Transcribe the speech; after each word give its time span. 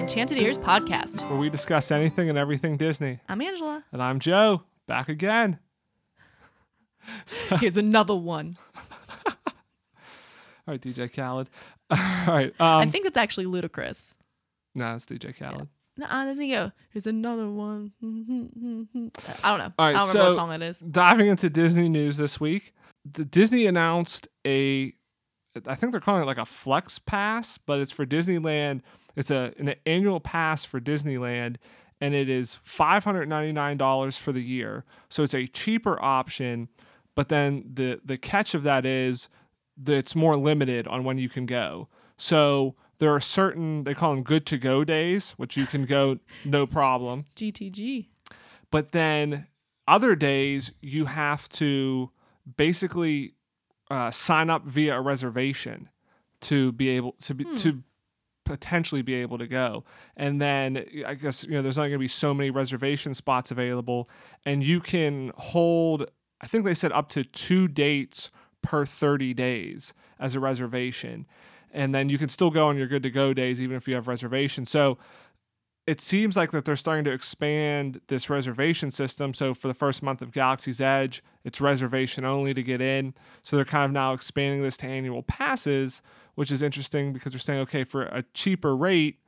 Welcome 0.00 0.08
to 0.08 0.14
the 0.14 0.20
Enchanted 0.22 0.38
Ears 0.38 0.56
podcast. 0.56 1.28
where 1.30 1.38
we 1.38 1.50
discuss 1.50 1.90
anything 1.90 2.30
and 2.30 2.38
everything 2.38 2.78
Disney. 2.78 3.18
I'm 3.28 3.42
Angela. 3.42 3.84
And 3.92 4.02
I'm 4.02 4.18
Joe, 4.18 4.62
back 4.88 5.10
again. 5.10 5.58
Here's 7.60 7.76
another 7.76 8.14
one. 8.14 8.56
All 9.26 9.34
right, 10.66 10.80
DJ 10.80 11.12
Khaled. 11.14 11.50
All 11.90 11.98
right. 12.28 12.50
Um, 12.58 12.78
I 12.78 12.86
think 12.86 13.04
that's 13.04 13.18
actually 13.18 13.44
ludicrous. 13.44 14.14
no, 14.74 14.94
it's 14.94 15.04
DJ 15.04 15.36
Khaled. 15.38 15.68
Nah, 15.98 16.24
doesn't 16.24 16.44
he 16.44 16.50
go? 16.50 16.72
Here's 16.88 17.06
another 17.06 17.50
one. 17.50 17.92
I 18.02 19.50
don't 19.50 19.58
know. 19.58 19.72
All 19.78 19.86
right, 19.86 19.96
I 19.96 19.98
don't 19.98 20.08
remember 20.08 20.12
so- 20.12 20.24
what 20.28 20.34
song 20.34 20.48
that 20.48 20.62
is. 20.62 20.78
Diving 20.78 21.26
into 21.28 21.50
Disney 21.50 21.90
news 21.90 22.16
this 22.16 22.40
week, 22.40 22.72
the 23.04 23.26
Disney 23.26 23.66
announced 23.66 24.28
a, 24.46 24.94
I 25.66 25.74
think 25.74 25.92
they're 25.92 26.00
calling 26.00 26.22
it 26.22 26.26
like 26.26 26.38
a 26.38 26.46
Flex 26.46 26.98
Pass, 26.98 27.58
but 27.58 27.80
it's 27.80 27.92
for 27.92 28.06
Disneyland. 28.06 28.80
It's 29.16 29.30
a 29.30 29.52
an 29.58 29.74
annual 29.86 30.20
pass 30.20 30.64
for 30.64 30.80
Disneyland, 30.80 31.56
and 32.00 32.14
it 32.14 32.28
is 32.28 32.56
five 32.62 33.04
hundred 33.04 33.28
ninety 33.28 33.52
nine 33.52 33.76
dollars 33.76 34.16
for 34.16 34.32
the 34.32 34.42
year. 34.42 34.84
So 35.08 35.22
it's 35.22 35.34
a 35.34 35.46
cheaper 35.46 36.00
option, 36.02 36.68
but 37.14 37.28
then 37.28 37.64
the 37.72 38.00
the 38.04 38.16
catch 38.18 38.54
of 38.54 38.62
that 38.64 38.86
is 38.86 39.28
that 39.82 39.94
it's 39.94 40.14
more 40.14 40.36
limited 40.36 40.86
on 40.86 41.04
when 41.04 41.18
you 41.18 41.28
can 41.28 41.46
go. 41.46 41.88
So 42.16 42.76
there 42.98 43.14
are 43.14 43.20
certain 43.20 43.84
they 43.84 43.94
call 43.94 44.14
them 44.14 44.22
good 44.22 44.46
to 44.46 44.58
go 44.58 44.84
days, 44.84 45.32
which 45.32 45.56
you 45.56 45.66
can 45.66 45.86
go 45.86 46.18
no 46.44 46.66
problem. 46.66 47.24
GTG. 47.36 48.06
But 48.70 48.92
then 48.92 49.46
other 49.88 50.14
days 50.14 50.72
you 50.80 51.06
have 51.06 51.48
to 51.48 52.10
basically 52.56 53.34
uh, 53.90 54.10
sign 54.10 54.50
up 54.50 54.64
via 54.64 54.98
a 54.98 55.00
reservation 55.00 55.88
to 56.42 56.72
be 56.72 56.88
able 56.90 57.16
to 57.22 57.34
be 57.34 57.44
to 57.56 57.82
potentially 58.44 59.02
be 59.02 59.14
able 59.14 59.38
to 59.38 59.46
go. 59.46 59.84
And 60.16 60.40
then 60.40 60.84
I 61.06 61.14
guess 61.14 61.44
you 61.44 61.52
know 61.52 61.62
there's 61.62 61.76
not 61.76 61.84
going 61.84 61.92
to 61.92 61.98
be 61.98 62.08
so 62.08 62.34
many 62.34 62.50
reservation 62.50 63.14
spots 63.14 63.50
available, 63.50 64.08
and 64.44 64.62
you 64.64 64.80
can 64.80 65.32
hold. 65.36 66.10
I 66.40 66.46
think 66.46 66.64
they 66.64 66.74
said 66.74 66.92
up 66.92 67.10
to 67.10 67.24
two 67.24 67.68
dates 67.68 68.30
per 68.62 68.86
30 68.86 69.34
days 69.34 69.94
as 70.18 70.34
a 70.34 70.40
reservation. 70.40 71.26
And 71.72 71.94
then 71.94 72.08
you 72.08 72.18
can 72.18 72.28
still 72.28 72.50
go 72.50 72.68
on 72.68 72.76
your 72.76 72.86
good 72.86 73.02
to 73.04 73.10
go 73.10 73.32
days 73.32 73.62
even 73.62 73.76
if 73.76 73.86
you 73.86 73.94
have 73.94 74.08
reservations. 74.08 74.70
So 74.70 74.98
it 75.86 76.00
seems 76.00 76.36
like 76.36 76.50
that 76.50 76.64
they're 76.64 76.76
starting 76.76 77.04
to 77.04 77.12
expand 77.12 78.00
this 78.08 78.28
reservation 78.28 78.90
system. 78.90 79.34
So 79.34 79.54
for 79.54 79.68
the 79.68 79.74
first 79.74 80.02
month 80.02 80.20
of 80.22 80.32
Galaxy's 80.32 80.80
Edge, 80.80 81.22
it's 81.44 81.60
reservation 81.60 82.24
only 82.24 82.54
to 82.54 82.62
get 82.62 82.80
in. 82.80 83.14
So 83.42 83.56
they're 83.56 83.64
kind 83.64 83.84
of 83.84 83.92
now 83.92 84.12
expanding 84.12 84.62
this 84.62 84.76
to 84.78 84.86
annual 84.86 85.22
passes, 85.22 86.02
which 86.40 86.50
is 86.50 86.62
interesting 86.62 87.12
because 87.12 87.32
they're 87.32 87.38
saying, 87.38 87.60
okay, 87.60 87.84
for 87.84 88.04
a 88.04 88.24
cheaper 88.32 88.74
rate, 88.74 89.18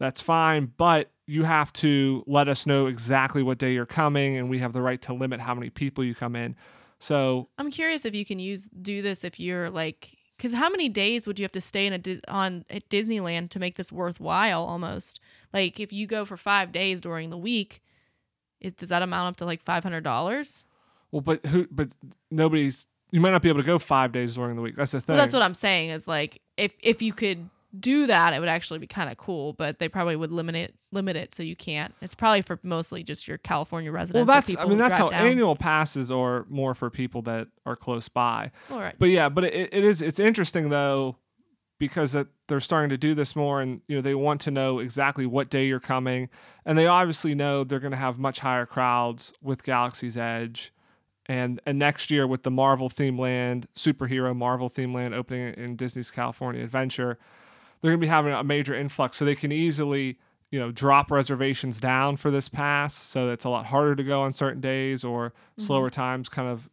that's 0.00 0.20
fine, 0.20 0.72
but 0.76 1.12
you 1.24 1.44
have 1.44 1.72
to 1.74 2.24
let 2.26 2.48
us 2.48 2.66
know 2.66 2.86
exactly 2.86 3.40
what 3.40 3.56
day 3.56 3.72
you're 3.72 3.86
coming, 3.86 4.36
and 4.36 4.50
we 4.50 4.58
have 4.58 4.72
the 4.72 4.82
right 4.82 5.00
to 5.02 5.14
limit 5.14 5.38
how 5.38 5.54
many 5.54 5.70
people 5.70 6.02
you 6.02 6.12
come 6.12 6.34
in. 6.34 6.56
So 6.98 7.50
I'm 7.56 7.70
curious 7.70 8.04
if 8.04 8.16
you 8.16 8.24
can 8.24 8.40
use 8.40 8.64
do 8.64 9.00
this 9.00 9.22
if 9.22 9.38
you're 9.38 9.70
like 9.70 10.18
because 10.36 10.52
how 10.52 10.68
many 10.68 10.88
days 10.88 11.24
would 11.28 11.38
you 11.38 11.44
have 11.44 11.52
to 11.52 11.60
stay 11.60 11.86
in 11.86 11.92
a 11.92 12.20
on 12.28 12.64
at 12.68 12.88
Disneyland 12.88 13.50
to 13.50 13.60
make 13.60 13.76
this 13.76 13.92
worthwhile? 13.92 14.64
Almost 14.64 15.20
like 15.52 15.78
if 15.78 15.92
you 15.92 16.08
go 16.08 16.24
for 16.24 16.36
five 16.36 16.72
days 16.72 17.00
during 17.00 17.30
the 17.30 17.38
week, 17.38 17.80
is, 18.60 18.72
does 18.72 18.88
that 18.88 19.02
amount 19.02 19.28
up 19.28 19.36
to 19.36 19.44
like 19.44 19.62
five 19.62 19.84
hundred 19.84 20.02
dollars? 20.02 20.64
Well, 21.12 21.20
but 21.20 21.46
who? 21.46 21.68
But 21.70 21.90
nobody's. 22.28 22.88
You 23.10 23.20
might 23.20 23.30
not 23.30 23.42
be 23.42 23.48
able 23.48 23.60
to 23.60 23.66
go 23.66 23.78
five 23.78 24.12
days 24.12 24.34
during 24.34 24.56
the 24.56 24.62
week. 24.62 24.74
That's 24.74 24.92
the 24.92 25.00
thing. 25.00 25.14
Well, 25.14 25.22
that's 25.22 25.34
what 25.34 25.42
I'm 25.42 25.54
saying. 25.54 25.90
Is 25.90 26.06
like 26.06 26.40
if 26.56 26.72
if 26.80 27.02
you 27.02 27.12
could 27.12 27.48
do 27.78 28.06
that, 28.08 28.34
it 28.34 28.40
would 28.40 28.48
actually 28.48 28.78
be 28.78 28.86
kind 28.86 29.10
of 29.10 29.16
cool. 29.16 29.52
But 29.52 29.78
they 29.78 29.88
probably 29.88 30.16
would 30.16 30.32
limit 30.32 30.54
it 30.54 30.74
limit 30.92 31.16
it 31.16 31.34
so 31.34 31.42
you 31.42 31.56
can't. 31.56 31.94
It's 32.00 32.14
probably 32.14 32.42
for 32.42 32.58
mostly 32.62 33.02
just 33.02 33.28
your 33.28 33.38
California 33.38 33.90
well, 33.90 34.00
residents. 34.00 34.30
or 34.30 34.32
that's. 34.32 34.56
I 34.56 34.64
mean, 34.66 34.78
that's 34.78 34.96
how 34.96 35.10
down. 35.10 35.26
annual 35.26 35.56
passes 35.56 36.10
are 36.10 36.46
more 36.48 36.74
for 36.74 36.90
people 36.90 37.22
that 37.22 37.48
are 37.66 37.76
close 37.76 38.08
by. 38.08 38.50
All 38.70 38.80
right. 38.80 38.94
But 38.98 39.10
yeah, 39.10 39.28
but 39.28 39.44
it, 39.44 39.72
it 39.72 39.84
is. 39.84 40.02
It's 40.02 40.20
interesting 40.20 40.68
though, 40.70 41.16
because 41.78 42.12
that 42.12 42.28
they're 42.48 42.60
starting 42.60 42.90
to 42.90 42.98
do 42.98 43.14
this 43.14 43.34
more, 43.34 43.60
and 43.60 43.80
you 43.88 43.96
know 43.96 44.02
they 44.02 44.14
want 44.14 44.40
to 44.42 44.50
know 44.50 44.78
exactly 44.78 45.26
what 45.26 45.50
day 45.50 45.66
you're 45.66 45.80
coming, 45.80 46.28
and 46.64 46.76
they 46.76 46.86
obviously 46.86 47.34
know 47.34 47.64
they're 47.64 47.80
going 47.80 47.92
to 47.92 47.96
have 47.96 48.18
much 48.18 48.40
higher 48.40 48.66
crowds 48.66 49.32
with 49.42 49.64
Galaxy's 49.64 50.16
Edge. 50.16 50.72
And, 51.30 51.60
and 51.64 51.78
next 51.78 52.10
year 52.10 52.26
with 52.26 52.42
the 52.42 52.50
Marvel 52.50 52.88
theme 52.88 53.16
land, 53.16 53.68
superhero 53.72 54.34
Marvel 54.34 54.68
theme 54.68 54.92
land 54.92 55.14
opening 55.14 55.54
in 55.54 55.76
Disney's 55.76 56.10
California 56.10 56.64
Adventure, 56.64 57.18
they're 57.80 57.92
going 57.92 58.00
to 58.00 58.04
be 58.04 58.08
having 58.08 58.32
a 58.32 58.42
major 58.42 58.74
influx. 58.74 59.16
So 59.16 59.24
they 59.24 59.36
can 59.36 59.52
easily 59.52 60.18
you 60.50 60.58
know 60.58 60.72
drop 60.72 61.12
reservations 61.12 61.78
down 61.78 62.16
for 62.16 62.28
this 62.32 62.48
pass 62.48 62.92
so 62.92 63.28
it's 63.28 63.44
a 63.44 63.48
lot 63.48 63.66
harder 63.66 63.94
to 63.94 64.02
go 64.02 64.22
on 64.22 64.32
certain 64.32 64.60
days 64.60 65.04
or 65.04 65.32
slower 65.58 65.90
times 65.90 66.28
kind 66.28 66.48
of 66.48 66.68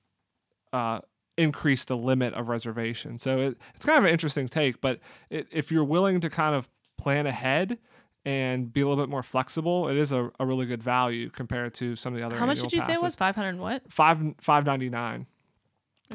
uh, 0.73 0.99
increase 1.37 1.85
the 1.85 1.95
limit 1.95 2.33
of 2.33 2.49
reservations. 2.49 3.21
So 3.21 3.39
it, 3.39 3.57
it's 3.75 3.85
kind 3.85 3.99
of 3.99 4.05
an 4.05 4.09
interesting 4.09 4.47
take 4.47 4.81
but 4.81 4.99
it, 5.29 5.47
if 5.51 5.71
you're 5.71 5.83
willing 5.83 6.19
to 6.21 6.29
kind 6.31 6.55
of 6.55 6.67
plan 6.97 7.27
ahead 7.27 7.77
and 8.27 8.73
be 8.73 8.81
a 8.81 8.87
little 8.87 9.01
bit 9.01 9.09
more 9.09 9.23
flexible 9.23 9.87
it 9.87 9.95
is 9.95 10.11
a, 10.11 10.29
a 10.37 10.45
really 10.45 10.65
good 10.65 10.83
value 10.83 11.29
compared 11.29 11.73
to 11.73 11.95
some 11.95 12.13
of 12.13 12.19
the 12.19 12.25
other 12.25 12.35
How 12.35 12.45
much 12.45 12.59
did 12.59 12.73
you 12.73 12.81
say 12.81 12.93
it 12.93 13.01
was? 13.01 13.15
Five 13.15 13.35
hundred 13.35 13.57
what? 13.57 13.83
five 13.89 14.21
five 14.41 14.65
ninety 14.65 14.89
nine. 14.89 15.25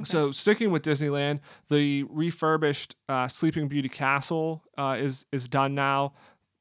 So 0.04 0.32
sticking 0.32 0.70
with 0.70 0.82
Disneyland, 0.82 1.40
the 1.68 2.04
refurbished 2.04 2.96
uh, 3.08 3.28
Sleeping 3.28 3.68
Beauty 3.68 3.88
Castle 3.88 4.62
uh, 4.78 4.96
is 4.98 5.26
is 5.32 5.48
done 5.48 5.74
now. 5.74 6.14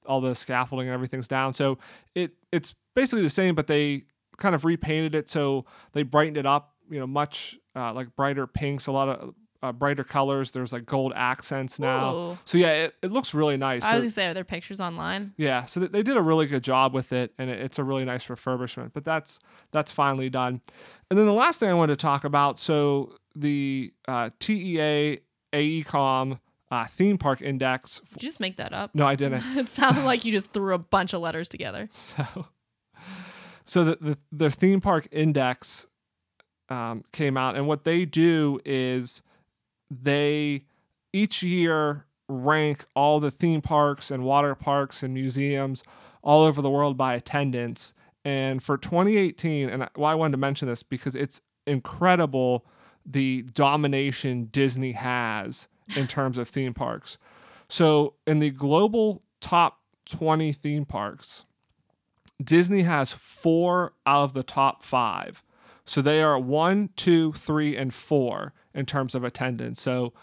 All 0.06 0.19
the 0.19 0.35
scaffolding 0.35 0.88
and 0.88 0.94
everything's 0.94 1.28
down. 1.28 1.53
So 1.53 1.78
it 2.16 2.31
it's 2.51 2.75
basically 2.95 3.22
the 3.22 3.29
same, 3.29 3.56
but 3.56 3.68
they 3.68 4.03
kind 4.38 4.56
of 4.56 4.66
repainted 4.66 5.16
it 5.16 5.29
so 5.29 5.66
they 5.94 6.03
brightened 6.03 6.38
it 6.38 6.45
up. 6.45 6.73
You 6.89 7.00
know, 7.00 7.07
much 7.07 7.57
uh, 7.75 7.94
like 7.94 8.16
brighter 8.16 8.47
pinks, 8.47 8.88
a 8.88 8.91
lot 8.91 9.07
of 9.07 9.33
uh, 9.63 9.72
brighter 9.72 10.03
colors. 10.03 10.51
There's 10.51 10.73
like 10.73 10.85
gold 10.85 11.13
accents 11.16 11.79
now. 11.79 12.16
Ooh. 12.16 12.38
So 12.45 12.57
yeah, 12.57 12.73
it, 12.85 12.95
it 13.03 13.11
looks 13.11 13.33
really 13.33 13.57
nice. 13.57 13.83
I 13.83 13.94
was 13.94 14.01
gonna 14.01 14.09
say, 14.11 14.27
are 14.27 14.33
there 14.33 14.44
pictures 14.44 14.81
online? 14.81 15.33
yeah, 15.38 15.66
so 15.66 15.79
th- 15.81 15.91
they 15.91 16.03
did 16.03 16.17
a 16.17 16.22
really 16.22 16.47
good 16.47 16.63
job 16.63 16.94
with 16.94 17.13
it, 17.13 17.33
and 17.38 17.49
it, 17.49 17.59
it's 17.59 17.77
a 17.79 17.83
really 17.83 18.05
nice 18.05 18.25
refurbishment. 18.27 18.91
But 18.94 19.05
that's 19.05 19.39
that's 19.71 19.91
finally 19.91 20.29
done. 20.29 20.61
And 21.09 21.19
then 21.19 21.25
the 21.25 21.33
last 21.33 21.59
thing 21.59 21.69
I 21.69 21.73
wanted 21.73 21.94
to 22.00 22.01
talk 22.01 22.23
about, 22.23 22.57
so 22.57 23.13
the 23.35 23.94
uh, 24.07 24.29
TEA 24.39 25.19
AECOM 25.53 26.39
uh, 26.71 26.85
theme 26.88 27.17
park 27.17 27.41
index. 27.41 28.00
f- 28.03 28.13
Did 28.13 28.23
you 28.23 28.29
just 28.29 28.39
make 28.39 28.57
that 28.57 28.73
up? 28.73 28.95
no, 28.95 29.05
I 29.05 29.16
didn't. 29.16 29.44
it 29.57 29.69
sounded 29.69 30.05
like 30.05 30.23
you 30.25 30.31
just 30.31 30.53
threw 30.53 30.73
a 30.73 30.77
bunch 30.79 31.13
of 31.13 31.21
letters 31.21 31.50
together. 31.50 31.89
So, 32.01 32.25
so 33.66 33.83
the 33.83 33.97
the, 34.01 34.17
the 34.31 34.51
theme 34.51 34.81
park 34.81 35.07
index 35.11 35.88
um, 36.69 37.03
came 37.11 37.38
out, 37.38 37.55
and 37.55 37.67
what 37.67 37.83
they 37.83 38.05
do 38.05 38.59
is 38.66 39.21
they 39.91 40.66
each 41.12 41.44
year 41.44 42.06
rank 42.28 42.85
all 42.96 43.19
the 43.19 43.31
theme 43.31 43.62
parks 43.62 44.09
and 44.09 44.24
water 44.24 44.56
parks 44.56 45.03
and 45.03 45.13
museums 45.13 45.84
all 46.24 46.44
over 46.44 46.62
the 46.62 46.69
world 46.69 46.97
by 46.97 47.13
attendance. 47.13 47.94
And 48.24 48.63
for 48.63 48.78
2018, 48.78 49.69
and 49.69 49.90
why 49.96 50.13
I 50.13 50.16
wanted 50.16 50.31
to 50.31 50.38
mention 50.38 50.68
this 50.68 50.84
because 50.84 51.16
it's 51.16 51.41
incredible 51.68 52.66
the 53.06 53.41
domination 53.53 54.46
Disney 54.46 54.94
has 54.94 55.68
in 55.96 56.07
terms 56.07 56.38
of 56.38 56.47
theme 56.47 56.74
parks. 56.74 57.18
So, 57.68 58.16
in 58.28 58.40
the 58.40 58.51
global 58.51 59.24
top 59.39 59.80
20 60.06 60.54
theme 60.54 60.86
parks, 60.86 61.45
Disney 62.44 62.83
has 62.83 63.12
four 63.12 63.94
out 64.06 64.24
of 64.24 64.33
the 64.33 64.44
top 64.44 64.83
five. 64.83 65.44
So 65.86 66.01
they 66.01 66.21
are 66.21 66.38
one, 66.38 66.89
two, 66.95 67.33
three, 67.33 67.75
and 67.75 67.94
four 67.94 68.54
in 68.73 68.85
terms 68.85 69.15
of 69.15 69.23
attendance. 69.23 69.81
So 69.81 70.13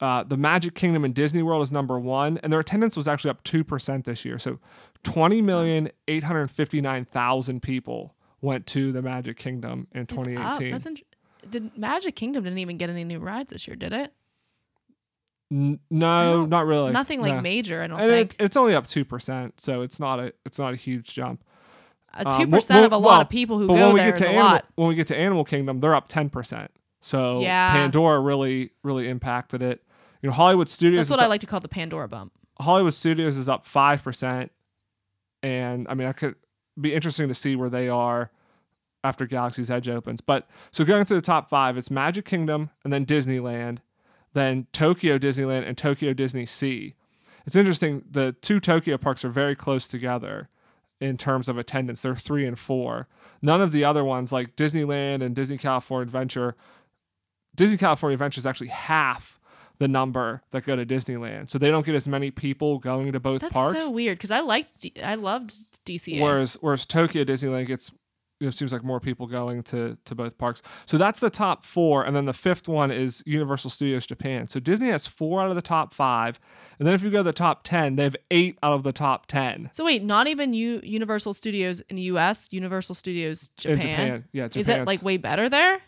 uh, 0.00 0.22
the 0.24 0.36
Magic 0.36 0.74
Kingdom 0.74 1.04
and 1.04 1.14
Disney 1.14 1.42
World 1.42 1.62
is 1.62 1.72
number 1.72 1.98
one, 1.98 2.38
and 2.42 2.52
their 2.52 2.60
attendance 2.60 2.96
was 2.96 3.08
actually 3.08 3.30
up 3.30 3.42
2% 3.44 4.04
this 4.04 4.24
year. 4.24 4.38
So 4.38 4.58
20,859,000 5.04 7.62
people 7.62 8.14
went 8.40 8.66
to 8.68 8.92
the 8.92 9.02
Magic 9.02 9.36
Kingdom 9.38 9.86
in 9.92 10.02
It's 10.02 10.12
up. 10.12 10.24
2018. 10.24 10.72
That's 10.72 10.86
int- 10.86 11.02
did 11.50 11.76
Magic 11.78 12.16
Kingdom 12.16 12.44
didn't 12.44 12.58
even 12.58 12.76
get 12.78 12.88
any 12.90 13.04
new 13.04 13.18
rides 13.18 13.52
this 13.52 13.66
year, 13.68 13.76
did 13.76 13.92
it? 13.92 14.12
N- 15.52 15.78
no, 15.90 16.46
don't- 16.46 16.66
really. 16.66 16.92
Nothing 16.92 17.20
like 17.20 17.34
No. 17.34 17.40
major, 17.42 17.82
I 17.82 17.86
don't 17.86 18.00
And 18.00 18.10
think. 18.10 18.34
it, 18.38 18.44
it's 18.44 18.56
only 18.56 18.74
up 18.74 18.86
2%, 18.86 19.52
so 19.60 19.82
it's 19.82 20.00
not 20.00 20.18
a 20.20 20.32
it's 20.44 20.58
not 20.58 20.72
a 20.72 20.76
huge 20.76 21.12
jump. 21.14 21.44
Uh, 22.12 22.22
Uh, 22.26 22.38
Two 22.38 22.46
well- 22.48 22.60
percent 22.60 22.84
of 22.86 22.92
a 22.92 22.98
well- 22.98 23.00
lot 23.02 23.10
well, 23.12 23.20
of 23.22 23.28
people 23.28 23.58
who 23.58 23.66
go 23.68 23.94
there 23.96 24.12
is 24.12 24.20
a 24.20 24.28
animal, 24.28 24.44
lot. 24.44 24.64
when 24.76 24.88
we 24.88 24.94
get 24.94 25.06
to 25.08 25.16
Animal 25.16 25.44
Kingdom, 25.44 25.80
they're 25.80 25.94
up 25.94 26.08
ten 26.08 26.30
percent. 26.30 26.70
So 27.04 27.40
Yeah. 27.40 27.72
Pandora 27.72 28.18
really 28.20 28.70
really 28.82 29.08
impacted 29.10 29.62
it. 29.62 29.82
You 30.22 30.30
know, 30.30 30.34
Hollywood 30.34 30.70
Studios. 30.70 31.08
That's 31.08 31.10
what 31.10 31.20
I 31.20 31.24
up- 31.24 31.30
like 31.30 31.42
to 31.42 31.46
call 31.46 31.60
the 31.60 31.68
Pandora 31.68 32.08
bump. 32.08 32.32
Hollywood 32.60 32.94
Studios 32.94 33.36
is 33.36 33.48
up 33.48 33.66
five 33.66 34.02
percent, 34.02 34.50
and 35.42 35.86
I 35.88 35.94
mean, 35.94 36.08
I 36.08 36.12
could 36.12 36.36
be 36.80 36.94
interesting 36.94 37.28
to 37.28 37.34
see 37.34 37.56
where 37.56 37.68
they 37.70 37.88
are 37.88 38.30
after 39.02 39.26
Galaxy's 39.26 39.70
Edge 39.70 39.88
opens. 39.88 40.20
But 40.22 40.48
so 40.70 40.84
going 40.84 41.04
through 41.04 41.18
the 41.18 41.22
top 41.26 41.50
five, 41.50 41.76
it's 41.76 41.90
Magic 41.90 42.24
Kingdom 42.24 42.70
and 42.84 42.92
then 42.92 43.04
Disneyland, 43.04 43.78
then 44.32 44.66
Tokyo 44.72 45.18
Disneyland 45.18 45.66
and 45.68 45.76
Tokyo 45.76 46.14
DisneySea. 46.14 46.94
it's 47.46 47.56
interesting. 47.56 48.02
The 48.10 48.32
two 48.40 48.60
Tokyo 48.60 48.96
parks 48.96 49.24
are 49.26 49.28
very 49.28 49.54
close 49.54 49.86
together 49.86 50.48
in 51.00 51.18
terms 51.18 51.48
of 51.50 51.58
attendance. 51.58 52.00
They're 52.00 52.16
three 52.16 52.46
and 52.46 52.58
four. 52.58 53.08
None 53.42 53.60
of 53.60 53.72
the 53.72 53.84
other 53.84 54.02
ones, 54.04 54.32
like 54.32 54.56
Disneyland 54.56 55.22
and 55.22 55.34
Disney 55.36 55.58
California 55.58 56.04
Adventure, 56.04 56.56
Disney 57.54 57.76
California 57.76 58.14
Adventure 58.14 58.38
is 58.38 58.46
actually 58.46 58.68
half 58.68 59.38
the 59.78 59.88
number 59.88 60.42
that 60.52 60.64
go 60.64 60.76
to 60.76 60.86
Disneyland. 60.86 61.50
So 61.50 61.58
they 61.58 61.68
don't 61.68 61.84
get 61.84 61.94
as 61.94 62.06
many 62.06 62.30
people 62.30 62.78
going 62.78 63.12
to 63.12 63.20
both 63.20 63.40
That's 63.40 63.52
parks. 63.52 63.74
That's 63.74 63.86
so 63.86 63.90
weird 63.90 64.18
because 64.18 64.30
I 64.30 64.40
liked, 64.40 64.80
D- 64.80 64.92
I 65.02 65.16
loved 65.16 65.52
DCA. 65.84 66.20
Whereas 66.20 66.56
whereas 66.60 66.86
Tokyo 66.86 67.24
Disneyland 67.24 67.66
gets 67.66 67.90
know, 68.44 68.50
seems 68.50 68.72
like 68.72 68.84
more 68.84 69.00
people 69.00 69.26
going 69.26 69.62
to 69.64 69.96
to 70.04 70.14
both 70.14 70.38
parks. 70.38 70.62
So 70.86 70.98
that's 70.98 71.20
the 71.20 71.30
top 71.30 71.64
four, 71.64 72.04
and 72.04 72.14
then 72.14 72.26
the 72.26 72.32
fifth 72.32 72.68
one 72.68 72.90
is 72.90 73.22
Universal 73.26 73.70
Studios 73.70 74.06
Japan. 74.06 74.48
So 74.48 74.60
Disney 74.60 74.88
has 74.88 75.06
four 75.06 75.40
out 75.40 75.50
of 75.50 75.56
the 75.56 75.62
top 75.62 75.94
five, 75.94 76.38
and 76.78 76.86
then 76.86 76.94
if 76.94 77.02
you 77.02 77.10
go 77.10 77.18
to 77.18 77.24
the 77.24 77.32
top 77.32 77.64
ten, 77.64 77.96
they 77.96 78.04
have 78.04 78.16
eight 78.30 78.58
out 78.62 78.72
of 78.72 78.82
the 78.82 78.92
top 78.92 79.26
ten 79.26 79.70
so 79.72 79.84
wait, 79.84 80.04
not 80.04 80.26
even 80.26 80.52
U- 80.54 80.80
Universal 80.82 81.34
Studios 81.34 81.80
in 81.82 81.96
the 81.96 82.02
U.S. 82.02 82.48
Universal 82.50 82.94
Studios 82.94 83.50
Japan. 83.56 83.74
in 83.74 83.80
Japan. 83.80 84.24
Yeah, 84.32 84.48
Is 84.54 84.68
it 84.68 84.86
like 84.86 85.02
way 85.02 85.16
better 85.16 85.48
there? 85.48 85.80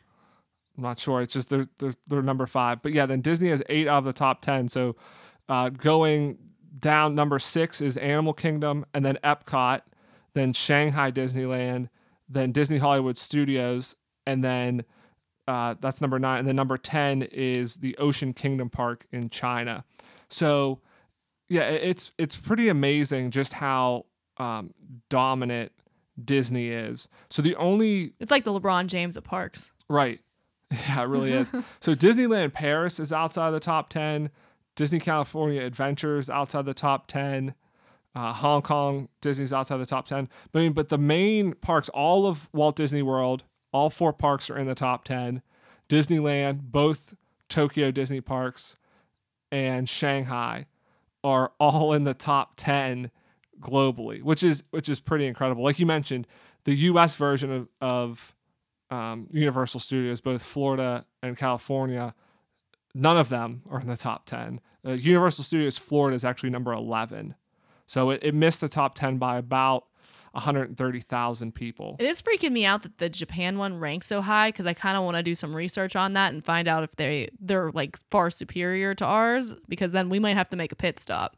I'm 0.76 0.82
not 0.82 0.99
sure. 0.99 1.23
It's 1.23 1.32
just 1.32 1.49
they're, 1.49 1.67
they're 1.78 1.94
they're 2.08 2.23
number 2.23 2.46
five. 2.46 2.82
But 2.82 2.93
yeah, 2.93 3.06
then 3.06 3.20
Disney 3.20 3.49
has 3.49 3.62
eight 3.69 3.88
out 3.88 3.99
of 3.99 4.05
the 4.05 4.12
top 4.12 4.43
ten. 4.43 4.69
So 4.69 4.96
uh, 5.49 5.70
going 5.70 6.38
down, 6.78 7.14
number 7.14 7.38
six 7.38 7.81
is 7.81 7.96
Animal 7.96 8.34
Kingdom, 8.34 8.84
and 8.93 9.05
then 9.05 9.19
Epcot, 9.25 9.81
then 10.34 10.52
Shanghai 10.52 11.11
Disneyland, 11.11 11.88
then 12.28 12.52
Disney 12.52 12.78
Hollywood 12.78 13.17
Studios, 13.17 13.96
and 14.26 14.44
then 14.44 14.84
uh, 15.49 15.75
that's 15.81 16.00
number 16.00 16.19
nine. 16.19 16.40
And 16.40 16.49
then 16.49 16.56
number 16.56 16.76
ten 16.76 17.22
is 17.22 17.76
the 17.76 17.96
Ocean 17.96 18.32
Kingdom 18.32 18.69
Park 18.69 19.06
in 19.12 19.31
China. 19.31 19.84
So 20.29 20.81
yeah, 21.49 21.62
it's 21.62 22.12
it's 22.19 22.37
pretty 22.37 22.69
amazing 22.69 23.31
just 23.31 23.52
how 23.52 24.06
um, 24.37 24.75
dominant 25.08 25.72
Disney 26.22 26.69
is. 26.69 27.08
So 27.31 27.43
the 27.43 27.55
only 27.56 28.12
It's 28.20 28.31
like 28.31 28.44
the 28.44 28.52
LeBron 28.52 28.87
James 28.88 29.17
at 29.17 29.25
parks. 29.25 29.72
Right. 29.88 30.20
Yeah, 30.88 31.02
it 31.02 31.06
really 31.06 31.32
is. 31.32 31.52
so 31.80 31.94
Disneyland 31.94 32.52
Paris 32.52 32.98
is 32.98 33.12
outside 33.12 33.50
the 33.50 33.60
top 33.60 33.88
10. 33.88 34.30
Disney 34.74 34.98
California 34.98 35.62
Adventures 35.62 36.28
outside 36.28 36.64
the 36.66 36.74
top 36.74 37.06
10. 37.06 37.54
Uh, 38.14 38.32
Hong 38.32 38.62
Kong 38.62 39.08
Disney's 39.20 39.52
outside 39.52 39.76
the 39.76 39.86
top 39.86 40.06
10. 40.06 40.28
But 40.50 40.58
I 40.58 40.62
mean, 40.62 40.72
but 40.72 40.88
the 40.88 40.98
main 40.98 41.54
parks, 41.54 41.88
all 41.90 42.26
of 42.26 42.48
Walt 42.52 42.76
Disney 42.76 43.02
World, 43.02 43.44
all 43.72 43.90
four 43.90 44.12
parks 44.12 44.50
are 44.50 44.58
in 44.58 44.66
the 44.66 44.74
top 44.74 45.04
10. 45.04 45.42
Disneyland, 45.88 46.60
both 46.62 47.14
Tokyo 47.48 47.90
Disney 47.90 48.20
parks 48.20 48.76
and 49.52 49.88
Shanghai 49.88 50.66
are 51.22 51.52
all 51.58 51.92
in 51.92 52.04
the 52.04 52.14
top 52.14 52.54
10 52.56 53.10
globally, 53.60 54.22
which 54.22 54.42
is 54.42 54.64
which 54.70 54.88
is 54.88 55.00
pretty 55.00 55.26
incredible. 55.26 55.62
Like 55.62 55.78
you 55.78 55.86
mentioned, 55.86 56.26
the 56.64 56.74
US 56.74 57.14
version 57.14 57.50
of, 57.52 57.69
of 57.80 58.34
um, 58.90 59.26
Universal 59.30 59.80
Studios, 59.80 60.20
both 60.20 60.42
Florida 60.42 61.04
and 61.22 61.36
California, 61.36 62.14
none 62.94 63.18
of 63.18 63.28
them 63.28 63.62
are 63.70 63.80
in 63.80 63.88
the 63.88 63.96
top 63.96 64.26
10. 64.26 64.60
Uh, 64.84 64.92
Universal 64.92 65.44
Studios 65.44 65.78
Florida 65.78 66.14
is 66.14 66.24
actually 66.24 66.50
number 66.50 66.72
11. 66.72 67.34
So 67.86 68.10
it, 68.10 68.20
it 68.22 68.34
missed 68.34 68.60
the 68.60 68.68
top 68.68 68.94
10 68.94 69.18
by 69.18 69.38
about 69.38 69.84
130,000 70.32 71.54
people. 71.54 71.96
It 71.98 72.06
is 72.06 72.20
freaking 72.20 72.52
me 72.52 72.66
out 72.66 72.82
that 72.82 72.98
the 72.98 73.08
Japan 73.08 73.58
one 73.58 73.78
ranks 73.78 74.06
so 74.06 74.20
high 74.20 74.50
because 74.50 74.66
I 74.66 74.74
kind 74.74 74.96
of 74.96 75.04
want 75.04 75.16
to 75.16 75.22
do 75.22 75.34
some 75.34 75.54
research 75.54 75.96
on 75.96 76.12
that 76.12 76.32
and 76.32 76.44
find 76.44 76.68
out 76.68 76.84
if 76.84 76.94
they 76.96 77.30
they're 77.40 77.70
like 77.70 77.96
far 78.10 78.28
superior 78.30 78.94
to 78.96 79.04
ours 79.04 79.54
because 79.68 79.92
then 79.92 80.08
we 80.10 80.18
might 80.18 80.36
have 80.36 80.48
to 80.50 80.56
make 80.56 80.72
a 80.72 80.76
pit 80.76 80.98
stop. 80.98 81.36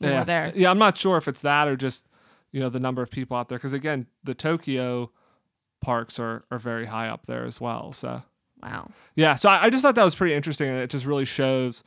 yeah. 0.00 0.24
there. 0.24 0.52
Yeah, 0.54 0.70
I'm 0.70 0.78
not 0.78 0.96
sure 0.96 1.18
if 1.18 1.28
it's 1.28 1.42
that 1.42 1.68
or 1.68 1.76
just, 1.76 2.08
you 2.50 2.60
know, 2.60 2.70
the 2.70 2.80
number 2.80 3.02
of 3.02 3.10
people 3.10 3.36
out 3.36 3.48
there. 3.48 3.58
Because 3.58 3.74
again, 3.74 4.06
the 4.24 4.34
Tokyo 4.34 5.10
parks 5.82 6.18
are, 6.18 6.44
are 6.50 6.58
very 6.58 6.86
high 6.86 7.08
up 7.08 7.26
there 7.26 7.44
as 7.44 7.60
well. 7.60 7.92
So 7.92 8.22
Wow. 8.62 8.90
Yeah, 9.16 9.34
so 9.34 9.48
I, 9.48 9.64
I 9.64 9.70
just 9.70 9.82
thought 9.82 9.96
that 9.96 10.04
was 10.04 10.14
pretty 10.14 10.34
interesting, 10.34 10.68
and 10.68 10.78
it 10.78 10.88
just 10.88 11.04
really 11.04 11.24
shows 11.24 11.82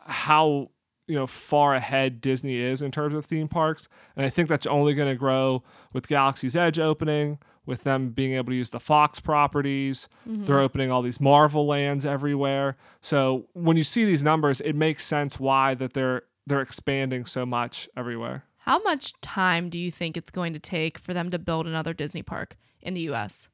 how 0.00 0.70
you 1.06 1.14
know 1.14 1.26
far 1.26 1.74
ahead 1.74 2.20
Disney 2.20 2.56
is 2.56 2.82
in 2.82 2.90
terms 2.90 3.14
of 3.14 3.24
theme 3.24 3.48
parks, 3.48 3.88
and 4.16 4.26
I 4.26 4.28
think 4.28 4.48
that's 4.48 4.66
only 4.66 4.94
going 4.94 5.08
to 5.08 5.18
grow 5.18 5.62
with 5.92 6.08
Galaxy's 6.08 6.54
Edge 6.54 6.78
opening, 6.78 7.38
with 7.64 7.84
them 7.84 8.10
being 8.10 8.34
able 8.34 8.50
to 8.50 8.56
use 8.56 8.70
the 8.70 8.80
Fox 8.80 9.18
properties. 9.18 10.08
Mm-hmm. 10.28 10.44
They're 10.44 10.60
opening 10.60 10.90
all 10.90 11.02
these 11.02 11.20
Marvel 11.20 11.66
lands 11.66 12.04
everywhere. 12.04 12.76
So 13.00 13.46
when 13.54 13.76
you 13.76 13.84
see 13.84 14.04
these 14.04 14.22
numbers, 14.22 14.60
it 14.60 14.74
makes 14.74 15.04
sense 15.04 15.40
why 15.40 15.74
that 15.76 15.94
they're 15.94 16.22
they're 16.46 16.60
expanding 16.60 17.24
so 17.24 17.46
much 17.46 17.88
everywhere. 17.96 18.44
How 18.64 18.82
much 18.82 19.18
time 19.22 19.70
do 19.70 19.78
you 19.78 19.90
think 19.90 20.16
it's 20.18 20.30
going 20.30 20.52
to 20.52 20.58
take 20.58 20.98
for 20.98 21.14
them 21.14 21.30
to 21.30 21.38
build 21.38 21.66
another 21.66 21.94
Disney 21.94 22.22
park 22.22 22.56
in 22.82 22.94
the 22.94 23.00
US? 23.12 23.48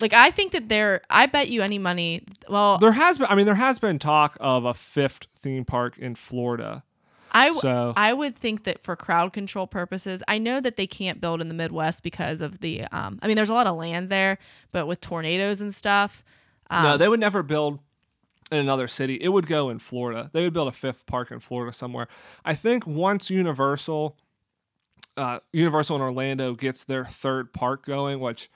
Like 0.00 0.12
I 0.12 0.30
think 0.30 0.52
that 0.52 0.68
they're 0.68 1.02
I 1.08 1.26
bet 1.26 1.48
you 1.48 1.62
any 1.62 1.78
money 1.78 2.24
well 2.48 2.78
There 2.78 2.92
has 2.92 3.18
been, 3.18 3.26
I 3.30 3.34
mean, 3.34 3.46
there 3.46 3.54
has 3.54 3.78
been 3.78 3.98
talk 3.98 4.36
of 4.40 4.64
a 4.64 4.74
fifth 4.74 5.26
theme 5.38 5.64
park 5.64 5.98
in 5.98 6.14
Florida. 6.14 6.82
I 7.32 7.46
w- 7.46 7.60
So 7.60 7.92
I 7.96 8.12
would 8.12 8.36
think 8.36 8.64
that 8.64 8.82
for 8.84 8.94
crowd 8.96 9.32
control 9.32 9.66
purposes, 9.66 10.22
I 10.28 10.38
know 10.38 10.60
that 10.60 10.76
they 10.76 10.86
can't 10.86 11.20
build 11.20 11.40
in 11.40 11.48
the 11.48 11.54
Midwest 11.54 12.02
because 12.02 12.40
of 12.40 12.60
the 12.60 12.82
um 12.92 13.18
I 13.22 13.28
mean 13.28 13.36
there's 13.36 13.50
a 13.50 13.54
lot 13.54 13.66
of 13.66 13.76
land 13.76 14.08
there, 14.08 14.38
but 14.72 14.86
with 14.86 15.00
tornadoes 15.00 15.60
and 15.60 15.72
stuff. 15.74 16.24
Um, 16.70 16.82
no, 16.82 16.96
they 16.96 17.08
would 17.08 17.20
never 17.20 17.42
build 17.42 17.78
in 18.50 18.58
another 18.58 18.88
city. 18.88 19.14
It 19.20 19.28
would 19.28 19.46
go 19.46 19.70
in 19.70 19.78
Florida. 19.78 20.28
They 20.32 20.42
would 20.44 20.52
build 20.52 20.68
a 20.68 20.72
fifth 20.72 21.06
park 21.06 21.30
in 21.30 21.40
Florida 21.40 21.72
somewhere. 21.72 22.08
I 22.44 22.54
think 22.54 22.86
once 22.86 23.30
Universal, 23.30 24.16
uh, 25.16 25.38
Universal 25.52 25.96
in 25.96 26.02
Orlando 26.02 26.54
gets 26.54 26.84
their 26.84 27.04
third 27.04 27.52
park 27.52 27.84
going, 27.84 28.20
which 28.20 28.50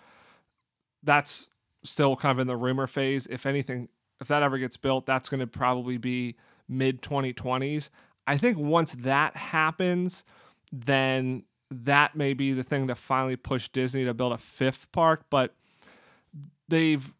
that's 1.02 1.48
still 1.84 2.16
kind 2.16 2.32
of 2.32 2.38
in 2.40 2.46
the 2.46 2.56
rumor 2.56 2.86
phase. 2.86 3.26
If 3.26 3.46
anything, 3.46 3.88
if 4.20 4.28
that 4.28 4.42
ever 4.42 4.58
gets 4.58 4.76
built, 4.76 5.06
that's 5.06 5.28
going 5.28 5.40
to 5.40 5.46
probably 5.46 5.98
be 5.98 6.36
mid 6.68 7.02
2020s. 7.02 7.90
I 8.26 8.36
think 8.36 8.58
once 8.58 8.92
that 9.00 9.36
happens, 9.36 10.24
then 10.70 11.44
that 11.70 12.16
may 12.16 12.34
be 12.34 12.52
the 12.52 12.62
thing 12.62 12.88
to 12.88 12.94
finally 12.94 13.36
push 13.36 13.68
Disney 13.68 14.04
to 14.04 14.14
build 14.14 14.32
a 14.32 14.38
fifth 14.38 14.90
park. 14.92 15.24
But 15.30 15.54
they've 16.68 17.12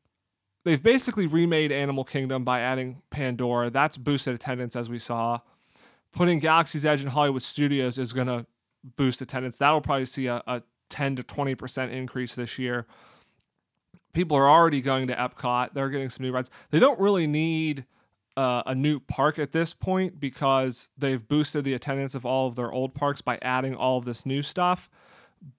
they've 0.64 0.82
basically 0.82 1.26
remade 1.26 1.72
Animal 1.72 2.04
Kingdom 2.04 2.44
by 2.44 2.60
adding 2.60 3.02
Pandora. 3.10 3.70
That's 3.70 3.96
boosted 3.96 4.34
attendance 4.34 4.76
as 4.76 4.90
we 4.90 4.98
saw. 4.98 5.40
Putting 6.12 6.38
Galaxy's 6.40 6.84
Edge 6.84 7.02
in 7.02 7.10
Hollywood 7.10 7.42
Studios 7.42 7.98
is 7.98 8.12
going 8.12 8.26
to 8.26 8.46
boost 8.96 9.20
attendance. 9.20 9.58
That'll 9.58 9.80
probably 9.80 10.06
see 10.06 10.26
a, 10.26 10.42
a 10.46 10.62
10 10.88 11.16
to 11.16 11.22
20% 11.22 11.90
increase 11.92 12.34
this 12.34 12.58
year. 12.58 12.86
People 14.12 14.36
are 14.36 14.48
already 14.48 14.80
going 14.80 15.06
to 15.08 15.14
Epcot. 15.14 15.74
They're 15.74 15.90
getting 15.90 16.10
some 16.10 16.24
new 16.24 16.32
rides. 16.32 16.50
They 16.70 16.78
don't 16.78 16.98
really 16.98 17.26
need 17.26 17.84
uh, 18.36 18.62
a 18.66 18.74
new 18.74 19.00
park 19.00 19.38
at 19.38 19.52
this 19.52 19.74
point 19.74 20.20
because 20.20 20.90
they've 20.96 21.26
boosted 21.26 21.64
the 21.64 21.74
attendance 21.74 22.14
of 22.14 22.24
all 22.24 22.46
of 22.46 22.54
their 22.54 22.70
old 22.72 22.94
parks 22.94 23.20
by 23.20 23.38
adding 23.42 23.74
all 23.74 23.98
of 23.98 24.04
this 24.04 24.24
new 24.24 24.42
stuff. 24.42 24.88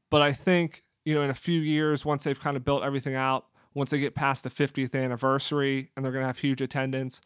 But 0.10 0.22
I 0.22 0.32
think, 0.32 0.84
you 1.06 1.14
know, 1.14 1.22
in 1.22 1.30
a 1.30 1.36
few 1.36 1.60
years, 1.60 2.06
once 2.06 2.24
they've 2.24 2.40
kind 2.40 2.58
of 2.58 2.64
built 2.64 2.84
everything 2.84 3.16
out, 3.16 3.46
once 3.74 3.92
they 3.92 4.00
get 4.00 4.16
past 4.16 4.44
the 4.44 4.50
50th 4.50 4.96
anniversary 4.96 5.92
and 5.96 6.04
they're 6.04 6.12
going 6.12 6.24
to 6.24 6.28
have 6.28 6.40
huge 6.40 6.62
attendance, 6.62 7.22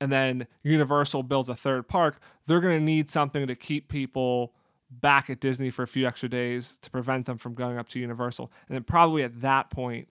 and 0.00 0.12
then 0.12 0.46
Universal 0.62 1.24
builds 1.24 1.48
a 1.48 1.54
third 1.54 1.88
park, 1.88 2.18
they're 2.46 2.60
going 2.60 2.78
to 2.78 2.84
need 2.84 3.10
something 3.10 3.46
to 3.46 3.54
keep 3.54 3.88
people 3.88 4.52
back 4.90 5.28
at 5.28 5.40
Disney 5.40 5.70
for 5.70 5.82
a 5.82 5.88
few 5.88 6.06
extra 6.06 6.28
days 6.28 6.78
to 6.82 6.90
prevent 6.90 7.26
them 7.26 7.38
from 7.38 7.54
going 7.54 7.78
up 7.78 7.88
to 7.90 7.98
Universal. 7.98 8.50
And 8.68 8.74
then 8.74 8.84
probably 8.84 9.22
at 9.22 9.40
that 9.40 9.70
point, 9.70 10.08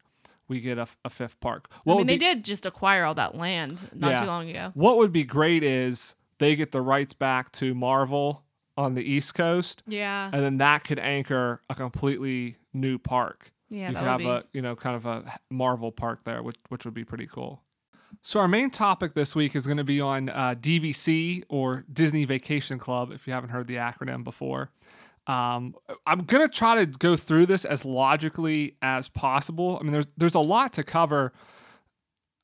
we 0.47 0.59
get 0.61 0.77
a, 0.77 0.87
a 1.05 1.09
fifth 1.09 1.39
park. 1.39 1.69
What 1.83 1.95
I 1.95 1.97
mean 1.97 2.07
they 2.07 2.15
be- 2.17 2.25
did 2.25 2.45
just 2.45 2.65
acquire 2.65 3.03
all 3.05 3.15
that 3.15 3.35
land 3.35 3.89
not 3.93 4.11
Yeah. 4.11 4.19
too 4.21 4.25
long 4.27 4.49
ago. 4.49 4.71
What 4.73 4.97
would 4.97 5.11
be 5.11 5.23
great 5.23 5.63
is 5.63 6.15
they 6.39 6.55
get 6.55 6.71
the 6.71 6.81
rights 6.81 7.13
back 7.13 7.51
to 7.53 7.73
Marvel 7.73 8.43
on 8.77 8.93
the 8.93 9.01
East 9.03 9.33
Coast, 9.33 9.81
Yeah. 9.87 10.29
and 10.31 10.43
then 10.43 10.57
that 10.57 10.83
could 10.83 10.99
anchor 10.99 11.61
a 11.69 11.75
completely 11.75 12.57
new 12.73 12.97
park. 12.99 13.51
Yeah, 13.69 13.89
you 13.89 13.95
could 13.95 14.03
have 14.03 14.19
be 14.19 14.27
a 14.27 14.43
you 14.53 14.61
know 14.61 14.75
kind 14.75 14.95
of 14.95 15.05
a 15.05 15.39
Marvel 15.49 15.91
park 15.91 16.23
there, 16.23 16.41
which 16.43 16.55
which 16.69 16.85
would 16.85 16.93
be 16.93 17.03
pretty 17.03 17.25
cool. 17.27 17.63
So 18.21 18.39
our 18.39 18.47
main 18.47 18.69
topic 18.69 19.13
this 19.13 19.35
week 19.35 19.55
is 19.55 19.65
going 19.67 19.77
to 19.77 19.83
be 19.83 19.99
on 19.99 20.29
uh, 20.29 20.55
DVC 20.57 21.43
or 21.49 21.83
Disney 21.91 22.23
Vacation 22.23 22.77
Club. 22.79 23.11
If 23.11 23.27
you 23.27 23.33
haven't 23.33 23.49
heard 23.49 23.67
the 23.67 23.75
acronym 23.75 24.23
before, 24.23 24.71
um, 25.27 25.75
I'm 26.05 26.23
going 26.23 26.47
to 26.47 26.53
try 26.53 26.75
to 26.75 26.85
go 26.85 27.17
through 27.17 27.47
this 27.47 27.65
as 27.65 27.83
logically 27.83 28.75
as 28.81 29.09
possible. 29.09 29.77
I 29.79 29.83
mean, 29.83 29.91
there's 29.91 30.07
there's 30.15 30.35
a 30.35 30.39
lot 30.39 30.73
to 30.73 30.83
cover. 30.83 31.33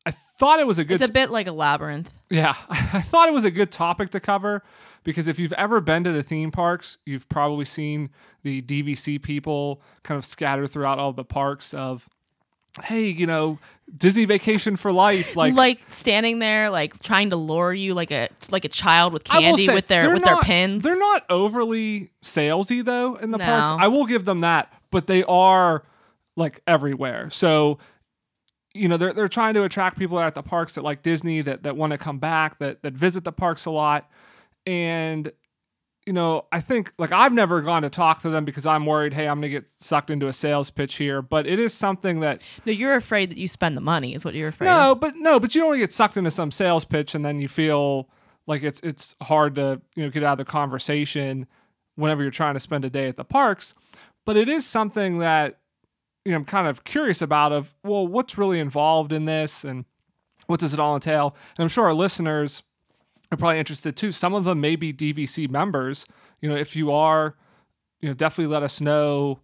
I 0.05 0.11
thought 0.11 0.59
it 0.59 0.67
was 0.67 0.79
a 0.79 0.83
good 0.83 1.01
it's 1.01 1.09
a 1.09 1.13
bit 1.13 1.31
like 1.31 1.47
a 1.47 1.53
labyrinth. 1.53 2.13
yeah, 2.29 2.55
I 2.69 3.01
thought 3.01 3.29
it 3.29 3.33
was 3.33 3.45
a 3.45 3.51
good 3.51 3.71
topic 3.71 4.09
to 4.09 4.19
cover 4.19 4.63
because 5.03 5.29
if 5.29 5.39
you've 5.39 5.53
ever 5.53 5.79
been 5.79 6.03
to 6.03 6.11
the 6.11 6.23
theme 6.23 6.51
parks, 6.51 6.97
you've 7.05 7.27
probably 7.29 7.65
seen 7.65 8.09
the 8.43 8.61
DVC 8.61 9.21
people 9.21 9.81
kind 10.03 10.17
of 10.17 10.25
scattered 10.25 10.67
throughout 10.67 10.99
all 10.99 11.13
the 11.13 11.23
parks 11.23 11.73
of 11.73 12.09
hey, 12.81 13.05
you 13.07 13.27
know, 13.27 13.59
Disney 13.95 14.25
Vacation 14.25 14.75
for 14.75 14.91
Life, 14.91 15.35
like 15.35 15.53
like 15.53 15.79
standing 15.91 16.39
there, 16.39 16.69
like 16.69 17.01
trying 17.03 17.29
to 17.29 17.35
lure 17.35 17.73
you 17.73 17.93
like 17.93 18.11
a 18.11 18.29
like 18.49 18.65
a 18.65 18.69
child 18.69 19.13
with 19.13 19.23
candy 19.23 19.65
say, 19.67 19.73
with 19.75 19.87
their 19.87 20.11
with 20.13 20.23
their 20.23 20.37
pins. 20.37 20.83
They're 20.83 20.97
not 20.97 21.23
overly 21.29 22.09
salesy 22.23 22.83
though 22.83 23.15
in 23.15 23.31
the 23.31 23.37
No. 23.37 23.45
parks. 23.45 23.69
I 23.71 23.87
will 23.87 24.05
give 24.05 24.25
them 24.25 24.41
that, 24.41 24.73
but 24.91 25.07
they 25.07 25.23
are 25.23 25.83
like 26.35 26.61
everywhere. 26.65 27.29
So 27.29 27.77
you 28.73 28.87
know 28.87 28.97
they're 28.97 29.13
they're 29.13 29.27
trying 29.29 29.53
to 29.53 29.63
attract 29.63 29.99
people 29.99 30.17
that 30.17 30.23
are 30.23 30.27
at 30.27 30.35
the 30.35 30.41
parks 30.41 30.73
that 30.75 30.83
like 30.83 31.03
Disney 31.03 31.41
that 31.41 31.61
that 31.63 31.77
want 31.77 31.91
to 31.91 31.97
come 31.99 32.17
back 32.17 32.57
that 32.57 32.81
that 32.81 32.93
visit 32.93 33.23
the 33.23 33.31
parks 33.31 33.65
a 33.65 33.71
lot, 33.71 34.09
and 34.65 35.31
you 36.05 36.13
know 36.13 36.45
I 36.51 36.61
think 36.61 36.93
like 36.97 37.11
I've 37.11 37.33
never 37.33 37.61
gone 37.61 37.83
to 37.83 37.89
talk 37.89 38.21
to 38.21 38.29
them 38.29 38.45
because 38.45 38.65
I'm 38.65 38.85
worried 38.85 39.13
hey 39.13 39.27
I'm 39.27 39.37
gonna 39.37 39.49
get 39.49 39.69
sucked 39.69 40.09
into 40.09 40.27
a 40.27 40.33
sales 40.33 40.69
pitch 40.69 40.95
here, 40.95 41.21
but 41.21 41.47
it 41.47 41.59
is 41.59 41.73
something 41.73 42.19
that 42.21 42.41
no, 42.65 42.71
you're 42.71 42.95
afraid 42.95 43.29
that 43.31 43.37
you 43.37 43.47
spend 43.47 43.77
the 43.77 43.81
money. 43.81 44.13
Is 44.15 44.25
what 44.25 44.33
you're 44.33 44.49
afraid. 44.49 44.67
no, 44.67 44.95
but 44.95 45.15
no, 45.15 45.39
but 45.39 45.53
you 45.55 45.61
don't 45.61 45.69
want 45.69 45.77
to 45.77 45.83
get 45.83 45.93
sucked 45.93 46.17
into 46.17 46.31
some 46.31 46.51
sales 46.51 46.85
pitch 46.85 47.15
and 47.15 47.23
then 47.23 47.39
you 47.39 47.47
feel 47.47 48.09
like 48.47 48.63
it's 48.63 48.79
it's 48.81 49.15
hard 49.21 49.55
to 49.55 49.81
you 49.95 50.03
know 50.03 50.09
get 50.09 50.23
out 50.23 50.39
of 50.39 50.45
the 50.45 50.51
conversation 50.51 51.47
whenever 51.95 52.21
you're 52.21 52.31
trying 52.31 52.55
to 52.55 52.59
spend 52.59 52.85
a 52.85 52.89
day 52.89 53.07
at 53.07 53.17
the 53.17 53.23
parks. 53.23 53.73
But 54.25 54.37
it 54.37 54.49
is 54.49 54.65
something 54.65 55.19
that 55.19 55.59
you 56.25 56.31
know 56.31 56.37
I'm 56.37 56.45
kind 56.45 56.67
of 56.67 56.83
curious 56.83 57.21
about 57.21 57.51
of 57.51 57.73
well, 57.83 58.07
what's 58.07 58.37
really 58.37 58.59
involved 58.59 59.13
in 59.13 59.25
this 59.25 59.63
and 59.63 59.85
what 60.47 60.59
does 60.59 60.73
it 60.73 60.79
all 60.79 60.95
entail? 60.95 61.35
And 61.57 61.63
I'm 61.63 61.69
sure 61.69 61.85
our 61.85 61.93
listeners 61.93 62.63
are 63.33 63.37
probably 63.37 63.59
interested 63.59 63.95
too. 63.95 64.11
Some 64.11 64.33
of 64.33 64.43
them 64.45 64.61
may 64.61 64.75
be 64.75 64.93
DVC 64.93 65.49
members. 65.49 66.05
You 66.41 66.49
know, 66.49 66.55
if 66.55 66.75
you 66.75 66.91
are, 66.91 67.35
you 68.01 68.07
know, 68.09 68.13
definitely 68.13 68.53
let 68.53 68.63
us 68.63 68.79
know. 68.81 69.39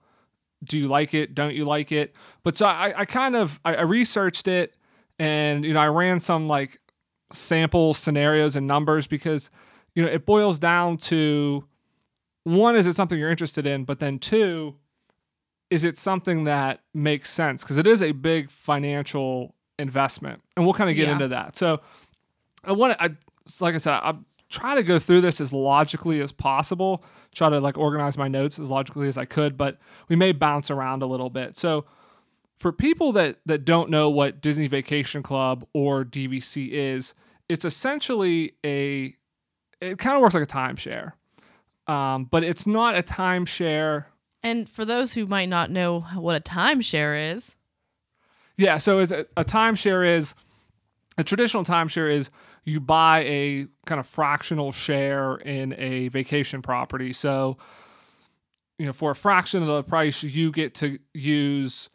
Do 0.63 0.77
you 0.77 0.87
like 0.87 1.13
it? 1.13 1.33
Don't 1.35 1.55
you 1.55 1.63
like 1.65 1.91
it? 1.91 2.15
But 2.43 2.55
so 2.57 2.65
I, 2.65 2.93
I 3.01 3.05
kind 3.05 3.35
of 3.35 3.59
I, 3.63 3.75
I 3.75 3.81
researched 3.81 4.47
it 4.47 4.75
and 5.17 5.63
you 5.65 5.73
know 5.73 5.79
I 5.79 5.87
ran 5.87 6.19
some 6.19 6.47
like 6.47 6.79
sample 7.31 7.93
scenarios 7.93 8.55
and 8.55 8.67
numbers 8.67 9.07
because 9.07 9.51
you 9.95 10.03
know 10.03 10.09
it 10.09 10.25
boils 10.25 10.59
down 10.59 10.97
to 10.97 11.63
one 12.43 12.75
is 12.75 12.87
it 12.87 12.95
something 12.95 13.17
you're 13.19 13.29
interested 13.29 13.65
in, 13.65 13.85
but 13.85 13.99
then 13.99 14.19
two 14.19 14.75
is 15.69 15.83
it 15.83 15.97
something 15.97 16.45
that 16.45 16.81
makes 16.93 17.29
sense 17.29 17.63
because 17.63 17.77
it 17.77 17.85
is 17.85 18.01
a 18.01 18.11
big 18.11 18.49
financial 18.49 19.53
investment 19.77 20.41
and 20.57 20.65
we'll 20.65 20.73
kind 20.73 20.89
of 20.89 20.95
get 20.95 21.05
Yeah. 21.07 21.13
into 21.13 21.27
that. 21.29 21.55
So 21.55 21.79
I 22.65 22.71
want 22.73 22.93
to 22.93 23.03
I 23.03 23.09
like 23.61 23.75
I 23.75 23.77
said 23.77 23.93
I 23.93 24.15
try 24.49 24.75
to 24.75 24.83
go 24.83 24.99
through 24.99 25.21
this 25.21 25.39
as 25.39 25.53
logically 25.53 26.21
as 26.21 26.31
possible, 26.31 27.03
try 27.33 27.49
to 27.49 27.59
like 27.59 27.77
organize 27.77 28.17
my 28.17 28.27
notes 28.27 28.59
as 28.59 28.71
logically 28.71 29.07
as 29.07 29.17
I 29.17 29.25
could, 29.25 29.57
but 29.57 29.77
we 30.07 30.15
may 30.15 30.31
bounce 30.31 30.71
around 30.71 31.03
a 31.03 31.05
little 31.05 31.29
bit. 31.29 31.55
So 31.55 31.85
for 32.57 32.71
people 32.71 33.11
that 33.13 33.37
that 33.45 33.65
don't 33.65 33.89
know 33.89 34.09
what 34.09 34.41
Disney 34.41 34.67
Vacation 34.67 35.23
Club 35.23 35.65
or 35.73 36.03
DVC 36.03 36.69
is, 36.71 37.13
it's 37.47 37.65
essentially 37.65 38.53
a 38.65 39.13
it 39.81 39.97
kind 39.97 40.15
of 40.15 40.21
works 40.21 40.33
like 40.33 40.43
a 40.43 40.47
timeshare. 40.47 41.13
Um, 41.87 42.25
but 42.25 42.43
it's 42.43 42.67
not 42.67 42.95
a 42.95 43.01
timeshare. 43.01 44.05
And 44.43 44.69
for 44.69 44.85
those 44.85 45.13
who 45.13 45.25
might 45.25 45.49
not 45.49 45.71
know 45.71 46.01
what 46.15 46.35
a 46.35 46.39
timeshare 46.39 47.35
is, 47.35 47.55
Yeah, 48.57 48.77
so 48.77 48.99
it's 48.99 49.11
a, 49.11 49.25
a 49.35 49.43
timeshare 49.43 50.05
is 50.05 50.35
a 51.17 51.23
traditional 51.23 51.63
timeshare 51.63 52.11
is 52.11 52.29
you 52.63 52.79
buy 52.79 53.23
a 53.23 53.67
kind 53.85 53.99
of 53.99 54.07
fractional 54.07 54.71
share 54.71 55.35
in 55.35 55.73
a 55.77 56.09
vacation 56.09 56.61
property. 56.61 57.13
So, 57.13 57.57
you 58.77 58.85
know, 58.85 58.93
for 58.93 59.11
a 59.11 59.15
fraction 59.15 59.61
of 59.61 59.67
the 59.67 59.83
price, 59.83 60.23
you 60.23 60.51
get 60.51 60.73
to 60.75 60.99
use 61.13 61.89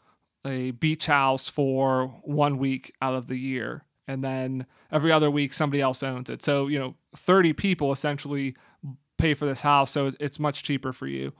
a 0.47 0.73
beach 0.73 1.07
house 1.07 1.49
for 1.49 2.09
one 2.23 2.59
week 2.59 2.93
out 3.01 3.15
of 3.15 3.29
the 3.29 3.37
year. 3.37 3.85
And 4.07 4.23
then 4.23 4.67
every 4.93 5.11
other 5.11 5.31
week, 5.31 5.55
somebody 5.55 5.81
else 5.81 6.03
owns 6.03 6.29
it. 6.29 6.43
So, 6.43 6.67
you 6.67 6.79
know, 6.79 6.95
30 7.17 7.55
people 7.55 7.91
essentially 7.91 8.55
pay 9.17 9.33
for 9.33 9.47
this 9.47 9.63
house. 9.63 9.91
So 9.91 10.13
it's 10.21 10.39
much 10.39 10.63
cheaper 10.63 10.93
for 10.93 11.07
you. 11.07 11.33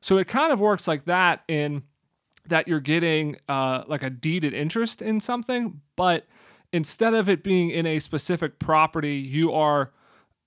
So 0.00 0.18
it 0.18 0.28
kind 0.28 0.52
of 0.52 0.60
works 0.60 0.86
like 0.86 1.04
that 1.06 1.42
in 1.48 1.82
that 2.46 2.68
you're 2.68 2.80
getting 2.80 3.36
uh, 3.48 3.84
like 3.86 4.02
a 4.02 4.10
deeded 4.10 4.54
interest 4.54 5.02
in 5.02 5.20
something, 5.20 5.80
but 5.96 6.26
instead 6.72 7.14
of 7.14 7.28
it 7.28 7.42
being 7.42 7.70
in 7.70 7.86
a 7.86 7.98
specific 7.98 8.58
property, 8.58 9.16
you 9.16 9.52
are 9.52 9.92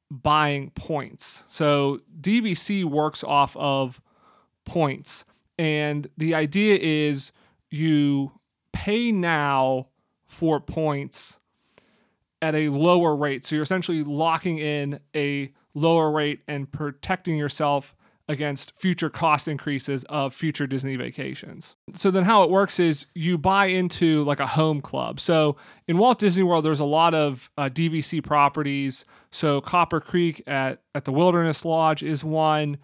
buying 0.09 0.69
points. 0.71 1.43
So 1.47 1.99
DVC 2.21 2.83
works 2.83 3.23
off 3.23 3.57
of 3.57 4.01
points. 4.65 5.25
And 5.57 6.07
the 6.17 6.35
idea 6.35 6.77
is 6.79 7.31
you 7.69 8.31
pay 8.71 9.11
now 9.11 9.87
for 10.25 10.59
points 10.59 11.39
at 12.41 12.55
a 12.55 12.69
lower 12.69 13.15
rate. 13.15 13.45
So 13.45 13.55
you're 13.55 13.63
essentially 13.63 14.03
locking 14.03 14.57
in 14.57 14.99
a 15.15 15.51
lower 15.73 16.11
rate 16.11 16.41
and 16.47 16.71
protecting 16.71 17.37
yourself 17.37 17.95
against 18.29 18.77
future 18.79 19.09
cost 19.09 19.47
increases 19.47 20.05
of 20.05 20.33
future 20.33 20.65
Disney 20.65 20.95
vacations. 20.95 21.75
So 21.93 22.09
then 22.09 22.23
how 22.23 22.43
it 22.43 22.49
works 22.49 22.79
is 22.79 23.05
you 23.13 23.37
buy 23.37 23.65
into 23.65 24.23
like 24.23 24.39
a 24.39 24.47
home 24.47 24.81
club. 24.81 25.19
So 25.19 25.57
in 25.87 25.97
Walt 25.97 26.19
Disney 26.19 26.43
World 26.43 26.63
there's 26.63 26.79
a 26.79 26.85
lot 26.85 27.13
of 27.13 27.51
uh, 27.57 27.63
DVC 27.63 28.23
properties. 28.23 29.05
So 29.31 29.59
Copper 29.61 29.99
Creek 29.99 30.41
at 30.47 30.81
at 30.95 31.05
the 31.05 31.11
Wilderness 31.11 31.65
Lodge 31.65 32.03
is 32.03 32.23
one. 32.23 32.77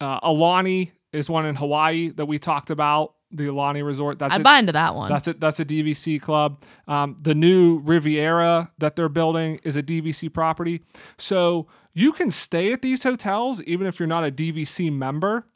Uh, 0.00 0.20
Aulani 0.20 0.92
is 1.12 1.28
one 1.28 1.46
in 1.46 1.56
Hawaii 1.56 2.10
that 2.10 2.26
we 2.26 2.38
talked 2.38 2.70
about, 2.70 3.14
the 3.30 3.44
Aulani 3.44 3.84
Resort. 3.84 4.18
That's 4.18 4.34
I 4.34 4.38
buy 4.38 4.58
into 4.58 4.72
that 4.72 4.94
one. 4.94 5.10
That's 5.10 5.28
it. 5.28 5.40
That's 5.40 5.60
a 5.60 5.64
DVC 5.64 6.20
club. 6.20 6.62
Um, 6.88 7.16
the 7.20 7.34
new 7.34 7.80
Riviera 7.80 8.70
that 8.78 8.96
they're 8.96 9.08
building 9.08 9.60
is 9.62 9.76
a 9.76 9.82
DVC 9.82 10.32
property. 10.32 10.82
So 11.18 11.66
you 11.96 12.12
can 12.12 12.30
stay 12.30 12.74
at 12.74 12.82
these 12.82 13.04
hotels 13.04 13.62
even 13.62 13.86
if 13.86 13.98
you're 13.98 14.06
not 14.06 14.22
a 14.22 14.30
DVC 14.30 14.92
member. 14.92 15.46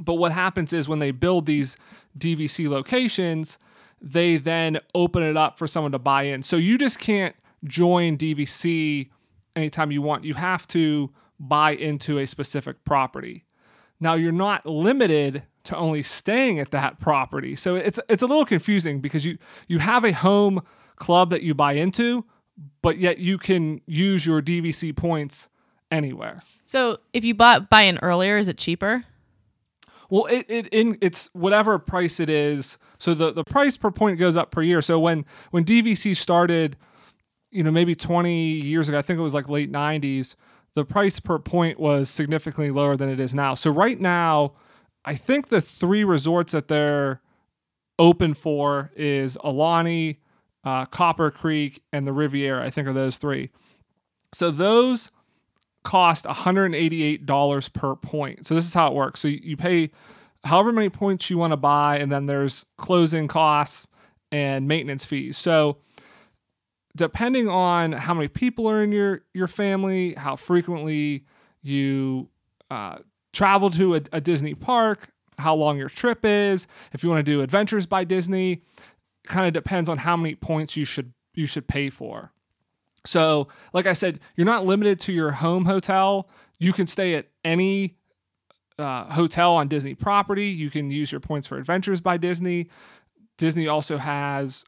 But 0.00 0.14
what 0.14 0.32
happens 0.32 0.72
is 0.72 0.88
when 0.88 0.98
they 0.98 1.12
build 1.12 1.46
these 1.46 1.76
DVC 2.18 2.68
locations, 2.68 3.60
they 4.00 4.38
then 4.38 4.80
open 4.92 5.22
it 5.22 5.36
up 5.36 5.56
for 5.56 5.68
someone 5.68 5.92
to 5.92 5.98
buy 6.00 6.24
in. 6.24 6.42
So 6.42 6.56
you 6.56 6.78
just 6.78 6.98
can't 6.98 7.36
join 7.62 8.18
DVC 8.18 9.08
anytime 9.54 9.92
you 9.92 10.02
want. 10.02 10.24
You 10.24 10.34
have 10.34 10.66
to 10.68 11.10
buy 11.38 11.76
into 11.76 12.18
a 12.18 12.26
specific 12.26 12.84
property. 12.84 13.44
Now 14.00 14.14
you're 14.14 14.32
not 14.32 14.66
limited 14.66 15.44
to 15.62 15.76
only 15.76 16.02
staying 16.02 16.58
at 16.58 16.72
that 16.72 16.98
property. 16.98 17.54
So 17.54 17.76
it's 17.76 18.00
it's 18.08 18.24
a 18.24 18.26
little 18.26 18.46
confusing 18.46 19.00
because 19.00 19.24
you 19.24 19.38
you 19.68 19.78
have 19.78 20.04
a 20.04 20.12
home 20.12 20.60
club 20.96 21.30
that 21.30 21.42
you 21.42 21.54
buy 21.54 21.74
into, 21.74 22.24
but 22.82 22.98
yet 22.98 23.18
you 23.18 23.38
can 23.38 23.80
use 23.86 24.26
your 24.26 24.42
DVC 24.42 24.96
points 24.96 25.48
anywhere. 25.90 26.42
so 26.64 26.98
if 27.12 27.24
you 27.24 27.34
bought 27.34 27.70
buy 27.70 27.82
in 27.82 27.98
earlier, 27.98 28.38
is 28.38 28.48
it 28.48 28.58
cheaper? 28.58 29.04
Well, 30.10 30.26
it, 30.26 30.46
it 30.48 30.66
in 30.68 30.98
it's 31.00 31.28
whatever 31.34 31.78
price 31.78 32.18
it 32.18 32.30
is. 32.30 32.78
So 32.98 33.14
the, 33.14 33.32
the 33.32 33.44
price 33.44 33.76
per 33.76 33.90
point 33.90 34.18
goes 34.18 34.36
up 34.36 34.50
per 34.50 34.62
year. 34.62 34.80
So 34.80 34.98
when 34.98 35.24
when 35.50 35.64
DVC 35.64 36.16
started, 36.16 36.76
you 37.50 37.62
know, 37.62 37.70
maybe 37.70 37.94
20 37.94 38.32
years 38.32 38.88
ago, 38.88 38.98
I 38.98 39.02
think 39.02 39.18
it 39.18 39.22
was 39.22 39.34
like 39.34 39.48
late 39.48 39.70
90s, 39.70 40.34
the 40.74 40.84
price 40.84 41.20
per 41.20 41.38
point 41.38 41.78
was 41.78 42.08
significantly 42.08 42.70
lower 42.70 42.96
than 42.96 43.08
it 43.08 43.20
is 43.20 43.34
now. 43.34 43.54
So 43.54 43.70
right 43.70 44.00
now, 44.00 44.52
I 45.04 45.14
think 45.14 45.48
the 45.48 45.60
three 45.60 46.04
resorts 46.04 46.52
that 46.52 46.68
they're 46.68 47.20
open 47.98 48.34
for 48.34 48.90
is 48.96 49.36
Aulani, 49.38 50.18
uh, 50.64 50.86
Copper 50.86 51.30
Creek, 51.30 51.82
and 51.92 52.06
the 52.06 52.12
Riviera. 52.12 52.64
I 52.64 52.70
think 52.70 52.88
are 52.88 52.92
those 52.92 53.18
three. 53.18 53.50
So 54.32 54.50
those 54.50 55.10
cost 55.84 56.24
$188 56.26 57.72
per 57.72 57.96
point. 57.96 58.46
So 58.46 58.54
this 58.54 58.66
is 58.66 58.74
how 58.74 58.88
it 58.88 58.94
works. 58.94 59.20
So 59.20 59.28
you- 59.28 59.56
pay 59.56 59.90
however 60.44 60.72
many 60.72 60.88
points 60.88 61.30
you 61.30 61.38
want 61.38 61.52
to 61.52 61.56
buy, 61.56 61.98
and 61.98 62.10
then 62.12 62.26
there's 62.26 62.64
closing 62.76 63.26
costs 63.28 63.86
and 64.30 64.68
maintenance 64.68 65.04
fees. 65.04 65.36
So 65.36 65.78
depending 66.96 67.48
on 67.48 67.92
how 67.92 68.14
many 68.14 68.28
people 68.28 68.68
are 68.68 68.82
in 68.82 68.92
your 68.92 69.22
your 69.34 69.46
family, 69.48 70.14
how 70.14 70.36
frequently 70.36 71.24
you 71.62 72.28
uh, 72.70 72.98
travel 73.32 73.70
to 73.70 73.96
a, 73.96 74.00
a 74.12 74.20
Disney 74.20 74.54
park, 74.54 75.08
how 75.38 75.54
long 75.54 75.78
your 75.78 75.88
trip 75.88 76.24
is, 76.24 76.66
if 76.92 77.02
you 77.02 77.10
want 77.10 77.24
to 77.24 77.30
do 77.32 77.40
Adventures 77.40 77.86
by 77.86 78.04
Disney, 78.04 78.62
kind 79.26 79.46
of 79.46 79.52
depends 79.52 79.88
on 79.88 79.98
how 79.98 80.16
many 80.16 80.34
points 80.34 80.76
you 80.76 80.84
should 80.84 81.12
you 81.34 81.46
should 81.46 81.66
pay 81.68 81.90
for. 81.90 82.32
So, 83.04 83.48
like 83.72 83.86
I 83.86 83.92
said, 83.92 84.20
you're 84.36 84.44
not 84.44 84.66
limited 84.66 84.98
to 85.00 85.12
your 85.12 85.30
home 85.30 85.64
hotel. 85.64 86.28
You 86.58 86.72
can 86.72 86.86
stay 86.86 87.14
at 87.14 87.28
any 87.44 87.96
uh, 88.78 89.04
hotel 89.04 89.54
on 89.54 89.68
Disney 89.68 89.94
property. 89.94 90.48
You 90.48 90.70
can 90.70 90.90
use 90.90 91.10
your 91.10 91.20
points 91.20 91.46
for 91.46 91.58
Adventures 91.58 92.00
by 92.00 92.16
Disney. 92.16 92.68
Disney 93.36 93.68
also 93.68 93.96
has 93.98 94.64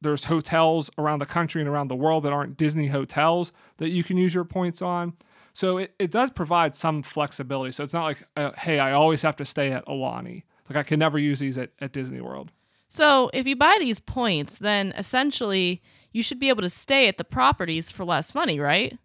there's 0.00 0.24
hotels 0.24 0.90
around 0.98 1.18
the 1.18 1.26
country 1.26 1.60
and 1.60 1.68
around 1.68 1.88
the 1.88 1.96
world 1.96 2.24
that 2.24 2.32
aren't 2.32 2.56
Disney 2.56 2.88
hotels 2.88 3.52
that 3.78 3.88
you 3.88 4.04
can 4.04 4.16
use 4.16 4.34
your 4.34 4.44
points 4.44 4.82
on. 4.82 5.14
So 5.54 5.78
it, 5.78 5.94
it 5.98 6.10
does 6.10 6.30
provide 6.30 6.74
some 6.74 7.02
flexibility. 7.02 7.72
So 7.72 7.82
it's 7.82 7.94
not 7.94 8.04
like, 8.04 8.22
uh, 8.36 8.50
hey, 8.56 8.78
I 8.78 8.92
always 8.92 9.22
have 9.22 9.36
to 9.36 9.44
stay 9.44 9.72
at 9.72 9.86
Aulani. 9.86 10.42
Like 10.68 10.76
I 10.76 10.82
can 10.82 10.98
never 10.98 11.18
use 11.18 11.38
these 11.38 11.58
at, 11.58 11.70
at 11.80 11.92
Disney 11.92 12.20
World. 12.20 12.50
So 12.88 13.30
if 13.32 13.46
you 13.46 13.56
buy 13.56 13.76
these 13.80 13.98
points, 13.98 14.56
then 14.56 14.92
essentially 14.96 15.82
you 16.14 16.22
should 16.22 16.38
be 16.38 16.48
able 16.48 16.62
to 16.62 16.70
stay 16.70 17.08
at 17.08 17.18
the 17.18 17.24
properties 17.24 17.90
for 17.90 18.04
less 18.04 18.34
money, 18.34 18.58
right? 18.58 18.96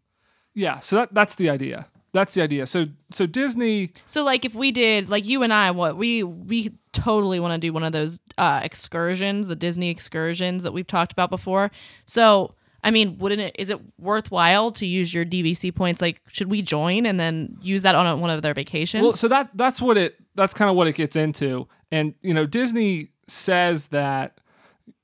Yeah, 0.53 0.79
so 0.79 0.95
that 0.97 1.13
that's 1.13 1.35
the 1.35 1.49
idea. 1.49 1.87
That's 2.13 2.33
the 2.35 2.41
idea. 2.41 2.65
So 2.65 2.87
so 3.09 3.25
Disney 3.25 3.91
So 4.05 4.23
like 4.23 4.45
if 4.45 4.55
we 4.55 4.71
did 4.71 5.09
like 5.09 5.25
you 5.25 5.43
and 5.43 5.51
I 5.51 5.71
what 5.71 5.97
we 5.97 6.23
we 6.23 6.71
totally 6.93 7.39
want 7.39 7.53
to 7.53 7.59
do 7.59 7.73
one 7.73 7.83
of 7.83 7.91
those 7.91 8.19
uh 8.37 8.61
excursions, 8.63 9.47
the 9.47 9.55
Disney 9.55 9.89
excursions 9.89 10.63
that 10.63 10.71
we've 10.71 10.87
talked 10.87 11.11
about 11.11 11.29
before. 11.29 11.71
So 12.05 12.53
I 12.83 12.91
mean, 12.91 13.17
wouldn't 13.17 13.41
it 13.41 13.55
is 13.59 13.69
it 13.69 13.79
worthwhile 13.97 14.71
to 14.73 14.85
use 14.85 15.13
your 15.13 15.25
DVC 15.25 15.73
points 15.73 16.01
like 16.01 16.21
should 16.31 16.49
we 16.49 16.61
join 16.61 17.05
and 17.05 17.19
then 17.19 17.57
use 17.61 17.81
that 17.81 17.95
on 17.95 18.05
a, 18.05 18.15
one 18.15 18.29
of 18.29 18.41
their 18.43 18.53
vacations? 18.53 19.01
Well, 19.01 19.13
so 19.13 19.27
that 19.27 19.49
that's 19.55 19.81
what 19.81 19.97
it 19.97 20.15
that's 20.35 20.53
kind 20.53 20.69
of 20.69 20.75
what 20.75 20.87
it 20.87 20.93
gets 20.93 21.15
into. 21.15 21.67
And 21.91 22.13
you 22.21 22.33
know, 22.35 22.45
Disney 22.45 23.09
says 23.27 23.87
that 23.87 24.38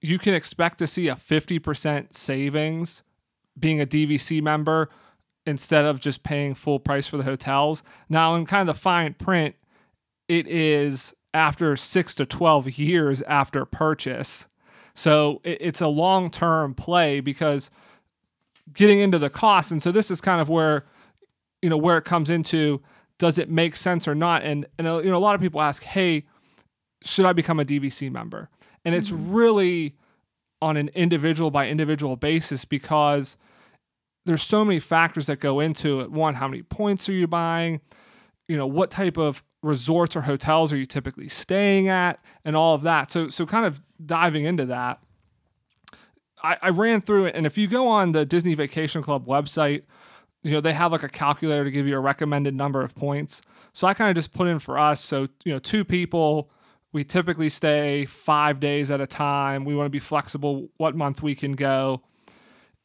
you 0.02 0.20
can 0.20 0.34
expect 0.34 0.78
to 0.80 0.88
see 0.88 1.08
a 1.08 1.16
50% 1.16 2.14
savings 2.14 3.04
being 3.58 3.82
a 3.82 3.86
DVC 3.86 4.42
member 4.42 4.90
instead 5.46 5.86
of 5.86 6.00
just 6.00 6.24
paying 6.24 6.54
full 6.54 6.80
price 6.80 7.08
for 7.08 7.18
the 7.18 7.24
hotels. 7.24 7.84
Now, 8.10 8.36
in 8.36 8.46
kind 8.46 8.68
of 8.68 8.76
the 8.76 8.80
fine 8.80 9.14
print, 9.14 9.56
it 10.28 10.48
is 10.48 11.14
after 11.34 11.76
6 11.76 12.16
to 12.16 12.26
12 12.26 12.78
years 12.80 13.22
after 13.24 13.66
purchase. 13.66 14.48
So 14.94 15.42
it's 15.44 15.82
a 15.82 15.88
long-term 15.88 16.74
play 16.76 17.20
because 17.20 17.70
getting 18.74 19.00
into 19.00 19.20
the 19.20 19.30
cost 19.30 19.72
and 19.72 19.84
so 19.84 19.92
this 19.92 20.10
is 20.10 20.22
kind 20.22 20.42
of 20.42 20.50
where 20.50 20.86
you 21.62 21.70
know 21.70 21.78
where 21.78 21.98
it 21.98 22.04
comes 22.04 22.32
into 22.32 22.82
does 23.20 23.38
it 23.38 23.48
make 23.48 23.76
sense 23.76 24.08
or 24.08 24.16
not 24.16 24.42
and 24.42 24.66
and 24.80 24.88
you 24.88 25.12
know 25.12 25.18
a 25.18 25.20
lot 25.20 25.36
of 25.36 25.42
people 25.42 25.62
ask 25.62 25.84
hey 25.84 26.26
should 27.06 27.26
I 27.26 27.34
become 27.34 27.60
a 27.60 27.66
DVC 27.66 28.12
member? 28.12 28.50
And 28.86 28.96
it's 28.96 29.12
mm-hmm. 29.12 29.34
really 29.34 29.96
on 30.62 30.78
an 30.78 30.90
individual 30.90 31.52
by 31.52 31.68
individual 31.68 32.16
basis 32.16 32.64
because 32.66 33.38
there's 34.26 34.42
so 34.42 34.64
many 34.64 34.80
factors 34.80 35.28
that 35.28 35.40
go 35.40 35.60
into 35.60 36.02
it. 36.02 36.12
One, 36.12 36.36
how 36.36 36.48
many 36.48 36.64
points 36.64 37.10
are 37.10 37.14
you 37.14 37.28
buying? 37.28 37.82
You 38.48 38.58
know, 38.58 38.68
what 38.68 38.92
type 38.92 39.18
of 39.18 39.44
resorts 39.66 40.16
or 40.16 40.22
hotels 40.22 40.72
are 40.72 40.78
you 40.78 40.86
typically 40.86 41.28
staying 41.28 41.88
at 41.88 42.24
and 42.46 42.56
all 42.56 42.76
of 42.76 42.84
that. 42.84 43.10
So 43.12 43.30
so 43.30 43.46
kind 43.46 43.66
of 43.66 43.82
diving 44.06 44.46
into 44.46 44.66
that. 44.68 45.00
I, 46.44 46.58
I 46.62 46.70
ran 46.70 47.02
through 47.02 47.26
it 47.26 47.36
and 47.36 47.46
if 47.46 47.58
you 47.58 47.68
go 47.68 47.88
on 47.88 48.12
the 48.12 48.26
Disney 48.26 48.54
Vacation 48.54 49.02
Club 49.02 49.26
website, 49.26 49.84
you 50.44 50.52
know, 50.52 50.62
they 50.62 50.74
have 50.74 50.92
like 50.92 51.04
a 51.04 51.10
calculator 51.10 51.64
to 51.64 51.72
give 51.72 51.88
you 51.88 51.96
a 51.96 52.00
recommended 52.00 52.54
number 52.54 52.84
of 52.84 52.94
points. 52.94 53.42
So 53.74 53.88
I 53.88 53.96
kind 53.96 54.10
of 54.12 54.16
just 54.16 54.32
put 54.32 54.48
in 54.48 54.60
for 54.60 54.78
us. 54.78 55.02
So, 55.02 55.28
you 55.44 55.52
know, 55.52 55.60
two 55.60 55.84
people, 55.84 56.52
we 56.96 57.04
typically 57.04 57.50
stay 57.50 58.06
five 58.06 58.62
days 58.62 58.90
at 58.90 59.02
a 59.02 59.06
time. 59.06 59.66
We 59.66 59.76
want 59.76 59.88
to 59.88 59.90
be 59.90 60.00
flexible 60.00 60.70
what 60.78 60.96
month 60.96 61.22
we 61.22 61.36
can 61.36 61.52
go. 61.52 62.02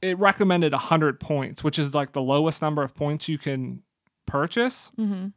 It 0.02 0.18
recommended 0.18 0.72
100 0.72 1.20
points, 1.20 1.62
which 1.62 1.78
is 1.78 1.94
like 1.94 2.10
the 2.10 2.20
lowest 2.20 2.60
number 2.60 2.82
of 2.82 2.92
points 2.92 3.28
you 3.28 3.38
can 3.38 3.84
purchase. 4.26 4.90
Mm-hmm. 4.98 5.28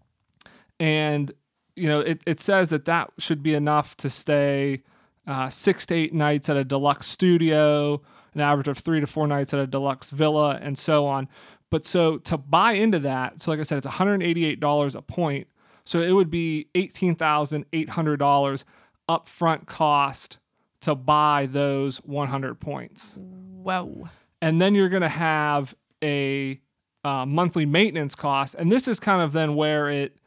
And, 0.79 1.31
you 1.75 1.87
know, 1.87 1.99
it, 1.99 2.23
it 2.25 2.39
says 2.39 2.71
that 2.71 2.85
that 2.85 3.11
should 3.19 3.43
be 3.43 3.53
enough 3.53 3.95
to 3.97 4.09
stay 4.09 4.81
uh, 5.27 5.49
six 5.49 5.85
to 5.85 5.93
eight 5.93 6.15
nights 6.15 6.49
at 6.49 6.57
a 6.57 6.63
deluxe 6.63 7.05
studio, 7.05 8.01
an 8.33 8.41
average 8.41 8.69
of 8.69 8.79
three 8.79 8.99
to 8.99 9.05
four 9.05 9.27
nights 9.27 9.53
at 9.53 9.59
a 9.59 9.67
deluxe 9.67 10.09
villa, 10.09 10.57
and 10.63 10.79
so 10.79 11.05
on. 11.05 11.29
But 11.69 11.85
so 11.85 12.17
to 12.17 12.39
buy 12.39 12.71
into 12.71 12.97
that, 12.97 13.39
so 13.39 13.51
like 13.51 13.59
I 13.59 13.63
said, 13.63 13.77
it's 13.77 13.85
$188 13.85 14.95
a 14.95 15.01
point 15.03 15.47
so 15.85 16.01
it 16.01 16.11
would 16.11 16.29
be 16.29 16.67
$18,800 16.75 18.63
upfront 19.09 19.65
cost 19.65 20.39
to 20.81 20.95
buy 20.95 21.47
those 21.49 21.97
100 21.97 22.59
points. 22.59 23.17
Whoa. 23.17 24.09
And 24.41 24.61
then 24.61 24.75
you're 24.75 24.89
going 24.89 25.01
to 25.01 25.09
have 25.09 25.75
a 26.03 26.59
uh, 27.03 27.25
monthly 27.25 27.65
maintenance 27.65 28.15
cost. 28.15 28.55
And 28.55 28.71
this 28.71 28.87
is 28.87 28.99
kind 28.99 29.21
of 29.21 29.31
then 29.31 29.55
where 29.55 29.89
it 29.89 30.17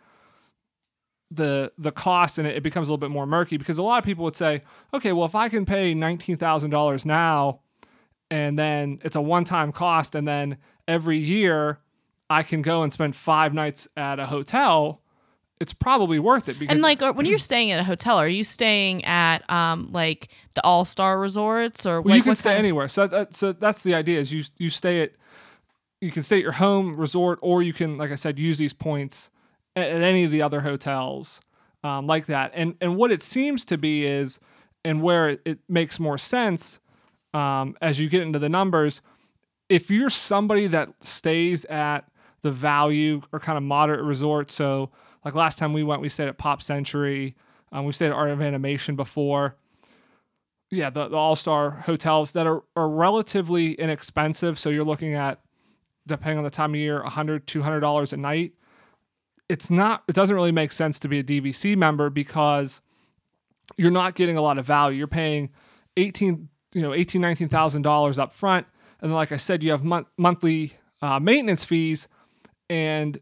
the 1.32 1.72
the 1.76 1.90
cost 1.90 2.38
and 2.38 2.46
it, 2.46 2.56
it 2.56 2.62
becomes 2.62 2.88
a 2.88 2.92
little 2.92 3.00
bit 3.00 3.10
more 3.10 3.26
murky 3.26 3.56
because 3.56 3.78
a 3.78 3.82
lot 3.82 3.98
of 3.98 4.04
people 4.04 4.24
would 4.24 4.36
say, 4.36 4.62
okay, 4.94 5.12
well 5.12 5.26
if 5.26 5.34
I 5.34 5.48
can 5.48 5.66
pay 5.66 5.92
nineteen 5.92 6.36
thousand 6.36 6.70
dollars 6.70 7.04
now, 7.04 7.60
and 8.30 8.58
then 8.58 9.00
it's 9.02 9.16
a 9.16 9.20
one 9.20 9.44
time 9.44 9.72
cost, 9.72 10.14
and 10.14 10.26
then 10.26 10.58
every 10.86 11.18
year 11.18 11.80
I 12.30 12.42
can 12.42 12.62
go 12.62 12.82
and 12.82 12.92
spend 12.92 13.16
five 13.16 13.54
nights 13.54 13.88
at 13.96 14.20
a 14.20 14.26
hotel 14.26 15.02
it's 15.60 15.72
probably 15.72 16.18
worth 16.18 16.48
it 16.48 16.58
because 16.58 16.72
and 16.72 16.82
like 16.82 17.00
when 17.16 17.26
you're 17.26 17.38
staying 17.38 17.70
at 17.70 17.80
a 17.80 17.84
hotel 17.84 18.18
are 18.18 18.28
you 18.28 18.44
staying 18.44 19.04
at 19.04 19.48
um 19.50 19.90
like 19.92 20.28
the 20.54 20.64
all-star 20.64 21.18
resorts 21.18 21.86
or 21.86 22.00
well, 22.00 22.12
like, 22.12 22.18
you 22.18 22.22
can 22.22 22.36
stay 22.36 22.52
of- 22.52 22.58
anywhere. 22.58 22.88
So 22.88 23.06
that, 23.06 23.34
so 23.34 23.52
that's 23.52 23.82
the 23.82 23.94
idea 23.94 24.18
is 24.18 24.32
you 24.32 24.42
you 24.58 24.70
stay 24.70 25.02
at 25.02 25.12
you 26.00 26.10
can 26.10 26.22
stay 26.22 26.36
at 26.36 26.42
your 26.42 26.52
home 26.52 26.96
resort 26.96 27.38
or 27.42 27.62
you 27.62 27.72
can 27.72 27.96
like 27.96 28.10
i 28.10 28.14
said 28.14 28.38
use 28.38 28.58
these 28.58 28.74
points 28.74 29.30
at, 29.74 29.88
at 29.88 30.02
any 30.02 30.24
of 30.24 30.30
the 30.30 30.42
other 30.42 30.60
hotels 30.60 31.40
um, 31.84 32.06
like 32.06 32.26
that. 32.26 32.52
And 32.54 32.74
and 32.80 32.96
what 32.96 33.12
it 33.12 33.22
seems 33.22 33.64
to 33.66 33.78
be 33.78 34.04
is 34.04 34.40
and 34.84 35.02
where 35.02 35.30
it, 35.30 35.40
it 35.44 35.58
makes 35.68 35.98
more 35.98 36.18
sense 36.18 36.80
um, 37.34 37.76
as 37.80 38.00
you 38.00 38.08
get 38.08 38.22
into 38.22 38.38
the 38.38 38.48
numbers 38.48 39.02
if 39.68 39.90
you're 39.90 40.10
somebody 40.10 40.68
that 40.68 40.90
stays 41.00 41.64
at 41.64 42.08
the 42.42 42.52
value 42.52 43.20
or 43.32 43.40
kind 43.40 43.58
of 43.58 43.64
moderate 43.64 44.04
resort 44.04 44.50
so 44.50 44.90
like 45.26 45.34
last 45.34 45.58
time 45.58 45.72
we 45.72 45.82
went, 45.82 46.00
we 46.00 46.08
stayed 46.08 46.28
at 46.28 46.38
Pop 46.38 46.62
Century. 46.62 47.34
Um, 47.72 47.84
we 47.84 47.90
stayed 47.90 48.06
at 48.06 48.12
Art 48.12 48.30
of 48.30 48.40
Animation 48.40 48.94
before. 48.94 49.56
Yeah, 50.70 50.88
the, 50.88 51.08
the 51.08 51.16
All 51.16 51.34
Star 51.34 51.72
hotels 51.72 52.30
that 52.32 52.46
are, 52.46 52.62
are 52.76 52.88
relatively 52.88 53.72
inexpensive. 53.72 54.56
So 54.56 54.70
you're 54.70 54.84
looking 54.84 55.14
at, 55.14 55.40
depending 56.06 56.38
on 56.38 56.44
the 56.44 56.50
time 56.50 56.74
of 56.74 56.76
year, 56.76 57.02
$100, 57.04 57.40
$200 57.40 58.12
a 58.12 58.16
night. 58.16 58.52
It's 59.48 59.68
not, 59.68 60.04
it 60.06 60.14
doesn't 60.14 60.36
really 60.36 60.52
make 60.52 60.70
sense 60.70 61.00
to 61.00 61.08
be 61.08 61.18
a 61.18 61.24
DVC 61.24 61.76
member 61.76 62.08
because 62.08 62.80
you're 63.76 63.90
not 63.90 64.14
getting 64.14 64.36
a 64.36 64.40
lot 64.40 64.58
of 64.58 64.64
value. 64.64 64.96
You're 64.96 65.08
paying 65.08 65.50
18, 65.96 66.48
you 66.72 66.82
know, 66.82 66.94
18, 66.94 67.20
$19,000 67.20 68.18
up 68.20 68.32
front. 68.32 68.64
And 69.00 69.10
then, 69.10 69.16
like 69.16 69.32
I 69.32 69.38
said, 69.38 69.64
you 69.64 69.72
have 69.72 69.82
mon- 69.82 70.06
monthly 70.16 70.74
uh, 71.02 71.18
maintenance 71.18 71.64
fees 71.64 72.06
and 72.70 73.18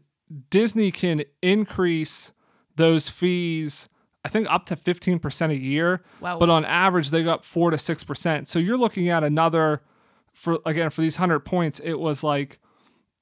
Disney 0.49 0.91
can 0.91 1.23
increase 1.41 2.33
those 2.75 3.09
fees, 3.09 3.89
I 4.23 4.27
think 4.27 4.47
up 4.49 4.65
to 4.67 4.75
15% 4.75 5.51
a 5.51 5.55
year. 5.55 6.01
Wow. 6.19 6.39
But 6.39 6.49
on 6.49 6.65
average, 6.65 7.11
they 7.11 7.23
go 7.23 7.33
up 7.33 7.45
4 7.45 7.71
to 7.71 7.77
6%. 7.77 8.47
So 8.47 8.59
you're 8.59 8.77
looking 8.77 9.09
at 9.09 9.23
another, 9.23 9.81
for 10.33 10.59
again, 10.65 10.89
for 10.89 11.01
these 11.01 11.19
100 11.19 11.41
points, 11.41 11.79
it 11.83 11.93
was 11.93 12.23
like, 12.23 12.59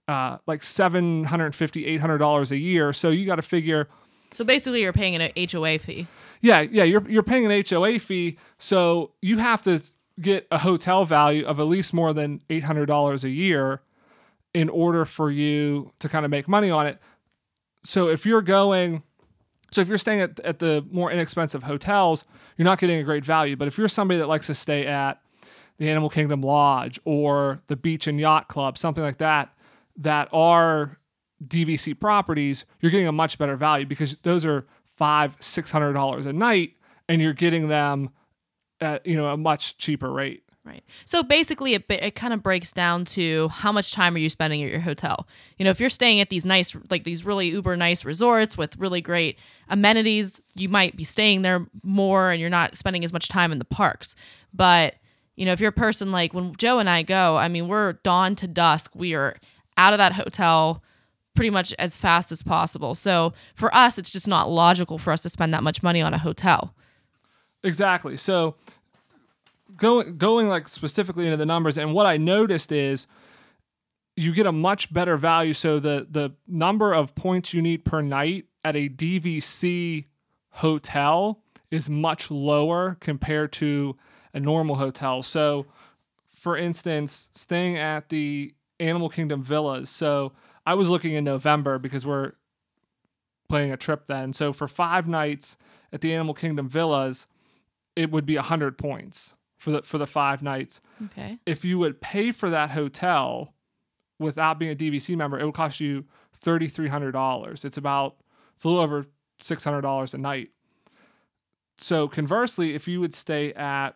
uh, 0.07 0.37
like 0.47 0.61
$750, 0.61 1.99
$800 1.99 2.51
a 2.51 2.57
year. 2.57 2.93
So 2.93 3.09
you 3.09 3.25
got 3.25 3.35
to 3.35 3.41
figure. 3.41 3.89
So 4.31 4.43
basically, 4.43 4.81
you're 4.81 4.93
paying 4.93 5.15
an 5.15 5.31
HOA 5.35 5.79
fee. 5.79 6.07
Yeah, 6.41 6.61
yeah, 6.61 6.83
you're, 6.83 7.07
you're 7.09 7.23
paying 7.23 7.49
an 7.51 7.63
HOA 7.69 7.99
fee. 7.99 8.37
So 8.57 9.11
you 9.21 9.37
have 9.37 9.61
to 9.63 9.83
get 10.19 10.47
a 10.51 10.57
hotel 10.57 11.05
value 11.05 11.45
of 11.45 11.59
at 11.59 11.67
least 11.67 11.93
more 11.93 12.13
than 12.13 12.39
$800 12.49 13.23
a 13.23 13.29
year 13.29 13.81
in 14.53 14.69
order 14.69 15.05
for 15.05 15.31
you 15.31 15.91
to 15.99 16.09
kind 16.09 16.25
of 16.25 16.31
make 16.31 16.47
money 16.47 16.69
on 16.69 16.87
it. 16.87 16.99
So 17.83 18.07
if 18.09 18.25
you're 18.25 18.41
going, 18.41 19.03
so 19.71 19.81
if 19.81 19.87
you're 19.89 19.97
staying 19.97 20.21
at, 20.21 20.39
at 20.41 20.59
the 20.59 20.85
more 20.91 21.11
inexpensive 21.11 21.63
hotels, 21.63 22.23
you're 22.57 22.65
not 22.65 22.79
getting 22.79 22.99
a 22.99 23.03
great 23.03 23.25
value. 23.25 23.55
But 23.55 23.67
if 23.67 23.77
you're 23.77 23.87
somebody 23.87 24.19
that 24.19 24.27
likes 24.27 24.47
to 24.47 24.55
stay 24.55 24.85
at 24.85 25.19
the 25.77 25.89
Animal 25.89 26.09
Kingdom 26.09 26.41
Lodge 26.41 26.99
or 27.03 27.61
the 27.67 27.75
Beach 27.75 28.07
and 28.07 28.19
Yacht 28.19 28.47
Club, 28.47 28.77
something 28.77 29.03
like 29.03 29.17
that, 29.17 29.53
that 29.97 30.29
are 30.31 30.97
DVC 31.43 31.99
properties, 31.99 32.65
you're 32.79 32.91
getting 32.91 33.07
a 33.07 33.11
much 33.11 33.37
better 33.37 33.55
value 33.55 33.85
because 33.85 34.17
those 34.17 34.45
are 34.45 34.65
five, 34.85 35.35
six 35.39 35.71
hundred 35.71 35.93
dollars 35.93 36.25
a 36.25 36.33
night, 36.33 36.73
and 37.09 37.21
you're 37.21 37.33
getting 37.33 37.67
them 37.67 38.09
at 38.79 39.05
you 39.05 39.15
know 39.15 39.27
a 39.27 39.37
much 39.37 39.77
cheaper 39.77 40.11
rate. 40.11 40.43
Right. 40.65 40.83
So 41.03 41.23
basically, 41.23 41.73
it, 41.73 41.83
it 41.89 42.15
kind 42.15 42.33
of 42.33 42.41
breaks 42.41 42.71
down 42.71 43.03
to 43.05 43.49
how 43.49 43.73
much 43.73 43.91
time 43.91 44.15
are 44.15 44.19
you 44.19 44.29
spending 44.29 44.63
at 44.63 44.71
your 44.71 44.79
hotel. 44.79 45.27
You 45.57 45.65
know, 45.65 45.71
if 45.71 45.79
you're 45.81 45.89
staying 45.89 46.21
at 46.21 46.29
these 46.29 46.45
nice, 46.45 46.73
like 46.89 47.03
these 47.03 47.25
really 47.25 47.49
uber 47.49 47.75
nice 47.75 48.05
resorts 48.05 48.57
with 48.57 48.77
really 48.77 49.01
great 49.01 49.37
amenities, 49.67 50.39
you 50.55 50.69
might 50.69 50.95
be 50.95 51.03
staying 51.03 51.41
there 51.41 51.67
more 51.83 52.31
and 52.31 52.39
you're 52.39 52.49
not 52.49 52.77
spending 52.77 53.03
as 53.03 53.11
much 53.11 53.27
time 53.27 53.51
in 53.51 53.59
the 53.59 53.65
parks. 53.65 54.15
But, 54.53 54.95
you 55.35 55.45
know, 55.45 55.51
if 55.51 55.59
you're 55.59 55.69
a 55.69 55.73
person 55.73 56.13
like 56.13 56.33
when 56.33 56.55
Joe 56.55 56.79
and 56.79 56.89
I 56.89 57.03
go, 57.03 57.35
I 57.35 57.49
mean, 57.49 57.67
we're 57.67 57.93
dawn 57.93 58.35
to 58.37 58.47
dusk. 58.47 58.91
We 58.95 59.15
are 59.15 59.35
out 59.75 59.91
of 59.91 59.97
that 59.97 60.13
hotel 60.13 60.81
pretty 61.35 61.49
much 61.49 61.73
as 61.77 61.97
fast 61.97 62.31
as 62.31 62.41
possible. 62.41 62.95
So 62.95 63.33
for 63.53 63.73
us, 63.75 63.97
it's 63.97 64.11
just 64.11 64.29
not 64.29 64.49
logical 64.49 64.97
for 64.97 65.11
us 65.11 65.21
to 65.23 65.29
spend 65.29 65.53
that 65.53 65.63
much 65.63 65.83
money 65.83 66.01
on 66.01 66.13
a 66.13 66.19
hotel. 66.19 66.73
Exactly. 67.63 68.15
So 68.15 68.55
going 69.75 70.17
going 70.17 70.49
like 70.49 70.67
specifically 70.67 71.25
into 71.25 71.37
the 71.37 71.45
numbers, 71.45 71.77
and 71.77 71.93
what 71.93 72.05
I 72.05 72.17
noticed 72.17 72.71
is 72.71 73.07
you 74.15 74.33
get 74.33 74.45
a 74.45 74.51
much 74.51 74.93
better 74.93 75.17
value. 75.17 75.53
So 75.53 75.79
the 75.79 76.07
the 76.09 76.31
number 76.47 76.93
of 76.93 77.15
points 77.15 77.53
you 77.53 77.61
need 77.61 77.85
per 77.85 78.01
night 78.01 78.45
at 78.63 78.75
a 78.75 78.89
DVC 78.89 80.05
hotel 80.51 81.41
is 81.71 81.89
much 81.89 82.29
lower 82.29 82.97
compared 82.99 83.51
to 83.51 83.97
a 84.33 84.39
normal 84.39 84.75
hotel. 84.75 85.23
So, 85.23 85.65
for 86.31 86.55
instance, 86.55 87.29
staying 87.33 87.77
at 87.77 88.09
the 88.09 88.53
Animal 88.79 89.09
Kingdom 89.09 89.43
villas. 89.43 89.89
So, 89.89 90.33
I 90.65 90.75
was 90.75 90.87
looking 90.89 91.13
in 91.13 91.23
November 91.23 91.79
because 91.79 92.05
we're 92.05 92.33
playing 93.49 93.71
a 93.71 93.77
trip 93.77 94.05
then. 94.07 94.33
So, 94.33 94.53
for 94.53 94.67
five 94.67 95.07
nights 95.07 95.57
at 95.91 96.01
the 96.01 96.13
Animal 96.13 96.35
Kingdom 96.35 96.69
villas, 96.69 97.27
it 97.95 98.11
would 98.11 98.25
be 98.25 98.35
100 98.35 98.77
points 98.77 99.35
for 99.63 99.71
the 99.71 99.81
for 99.81 99.97
the 99.97 100.05
five 100.07 100.41
nights. 100.43 100.81
Okay. 101.05 101.39
If 101.45 101.63
you 101.63 101.79
would 101.79 102.01
pay 102.01 102.31
for 102.31 102.49
that 102.49 102.71
hotel 102.71 103.53
without 104.19 104.59
being 104.59 104.71
a 104.71 104.75
DVC 104.75 105.15
member, 105.15 105.39
it 105.39 105.45
would 105.45 105.53
cost 105.55 105.79
you 105.79 106.03
$3,300. 106.43 107.63
It's 107.63 107.77
about 107.77 108.17
it's 108.55 108.65
a 108.65 108.67
little 108.67 108.83
over 108.83 109.05
$600 109.41 110.13
a 110.13 110.17
night. 110.17 110.49
So 111.77 112.07
conversely, 112.09 112.75
if 112.75 112.87
you 112.87 112.99
would 112.99 113.13
stay 113.13 113.53
at 113.53 113.91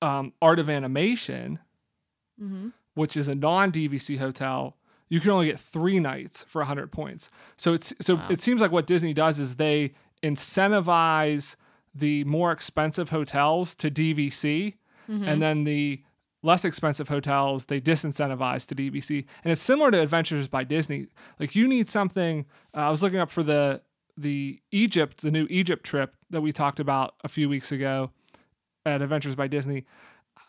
um, 0.00 0.32
Art 0.40 0.58
of 0.60 0.70
Animation, 0.70 1.58
Mm-hmm. 2.40 2.68
which 2.94 3.16
is 3.16 3.28
a 3.28 3.34
non-DVC 3.34 4.18
hotel, 4.18 4.76
you 5.08 5.20
can 5.20 5.30
only 5.30 5.46
get 5.46 5.58
three 5.58 5.98
nights 5.98 6.44
for 6.46 6.60
100 6.60 6.92
points. 6.92 7.30
So 7.56 7.72
it's 7.72 7.92
so 8.00 8.14
Wow. 8.16 8.26
it 8.30 8.40
seems 8.42 8.60
like 8.60 8.70
what 8.70 8.86
Disney 8.86 9.12
does 9.14 9.38
is 9.38 9.56
they 9.56 9.94
incentivize 10.22 11.56
the 11.98 12.24
more 12.24 12.52
expensive 12.52 13.08
hotels 13.10 13.74
to 13.76 13.90
DVC, 13.90 14.74
Mm-hmm. 15.08 15.22
and 15.28 15.40
then 15.40 15.62
the 15.62 16.02
less 16.42 16.64
expensive 16.64 17.08
hotels 17.08 17.66
they 17.66 17.80
disincentivize 17.80 18.66
to 18.66 18.74
DVC. 18.74 19.24
And 19.44 19.52
it's 19.52 19.62
similar 19.62 19.92
to 19.92 20.00
Adventures 20.00 20.48
by 20.48 20.64
Disney. 20.64 21.06
Like 21.38 21.54
you 21.54 21.68
need 21.68 21.88
something. 21.88 22.44
Uh, 22.74 22.78
I 22.80 22.90
was 22.90 23.04
looking 23.04 23.20
up 23.20 23.30
for 23.30 23.44
the 23.44 23.82
the 24.16 24.60
Egypt, 24.72 25.22
the 25.22 25.30
new 25.30 25.46
Egypt 25.48 25.84
trip 25.84 26.16
that 26.30 26.40
we 26.40 26.50
talked 26.50 26.80
about 26.80 27.14
a 27.22 27.28
few 27.28 27.48
weeks 27.48 27.70
ago 27.70 28.10
at 28.84 29.00
Adventures 29.00 29.36
by 29.36 29.46
Disney. 29.46 29.84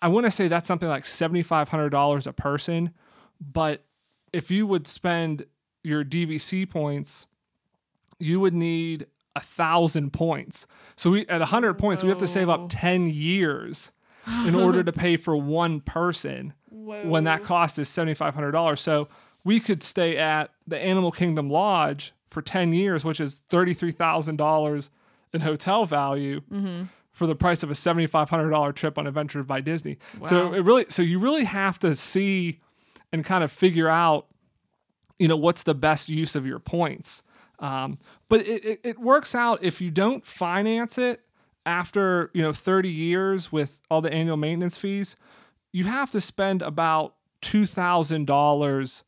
I 0.02 0.08
want 0.08 0.26
to 0.26 0.32
say 0.32 0.48
that's 0.48 0.68
something 0.68 0.90
like 0.90 1.06
seventy 1.06 1.44
five 1.44 1.70
hundred 1.70 1.90
dollars 1.90 2.26
a 2.26 2.34
person, 2.34 2.90
but 3.40 3.84
if 4.34 4.50
you 4.50 4.66
would 4.66 4.88
spend 4.88 5.46
your 5.84 6.04
DVC 6.04 6.68
points, 6.68 7.28
you 8.20 8.40
would 8.40 8.56
need 8.56 9.06
a 9.38 9.40
thousand 9.40 10.12
points. 10.14 10.68
So 10.96 11.12
we 11.12 11.28
at 11.28 11.42
hundred 11.42 11.76
points, 11.76 12.04
we 12.04 12.10
have 12.10 12.18
to 12.20 12.28
save 12.28 12.50
up 12.50 12.68
ten 12.70 13.08
years 13.08 13.92
in 14.46 14.56
order 14.56 14.84
to 14.84 14.92
pay 15.04 15.16
for 15.16 15.38
one 15.38 15.80
person 15.82 16.54
when 16.70 17.24
that 17.26 17.44
cost 17.44 17.80
is 17.80 17.88
seventy 17.88 18.14
five 18.14 18.34
hundred 18.36 18.52
dollars. 18.52 18.80
So 18.82 19.08
we 19.44 19.60
could 19.60 19.82
stay 19.84 20.18
at 20.18 20.52
the 20.68 20.78
Animal 20.78 21.12
Kingdom 21.12 21.50
Lodge 21.50 22.14
for 22.28 22.42
ten 22.42 22.74
years, 22.74 23.06
which 23.06 23.20
is 23.20 23.42
thirty 23.50 23.74
three 23.74 23.92
thousand 23.94 24.36
dollars 24.38 24.90
in 25.34 25.42
hotel 25.42 25.86
value 25.86 26.42
Mm-hmm. 26.52 26.84
for 27.12 27.28
the 27.28 27.36
price 27.36 27.64
of 27.64 27.72
a 27.72 27.76
seventy 27.76 28.08
five 28.08 28.30
hundred 28.30 28.50
dollar 28.50 28.72
trip 28.74 28.98
on 28.98 29.08
Adventures 29.08 29.46
by 29.46 29.62
Disney. 29.62 29.98
So 30.24 30.54
it 30.54 30.62
really, 30.62 30.86
so 30.90 31.02
you 31.02 31.20
really 31.20 31.44
have 31.46 31.80
to 31.80 31.96
see 31.96 32.60
and 33.14 33.24
kind 33.24 33.44
of 33.44 33.52
figure 33.52 33.88
out, 33.90 34.28
you 35.20 35.28
know, 35.28 35.38
what's 35.38 35.64
the 35.64 35.74
best 35.76 36.10
use 36.10 36.36
of 36.36 36.46
your 36.46 36.60
points. 36.60 37.24
Um, 37.60 37.98
but 38.30 38.42
it, 38.42 38.66
it, 38.66 38.80
it 38.84 39.00
works 39.00 39.34
out 39.34 39.64
if 39.64 39.82
you 39.82 39.90
don't 39.90 40.26
finance 40.26 40.98
it 40.98 41.22
after 41.66 42.30
you 42.34 42.42
know 42.42 42.54
30 42.54 42.90
years 42.90 43.52
with 43.52 43.80
all 43.90 44.00
the 44.02 44.14
annual 44.14 44.38
maintenance 44.38 44.78
fees 44.78 45.16
you 45.74 45.84
have 45.84 46.12
to 46.12 46.22
spend 46.22 46.62
about 46.62 47.16
$2000 47.42 49.04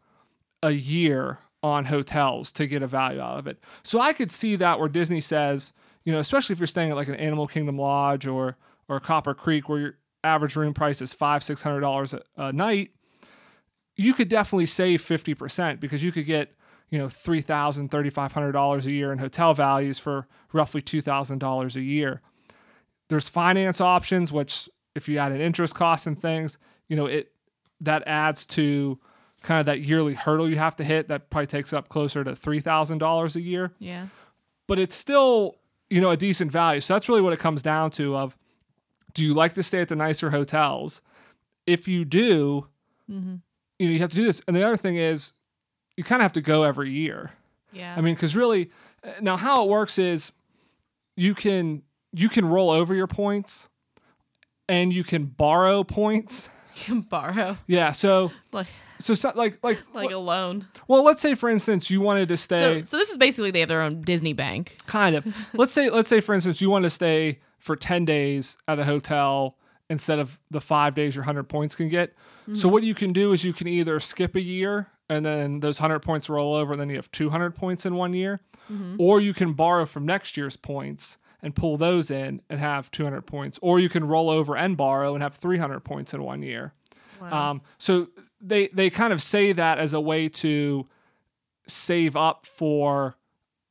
a 0.64 0.72
year 0.72 1.40
on 1.64 1.86
hotels 1.86 2.52
to 2.52 2.68
get 2.68 2.84
a 2.84 2.88
value 2.88 3.22
out 3.22 3.40
of 3.40 3.48
it. 3.48 3.60
So 3.84 4.00
i 4.02 4.14
could 4.14 4.32
see 4.32 4.56
that 4.58 4.80
where 4.80 4.90
disney 4.90 5.20
says 5.22 5.74
you 6.04 6.12
know 6.12 6.20
especially 6.20 6.54
if 6.54 6.60
you're 6.60 6.68
staying 6.68 6.90
at 6.90 6.96
like 6.96 7.08
an 7.08 7.16
animal 7.16 7.48
kingdom 7.48 7.78
lodge 7.78 8.28
or 8.28 8.58
or 8.88 9.00
copper 9.00 9.34
creek 9.34 9.70
where 9.70 9.80
your 9.80 9.98
average 10.24 10.56
room 10.56 10.74
price 10.74 11.02
is 11.02 11.14
five 11.14 11.44
six 11.44 11.62
hundred 11.62 11.82
dollars 11.82 12.14
a- 12.38 12.52
night 12.52 12.92
you 14.00 14.14
could 14.14 14.30
definitely 14.30 14.66
save 14.66 15.02
50% 15.02 15.82
because 15.82 16.02
you 16.02 16.14
could 16.14 16.26
get 16.26 16.54
you 16.90 16.98
know 17.00 17.06
$3000 17.08 17.90
$3500 17.90 18.86
a 18.86 18.92
year 18.92 19.12
in 19.12 19.20
hotel 19.20 19.54
values 19.54 20.00
for 20.00 20.28
roughly 20.54 20.82
$2000 20.82 21.76
a 21.76 21.82
year. 21.82 22.22
There's 23.10 23.30
finance 23.30 23.80
options 23.82 24.32
which 24.32 24.70
if 24.96 25.08
you 25.08 25.18
add 25.18 25.32
an 25.32 25.42
interest 25.42 25.76
cost 25.76 26.08
and 26.08 26.20
things 26.20 26.58
you 26.88 26.96
know 26.96 27.06
it 27.06 27.32
that 27.82 28.04
adds 28.08 28.46
to 28.48 29.00
kind 29.42 29.60
of 29.60 29.66
that 29.68 29.82
yearly 29.82 30.14
hurdle 30.14 30.50
you 30.50 30.58
have 30.58 30.76
to 30.76 30.84
hit 30.84 31.08
that 31.08 31.30
probably 31.30 31.48
takes 31.48 31.72
up 31.72 31.88
closer 31.90 32.24
to 32.24 32.32
$3000 32.32 33.36
a 33.36 33.42
year. 33.42 33.72
Yeah. 33.80 34.08
but 34.68 34.80
it's 34.80 34.96
still 34.96 35.56
you 35.90 36.02
know 36.02 36.12
a 36.12 36.18
decent 36.18 36.52
value. 36.52 36.80
So 36.82 36.94
that's 36.94 37.08
really 37.10 37.22
what 37.22 37.34
it 37.34 37.40
comes 37.40 37.62
down 37.62 37.92
to 37.92 38.16
of 38.18 38.38
do 39.14 39.24
you 39.26 39.34
like 39.34 39.54
to 39.54 39.64
stay 39.64 39.82
at 39.82 39.88
the 39.88 39.96
nicer 39.96 40.30
hotels? 40.32 41.02
If 41.66 41.88
you 41.88 42.06
do 42.06 42.68
Mm-hmm. 43.10 43.36
you 43.80 43.88
know 43.88 43.94
you 43.94 44.00
have 44.00 44.12
to 44.12 44.16
do 44.18 44.24
this. 44.24 44.40
And 44.48 44.56
the 44.56 44.62
other 44.64 44.78
thing 44.78 44.96
is 44.98 45.34
you 46.00 46.04
kind 46.06 46.22
of 46.22 46.24
have 46.24 46.34
to 46.34 46.42
go 46.42 46.64
every 46.64 46.90
year 46.92 47.32
Yeah. 47.74 47.94
i 47.98 48.02
mean 48.02 48.16
because 48.16 48.36
really 48.36 48.72
uh, 49.04 49.12
now 49.22 49.36
how 49.38 49.64
it 49.64 49.70
works 49.70 50.00
is 50.00 50.32
you 51.18 51.36
can 51.36 51.84
you 52.14 52.30
can 52.30 52.46
roll 52.48 52.72
over 52.72 52.96
your 52.96 53.08
points 53.08 53.68
and 54.68 54.94
you 54.94 55.04
can 55.04 55.26
borrow 55.26 55.84
points 55.84 56.50
you 56.76 56.84
can 56.86 57.02
borrow 57.02 57.58
yeah 57.68 57.92
so 57.92 58.32
like 58.52 58.68
so, 59.00 59.14
so 59.14 59.32
like 59.36 59.60
like 59.64 59.80
like 59.94 60.12
a 60.12 60.18
loan. 60.18 60.66
well 60.88 61.04
let's 61.04 61.22
say 61.22 61.36
for 61.36 61.50
instance 61.50 61.90
you 61.90 62.02
wanted 62.02 62.28
to 62.30 62.38
stay 62.38 62.80
So, 62.80 62.84
so 62.86 62.98
this 62.98 63.10
is 63.10 63.18
basically 63.18 63.52
they 63.52 63.60
have 63.62 63.70
their 63.70 63.82
own 63.82 64.02
Disney 64.02 64.34
bank. 64.34 64.78
kind 64.88 65.16
of 65.16 65.26
let's 65.54 65.74
say 65.74 65.90
let's 65.90 66.10
say 66.10 66.22
for 66.22 66.34
instance 66.36 66.62
you 66.62 66.70
want 66.70 66.84
to 66.84 66.90
stay 66.90 67.40
for 67.58 67.76
10 67.76 68.06
days 68.06 68.58
at 68.68 68.80
a 68.80 68.86
hotel 68.86 69.58
instead 69.90 70.20
of 70.20 70.40
the 70.52 70.62
five 70.62 70.96
days 70.96 71.16
your 71.16 71.24
100 71.24 71.44
points 71.44 71.76
can 71.76 71.90
get 71.90 72.14
so 72.54 72.68
what 72.68 72.82
you 72.84 72.96
can 72.96 73.12
do 73.14 73.32
is 73.32 73.44
you 73.44 73.54
can 73.54 73.68
either 73.68 74.00
skip 74.00 74.34
a 74.36 74.42
year 74.42 74.88
and 75.10 75.26
then 75.26 75.60
those 75.60 75.80
100 75.82 76.00
points 76.00 76.30
roll 76.30 76.56
over 76.56 76.74
and 76.74 76.80
then 76.82 76.90
you 76.90 76.96
have 76.96 77.12
200 77.12 77.56
points 77.56 77.86
in 77.86 77.96
one 77.96 78.14
year 78.14 78.40
or 79.00 79.20
you 79.20 79.34
can 79.34 79.54
borrow 79.54 79.84
from 79.86 80.06
next 80.06 80.38
year's 80.38 80.56
points 80.56 81.18
and 81.42 81.56
pull 81.56 81.76
those 81.78 82.12
in 82.12 82.40
and 82.50 82.60
have 82.60 82.92
200 82.92 83.24
points 83.24 83.58
or 83.64 83.80
you 83.80 83.90
can 83.90 84.06
roll 84.08 84.30
over 84.30 84.56
and 84.56 84.78
borrow 84.78 85.16
and 85.16 85.24
have 85.24 85.34
300 85.34 85.80
points 85.80 86.14
in 86.14 86.22
one 86.24 86.42
year 86.44 86.74
Wow. 87.20 87.50
um, 87.52 87.62
so 87.80 88.08
they 88.40 88.68
they 88.70 88.90
kind 88.90 89.12
of 89.12 89.22
say 89.22 89.52
that 89.52 89.80
as 89.80 89.94
a 89.94 90.00
way 90.00 90.30
to 90.30 90.88
save 91.68 92.16
up 92.16 92.46
for 92.46 93.16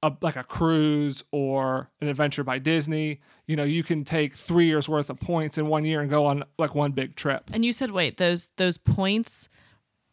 a, 0.03 0.13
like 0.21 0.37
a 0.37 0.45
cruise 0.45 1.25
or 1.33 1.91
an 2.01 2.09
adventure 2.09 2.45
by 2.45 2.59
Disney. 2.59 3.21
You 3.47 3.57
know, 3.57 3.65
you 3.65 3.83
can 3.83 4.05
take 4.05 4.33
three 4.35 4.67
years 4.67 4.89
worth 4.89 5.11
of 5.11 5.19
points 5.19 5.59
in 5.59 5.67
one 5.67 5.85
year 5.85 6.01
and 6.01 6.09
go 6.11 6.27
on 6.27 6.45
like 6.59 6.75
one 6.75 6.93
big 6.93 7.17
trip. 7.17 7.51
and 7.53 7.65
you 7.65 7.73
said 7.73 7.91
wait 7.91 8.17
those 8.19 8.49
those 8.57 8.79
points, 8.79 9.49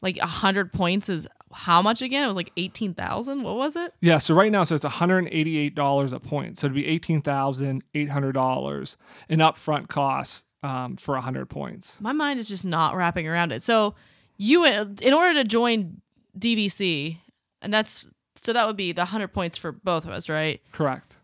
like 0.02 0.18
a 0.18 0.26
hundred 0.28 0.72
points 0.74 1.10
is 1.10 1.28
how 1.54 1.82
much 1.82 2.02
again? 2.02 2.24
It 2.24 2.28
was 2.28 2.36
like 2.36 2.52
eighteen 2.58 2.94
thousand. 2.94 3.44
What 3.44 3.56
was 3.56 3.76
it? 3.76 3.94
Yeah, 4.02 4.18
so 4.18 4.36
right 4.36 4.52
now, 4.52 4.64
so 4.64 4.76
it's 4.76 4.84
$188 4.86 6.14
a 6.14 6.20
point. 6.20 6.58
So 6.58 6.68
it'd 6.68 6.76
be 6.76 6.84
$18,800 7.00 8.96
in 9.30 9.40
upfront 9.40 9.88
costs 9.88 10.46
um, 10.64 10.98
for 10.98 11.14
100 11.16 11.46
points. 11.50 12.00
My 12.02 12.12
mind 12.12 12.40
is 12.40 12.48
just 12.48 12.66
not 12.66 12.96
wrapping 12.96 13.28
around 13.28 13.52
it. 13.52 13.64
So 13.64 13.96
you 14.38 14.66
in 14.66 15.14
order 15.14 15.34
to 15.36 15.44
join 15.44 16.02
DVC, 16.38 17.18
and 17.62 17.74
that's 17.74 18.08
so 18.42 18.54
that 18.54 18.68
would 18.68 18.78
be 18.78 18.92
the 18.92 19.06
hundred 19.06 19.30
points 19.30 19.58
for 19.58 19.72
both 19.72 20.04
of 20.06 20.12
us, 20.12 20.28
right? 20.28 20.62
Correct. 20.72 21.18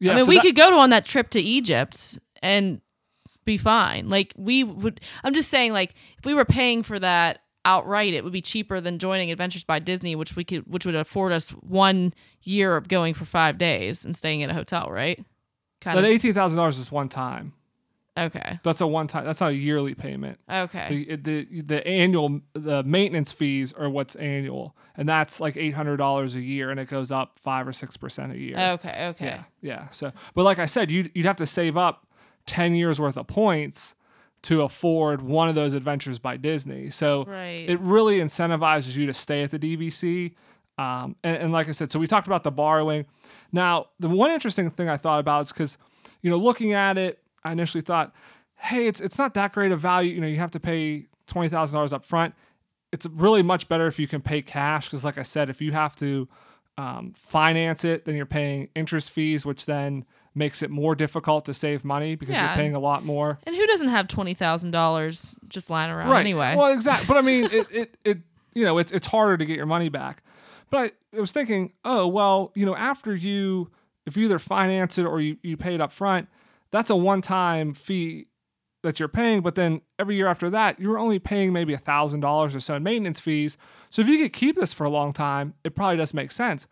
Yeah, 0.00 0.12
I 0.12 0.14
mean, 0.16 0.24
so 0.24 0.28
we 0.28 0.36
that- 0.36 0.42
could 0.42 0.56
go 0.56 0.70
to 0.70 0.76
on 0.76 0.90
that 0.90 1.04
trip 1.04 1.30
to 1.30 1.40
Egypt 1.40 2.18
and 2.42 2.80
be 3.44 3.56
fine. 3.56 4.08
Like 4.08 4.34
we 4.36 4.64
would. 4.64 5.00
I'm 5.22 5.34
just 5.34 5.48
saying, 5.48 5.72
like 5.72 5.94
if 6.18 6.26
we 6.26 6.34
were 6.34 6.44
paying 6.44 6.82
for 6.82 6.98
that 6.98 7.41
outright, 7.64 8.14
it 8.14 8.24
would 8.24 8.32
be 8.32 8.42
cheaper 8.42 8.80
than 8.80 8.98
joining 8.98 9.30
Adventures 9.30 9.64
by 9.64 9.78
Disney, 9.78 10.14
which 10.14 10.36
we 10.36 10.44
could, 10.44 10.66
which 10.66 10.86
would 10.86 10.94
afford 10.94 11.32
us 11.32 11.50
one 11.50 12.12
year 12.42 12.76
of 12.76 12.88
going 12.88 13.14
for 13.14 13.24
five 13.24 13.58
days 13.58 14.04
and 14.04 14.16
staying 14.16 14.40
in 14.40 14.50
a 14.50 14.54
hotel, 14.54 14.88
right? 14.90 15.24
Kind 15.80 15.98
that 15.98 16.04
$18,000 16.04 16.68
is 16.78 16.92
one 16.92 17.08
time. 17.08 17.54
Okay. 18.16 18.60
That's 18.62 18.80
a 18.80 18.86
one 18.86 19.06
time, 19.06 19.24
that's 19.24 19.40
not 19.40 19.52
a 19.52 19.54
yearly 19.54 19.94
payment. 19.94 20.38
Okay. 20.50 21.06
the 21.06 21.16
the 21.16 21.62
the 21.62 21.86
annual 21.86 22.40
the 22.52 22.82
maintenance 22.82 23.32
fees 23.32 23.72
are 23.72 23.88
what's 23.88 24.16
annual, 24.16 24.76
and 24.96 25.08
that's 25.08 25.40
like 25.40 25.56
eight 25.56 25.72
hundred 25.72 25.96
dollars 25.96 26.34
a 26.34 26.40
year, 26.40 26.70
and 26.70 26.78
it 26.78 26.88
goes 26.88 27.10
up 27.10 27.38
five 27.38 27.66
or 27.66 27.72
six 27.72 27.96
percent 27.96 28.32
a 28.32 28.38
year. 28.38 28.58
Okay. 28.58 29.06
Okay. 29.08 29.24
Yeah, 29.24 29.44
yeah. 29.62 29.88
So, 29.88 30.12
but 30.34 30.42
like 30.44 30.58
I 30.58 30.66
said, 30.66 30.90
you'd 30.90 31.10
you'd 31.14 31.24
have 31.24 31.38
to 31.38 31.46
save 31.46 31.78
up 31.78 32.06
ten 32.44 32.74
years 32.74 33.00
worth 33.00 33.16
of 33.16 33.26
points 33.26 33.94
to 34.42 34.62
afford 34.62 35.22
one 35.22 35.48
of 35.48 35.54
those 35.54 35.72
adventures 35.74 36.18
by 36.18 36.36
Disney. 36.36 36.90
So 36.90 37.24
Right. 37.24 37.64
it 37.68 37.78
really 37.80 38.18
incentivizes 38.18 38.96
you 38.96 39.06
to 39.06 39.12
stay 39.12 39.42
at 39.42 39.50
the 39.52 39.58
DVC. 39.58 40.34
Um, 40.78 41.16
and, 41.22 41.36
and 41.36 41.52
like 41.52 41.68
I 41.68 41.72
said, 41.72 41.90
so 41.92 41.98
we 42.00 42.06
talked 42.06 42.26
about 42.26 42.42
the 42.42 42.50
borrowing. 42.50 43.06
Now, 43.52 43.86
the 44.00 44.08
one 44.08 44.30
interesting 44.30 44.70
thing 44.70 44.88
I 44.88 44.96
thought 44.96 45.20
about 45.20 45.42
is 45.42 45.52
because, 45.52 45.78
you 46.22 46.30
know, 46.30 46.38
looking 46.38 46.72
at 46.72 46.98
it, 46.98 47.18
I 47.44 47.52
initially 47.52 47.82
thought, 47.82 48.14
hey, 48.56 48.86
it's 48.86 49.00
it's 49.00 49.18
not 49.18 49.34
that 49.34 49.52
great 49.52 49.70
of 49.72 49.80
value. 49.80 50.14
You 50.14 50.20
know, 50.20 50.26
you 50.26 50.38
have 50.38 50.52
to 50.52 50.60
pay 50.60 51.06
twenty 51.26 51.48
thousand 51.48 51.74
dollars 51.76 51.92
up 51.92 52.04
front. 52.04 52.34
It's 52.90 53.06
really 53.06 53.42
much 53.42 53.68
better 53.68 53.86
if 53.86 53.98
you 53.98 54.08
can 54.08 54.20
pay 54.22 54.42
cash 54.42 54.86
because, 54.86 55.04
like 55.04 55.18
I 55.18 55.22
said, 55.22 55.50
if 55.50 55.60
you 55.60 55.72
have 55.72 55.94
to 55.96 56.28
um, 56.78 57.12
finance 57.16 57.84
it, 57.84 58.04
then 58.06 58.14
you're 58.16 58.26
paying 58.26 58.68
interest 58.74 59.10
fees, 59.10 59.44
which 59.44 59.66
then 59.66 60.04
makes 60.34 60.62
it 60.62 60.70
more 60.70 60.94
difficult 60.94 61.44
to 61.46 61.54
save 61.54 61.84
money 61.84 62.14
because 62.14 62.34
Yeah. 62.34 62.48
you're 62.48 62.56
paying 62.56 62.74
a 62.74 62.78
lot 62.80 63.04
more. 63.04 63.38
And 63.44 63.54
who 63.54 63.66
doesn't 63.66 63.88
have 63.88 64.08
twenty 64.08 64.34
thousand 64.34 64.70
dollars 64.70 65.34
just 65.48 65.70
lying 65.70 65.90
around 65.90 66.10
right. 66.10 66.20
anyway? 66.20 66.54
Well, 66.56 66.72
exactly. 66.72 67.06
But 67.06 67.16
I 67.18 67.20
mean, 67.22 67.44
it, 67.44 67.66
it, 67.70 67.96
it, 68.04 68.18
you 68.54 68.64
know, 68.64 68.78
it's 68.78 68.92
it's 68.92 69.06
harder 69.06 69.36
to 69.36 69.44
get 69.44 69.56
your 69.56 69.66
money 69.66 69.88
back. 69.88 70.22
But 70.70 70.92
I, 71.14 71.16
I 71.16 71.20
was 71.20 71.32
thinking, 71.32 71.72
oh 71.84 72.06
well, 72.06 72.52
you 72.54 72.64
know, 72.64 72.74
after 72.76 73.14
you, 73.14 73.70
if 74.06 74.16
you 74.16 74.24
either 74.24 74.38
finance 74.38 74.98
it 74.98 75.04
or 75.04 75.20
you 75.20 75.36
you 75.42 75.56
pay 75.56 75.74
it 75.74 75.80
up 75.80 75.92
front, 75.92 76.28
that's 76.70 76.88
a 76.90 76.96
one 76.96 77.20
time 77.20 77.74
fee 77.74 78.26
that 78.82 78.98
you're 78.98 79.08
paying. 79.08 79.42
But 79.42 79.54
then 79.54 79.80
every 79.98 80.16
year 80.16 80.26
after 80.26 80.50
that, 80.50 80.80
you're 80.80 80.98
only 80.98 81.18
paying 81.18 81.52
maybe 81.52 81.72
a 81.74 81.78
thousand 81.78 82.20
dollars 82.20 82.56
or 82.56 82.60
so 82.60 82.74
in 82.74 82.82
maintenance 82.82 83.20
fees. 83.20 83.56
So 83.90 84.02
if 84.02 84.08
you 84.08 84.18
could 84.18 84.32
keep 84.32 84.56
this 84.56 84.72
for 84.72 84.84
a 84.84 84.90
long 84.90 85.12
time, 85.12 85.54
it 85.62 85.76
probably 85.76 85.98
does 85.98 86.14
make 86.14 86.32
sense. 86.32 86.66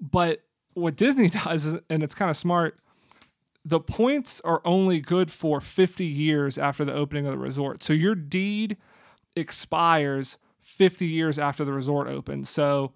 But 0.00 0.40
what 0.74 0.96
Disney 0.96 1.28
does, 1.44 1.66
is, 1.66 1.76
and 1.90 2.02
it's 2.02 2.14
kind 2.14 2.30
of 2.30 2.36
smart, 2.36 2.78
the 3.64 3.80
points 3.80 4.40
are 4.42 4.60
only 4.64 5.00
good 5.00 5.30
for 5.30 5.60
50 5.60 6.04
years 6.04 6.58
after 6.58 6.84
the 6.84 6.92
opening 6.92 7.26
of 7.26 7.32
the 7.32 7.38
resort. 7.38 7.82
So 7.82 7.92
your 7.92 8.14
deed 8.14 8.76
expires 9.36 10.38
50 10.58 11.06
years 11.06 11.38
after 11.38 11.64
the 11.64 11.72
resort 11.72 12.08
opens. 12.08 12.48
So, 12.50 12.92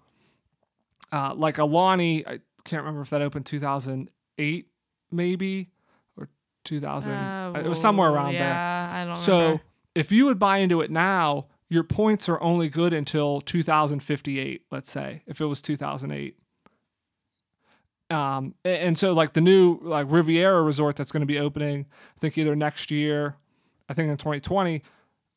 uh, 1.11 1.33
like 1.35 1.55
Aulani, 1.55 2.25
I 2.27 2.39
can't 2.65 2.81
remember 2.83 3.01
if 3.01 3.09
that 3.11 3.21
opened 3.21 3.45
2008, 3.45 4.67
maybe, 5.11 5.69
or 6.17 6.29
2000. 6.65 7.11
it 7.55 7.67
was 7.67 7.79
somewhere 7.79 8.09
Oh, 8.09 8.13
around 8.13 8.33
there. 8.33 8.41
yeah, 8.41 8.91
I 8.93 9.05
don't 9.05 9.15
So 9.15 9.39
remember. 9.39 9.61
if 9.95 10.11
you 10.11 10.25
would 10.25 10.39
buy 10.39 10.57
into 10.59 10.81
it 10.81 10.91
now, 10.91 11.47
your 11.69 11.83
points 11.83 12.29
are 12.29 12.41
only 12.41 12.69
good 12.69 12.93
until 12.93 13.41
2058, 13.41 14.63
let's 14.71 14.91
say, 14.91 15.23
if 15.27 15.41
it 15.41 15.45
was 15.45 15.61
2008. 15.61 16.37
Um, 18.09 18.55
and 18.63 18.97
so 18.97 19.13
like 19.13 19.33
the 19.33 19.41
new 19.41 19.79
like 19.81 20.07
Riviera 20.09 20.61
resort 20.61 20.95
that's 20.95 21.11
going 21.11 21.21
to 21.21 21.27
be 21.27 21.39
opening, 21.39 21.85
I 22.15 22.19
think 22.19 22.37
either 22.37 22.55
next 22.55 22.89
year, 22.89 23.35
I 23.89 23.93
think 23.93 24.09
in 24.09 24.17
2020, 24.17 24.81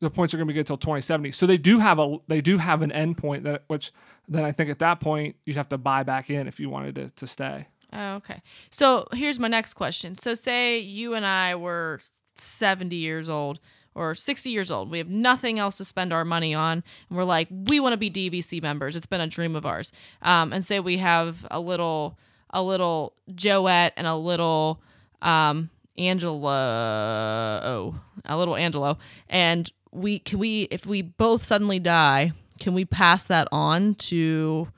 the 0.00 0.10
points 0.10 0.32
are 0.32 0.38
going 0.38 0.46
to 0.46 0.52
be 0.52 0.58
good 0.58 0.66
till 0.66 0.78
2070. 0.78 1.32
So 1.32 1.46
they 1.46 1.56
do 1.56 1.78
have 1.78 1.98
a 1.98 2.18
they 2.28 2.40
do 2.40 2.58
have 2.58 2.82
an 2.82 2.92
end 2.92 3.18
point 3.18 3.44
that 3.44 3.64
which 3.66 3.92
then 4.28 4.44
I 4.44 4.52
think 4.52 4.70
at 4.70 4.78
that 4.78 5.00
point 5.00 5.36
you'd 5.44 5.56
have 5.56 5.68
to 5.70 5.78
buy 5.78 6.02
back 6.02 6.30
in 6.30 6.46
if 6.46 6.60
you 6.60 6.70
wanted 6.70 6.94
to 6.94 7.10
to 7.10 7.26
stay. 7.26 7.66
Oh, 7.92 8.14
okay. 8.14 8.40
So 8.70 9.06
here's 9.12 9.38
my 9.38 9.48
next 9.48 9.74
question. 9.74 10.14
So 10.14 10.34
say 10.34 10.78
you 10.78 11.14
and 11.14 11.26
I 11.26 11.56
were 11.56 12.00
70 12.36 12.94
years 12.94 13.28
old 13.28 13.58
or 13.94 14.14
60 14.14 14.50
years 14.50 14.70
old. 14.70 14.90
We 14.90 14.98
have 14.98 15.08
nothing 15.08 15.58
else 15.58 15.76
to 15.76 15.84
spend 15.84 16.12
our 16.12 16.24
money 16.24 16.54
on. 16.54 16.84
And 17.08 17.18
we're 17.18 17.24
like, 17.24 17.48
we 17.50 17.80
want 17.80 17.92
to 17.92 17.96
be 17.96 18.10
DVC 18.10 18.62
members. 18.62 18.94
It's 18.96 19.06
been 19.06 19.20
a 19.20 19.26
dream 19.26 19.56
of 19.56 19.66
ours. 19.66 19.92
Um, 20.22 20.52
and 20.52 20.64
say 20.64 20.78
we 20.78 20.98
have 20.98 21.46
a 21.50 21.58
little, 21.58 22.18
a 22.50 22.62
little 22.62 23.14
Joette 23.30 23.92
and 23.96 24.06
a 24.06 24.16
little 24.16 24.80
um, 25.22 25.70
Angela, 25.98 27.60
oh, 27.64 27.94
a 28.24 28.36
little 28.36 28.56
Angelo. 28.56 28.98
And 29.28 29.70
we, 29.92 30.18
can 30.18 30.38
we, 30.38 30.62
if 30.70 30.86
we 30.86 31.02
both 31.02 31.42
suddenly 31.42 31.78
die, 31.78 32.32
can 32.58 32.74
we 32.74 32.84
pass 32.84 33.24
that 33.24 33.48
on 33.52 33.94
to 33.96 34.68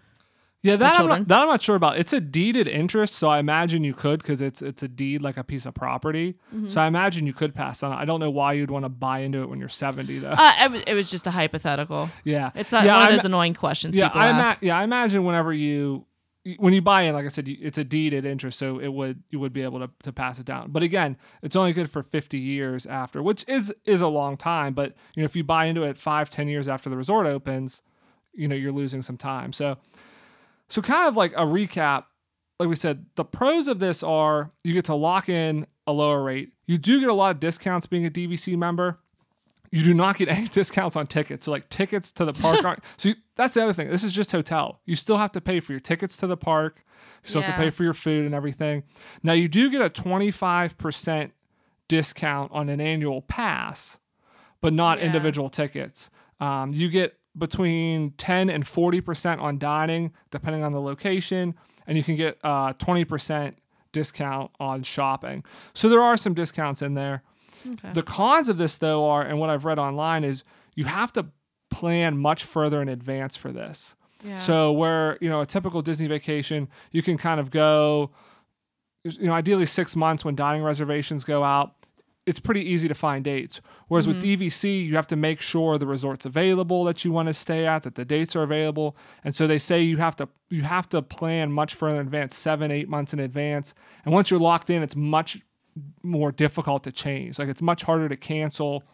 Yeah, 0.63 0.77
that 0.77 1.01
I'm, 1.01 1.09
not, 1.09 1.29
that 1.29 1.41
I'm 1.41 1.49
not 1.49 1.61
sure 1.63 1.75
about. 1.77 1.99
It's 1.99 2.13
a 2.13 2.21
deeded 2.21 2.69
interest, 2.69 3.15
so 3.15 3.29
I 3.29 3.39
imagine 3.41 3.83
you 3.83 3.93
could 3.95 4.21
because 4.23 4.41
it's 4.41 4.63
it's 4.63 4.83
a 4.85 4.89
deed 4.89 5.21
like 5.21 5.37
a 5.37 5.43
piece 5.45 5.67
of 5.67 5.75
property. 5.75 6.37
Mm-hmm. 6.55 6.69
So 6.69 6.81
I 6.81 6.87
imagine 6.87 7.27
you 7.27 7.33
could 7.33 7.55
pass 7.55 7.83
on. 7.83 7.93
I 7.93 8.05
don't 8.05 8.21
know 8.21 8.31
why 8.31 8.53
you'd 8.53 8.71
want 8.71 8.85
to 8.85 8.89
buy 8.89 9.21
into 9.21 9.43
it 9.43 9.49
when 9.49 9.59
you're 9.59 9.69
70 9.69 10.21
though. 10.21 10.35
Uh, 10.37 10.81
it, 10.87 10.95
was, 10.95 11.11
just 11.11 11.27
a 11.27 11.33
hypothetical. 11.33 12.09
yeah, 12.25 12.51
It's 12.55 12.71
not 12.71 12.85
yeah, 12.85 12.97
one 12.97 13.09
of 13.09 13.15
those 13.17 13.25
annoying 13.25 13.55
questions 13.55 13.97
yeah, 13.97 14.09
people 14.09 14.21
I 14.21 14.29
ask. 14.29 14.63
ima- 14.63 14.67
yeah, 14.69 14.79
I 14.79 14.85
imagine 14.85 15.25
whenever 15.25 15.53
you 15.53 16.07
when 16.59 16.73
you 16.73 16.83
buy 16.83 17.03
in, 17.03 17.15
like 17.15 17.25
I 17.25 17.29
said, 17.29 17.49
it's 17.49 17.79
a 17.79 17.85
deeded 17.85 18.25
interest, 18.25 18.59
so 18.59 18.81
it 18.81 18.89
would 18.89 19.23
you 19.31 19.39
would 19.39 19.53
be 19.53 19.63
able 19.63 19.79
to, 19.81 19.91
to 20.03 20.13
pass 20.13 20.39
it 20.39 20.47
down. 20.47 20.71
But 20.73 20.83
again, 20.83 21.17
it's 21.43 21.55
only 21.55 21.73
good 21.73 21.91
for 21.91 22.03
50 22.03 22.39
years 22.39 22.85
after, 22.87 23.23
which 23.23 23.45
is 23.47 23.73
is 23.85 24.01
a 24.01 24.09
long 24.09 24.37
time. 24.37 24.75
But 24.75 24.95
you 25.15 25.23
know, 25.23 25.25
if 25.25 25.37
you 25.37 25.45
buy 25.45 25.67
into 25.67 25.85
it 25.85 25.97
five, 25.97 26.31
10 26.31 26.49
years 26.49 26.69
after 26.69 26.91
the 26.91 26.97
resort 26.97 27.27
opens, 27.27 27.83
you 28.35 28.49
know, 28.49 28.57
you're 28.57 28.73
losing 28.73 29.03
some 29.03 29.17
time. 29.17 29.53
So, 29.53 29.77
so 30.69 30.83
kind 30.83 31.07
of 31.07 31.17
like 31.17 31.33
a 31.33 31.45
recap, 31.45 32.05
like 32.59 32.69
we 32.69 32.77
said, 32.77 33.07
the 33.15 33.25
pros 33.25 33.69
of 33.69 33.79
this 33.79 34.03
are 34.03 34.51
you 34.65 34.75
get 34.75 34.87
to 34.87 34.95
lock 34.95 35.29
in 35.29 35.67
a 35.87 35.93
lower 35.93 36.23
rate. 36.23 36.53
You 36.67 36.79
do 36.79 36.99
get 37.01 37.09
a 37.09 37.15
lot 37.15 37.35
of 37.35 37.41
discounts 37.41 37.87
being 37.87 38.07
a 38.07 38.11
DVC 38.11 38.57
member. 38.57 38.99
You 39.73 39.83
do 39.83 39.95
not 39.95 40.17
get 40.19 40.29
any 40.29 40.47
discounts 40.61 40.95
on 40.97 41.07
tickets. 41.09 41.47
So 41.47 41.51
like 41.51 41.69
tickets 41.69 42.13
to 42.13 42.25
the 42.25 42.33
park 42.33 42.65
aren't. 42.65 42.85
So 42.97 43.09
you, 43.11 43.15
that's 43.35 43.55
the 43.55 43.63
other 43.65 43.73
thing. 43.73 43.91
This 43.91 44.05
is 44.05 44.13
just 44.13 44.31
hotel. 44.31 44.81
You 44.85 44.95
still 44.95 45.19
have 45.19 45.33
to 45.33 45.41
pay 45.41 45.59
for 45.61 45.73
your 45.73 45.81
tickets 45.81 46.17
to 46.19 46.27
the 46.27 46.37
park. 46.37 46.85
You 47.25 47.29
still 47.31 47.41
have 47.43 47.51
to 47.51 47.57
pay 47.57 47.71
for 47.71 47.83
your 47.83 47.95
food 47.95 48.27
and 48.27 48.35
everything. 48.35 48.85
Now 49.23 49.33
you 49.33 49.49
do 49.49 49.71
get 49.71 49.81
a 49.83 49.91
25% 49.91 51.31
discount 51.89 52.53
on 52.53 52.69
an 52.69 52.81
annual 52.81 53.23
pass, 53.23 53.99
but 54.61 54.73
not 54.73 54.99
Yeah. 54.99 55.07
individual 55.07 55.49
tickets. 55.49 56.11
Um, 56.41 56.73
you 56.73 56.89
get 56.89 57.19
between 57.37 58.11
10 58.13 58.51
and 58.51 58.65
40% 58.65 59.41
on 59.41 59.59
dining, 59.59 60.13
depending 60.31 60.63
on 60.65 60.73
the 60.73 60.81
location, 60.81 61.55
and 61.87 61.97
you 61.97 62.05
can 62.05 62.17
get 62.17 62.39
uh, 62.45 62.73
20% 62.75 63.55
discount 63.93 64.51
on 64.61 64.83
shopping. 64.83 65.45
So 65.75 65.89
there 65.89 66.03
are 66.03 66.17
some 66.17 66.35
discounts 66.35 66.83
in 66.83 66.95
there. 66.95 67.23
Okay. 67.67 67.93
The 67.93 68.03
cons 68.03 68.49
of 68.49 68.59
this, 68.59 68.79
though, 68.79 69.07
are, 69.07 69.23
and 69.23 69.39
what 69.39 69.51
I've 69.51 69.65
read 69.65 69.79
online 69.79 70.25
is 70.25 70.45
you 70.75 70.85
have 70.85 71.13
to 71.15 71.27
plan 71.71 72.19
much 72.19 72.45
further 72.45 72.83
in 72.83 72.89
advance 72.89 73.37
for 73.37 73.51
this. 73.51 73.97
yeah. 74.25 74.37
So 74.37 74.73
where 74.73 75.19
you 75.21 75.29
know 75.29 75.41
a 75.41 75.47
typical 75.47 75.83
Disney 75.83 76.07
vacation, 76.07 76.69
you 76.93 77.03
can 77.03 77.17
kind 77.17 77.41
of 77.41 77.51
go, 77.51 78.11
you 79.05 79.27
know, 79.27 79.33
ideally 79.33 79.67
six 79.67 79.97
months 79.97 80.25
when 80.25 80.37
dining 80.37 80.63
reservations 80.63 81.25
go 81.25 81.43
out. 81.43 81.75
It's 82.25 82.39
pretty 82.39 82.61
easy 82.61 82.87
to 82.87 82.95
find 82.95 83.25
dates. 83.25 83.61
Whereas 83.89 84.07
with 84.07 84.23
mm-hmm. 84.23 84.45
DVC, 84.45 84.87
you 84.87 84.95
have 84.95 85.09
to 85.09 85.17
make 85.17 85.41
sure 85.41 85.77
the 85.77 85.89
resort's 85.89 86.25
available 86.25 86.85
that 86.85 87.05
you 87.05 87.11
want 87.11 87.27
to 87.27 87.35
stay 87.35 87.67
at, 87.67 87.83
that 87.83 87.97
the 87.97 88.05
dates 88.05 88.37
are 88.37 88.45
available, 88.45 88.97
and 89.25 89.35
so 89.35 89.49
they 89.49 89.59
say 89.59 89.83
you 89.83 89.97
have 89.97 90.15
to 90.17 90.29
you 90.51 90.63
have 90.63 90.89
to 90.91 91.03
plan 91.03 91.51
much 91.51 91.75
further 91.75 92.01
in 92.01 92.07
advance, 92.07 92.37
seven 92.37 92.71
eight 92.71 92.89
months 92.89 93.13
in 93.13 93.19
advance. 93.19 93.75
And 94.05 94.15
once 94.15 94.31
you're 94.31 94.39
locked 94.39 94.71
in, 94.71 94.83
it's 94.83 94.95
much 94.95 95.41
more 96.03 96.33
difficult 96.33 96.85
to 96.85 96.93
change. 96.93 97.39
Like 97.39 97.49
it's 97.49 97.63
much 97.63 97.83
harder 97.83 98.09
to 98.09 98.17
cancel 98.17 98.85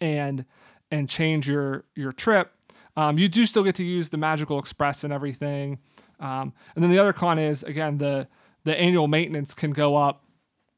and 0.00 0.44
and 0.90 1.08
change 1.08 1.48
your 1.48 1.84
your 1.94 2.12
trip. 2.12 2.52
Um, 2.96 3.18
you 3.18 3.28
do 3.28 3.44
still 3.46 3.64
get 3.64 3.74
to 3.76 3.84
use 3.84 4.10
the 4.10 4.16
Magical 4.16 4.58
Express 4.58 5.04
and 5.04 5.12
everything. 5.12 5.78
Um, 6.20 6.52
and 6.74 6.82
then 6.82 6.90
the 6.90 6.98
other 6.98 7.12
con 7.12 7.38
is 7.38 7.62
again 7.62 7.98
the 7.98 8.28
the 8.64 8.78
annual 8.78 9.08
maintenance 9.08 9.54
can 9.54 9.72
go 9.72 9.96
up 9.96 10.24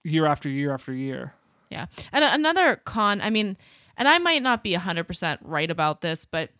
year 0.02 0.26
after 0.26 0.48
year 0.48 0.72
after 0.72 0.92
year. 0.92 1.34
Yeah. 1.70 1.86
And 2.12 2.24
another 2.24 2.76
con, 2.76 3.20
I 3.20 3.30
mean, 3.30 3.56
and 3.96 4.08
I 4.08 4.18
might 4.18 4.42
not 4.42 4.62
be 4.62 4.74
100% 4.74 5.38
right 5.42 5.70
about 5.70 6.00
this, 6.00 6.24
but 6.24 6.50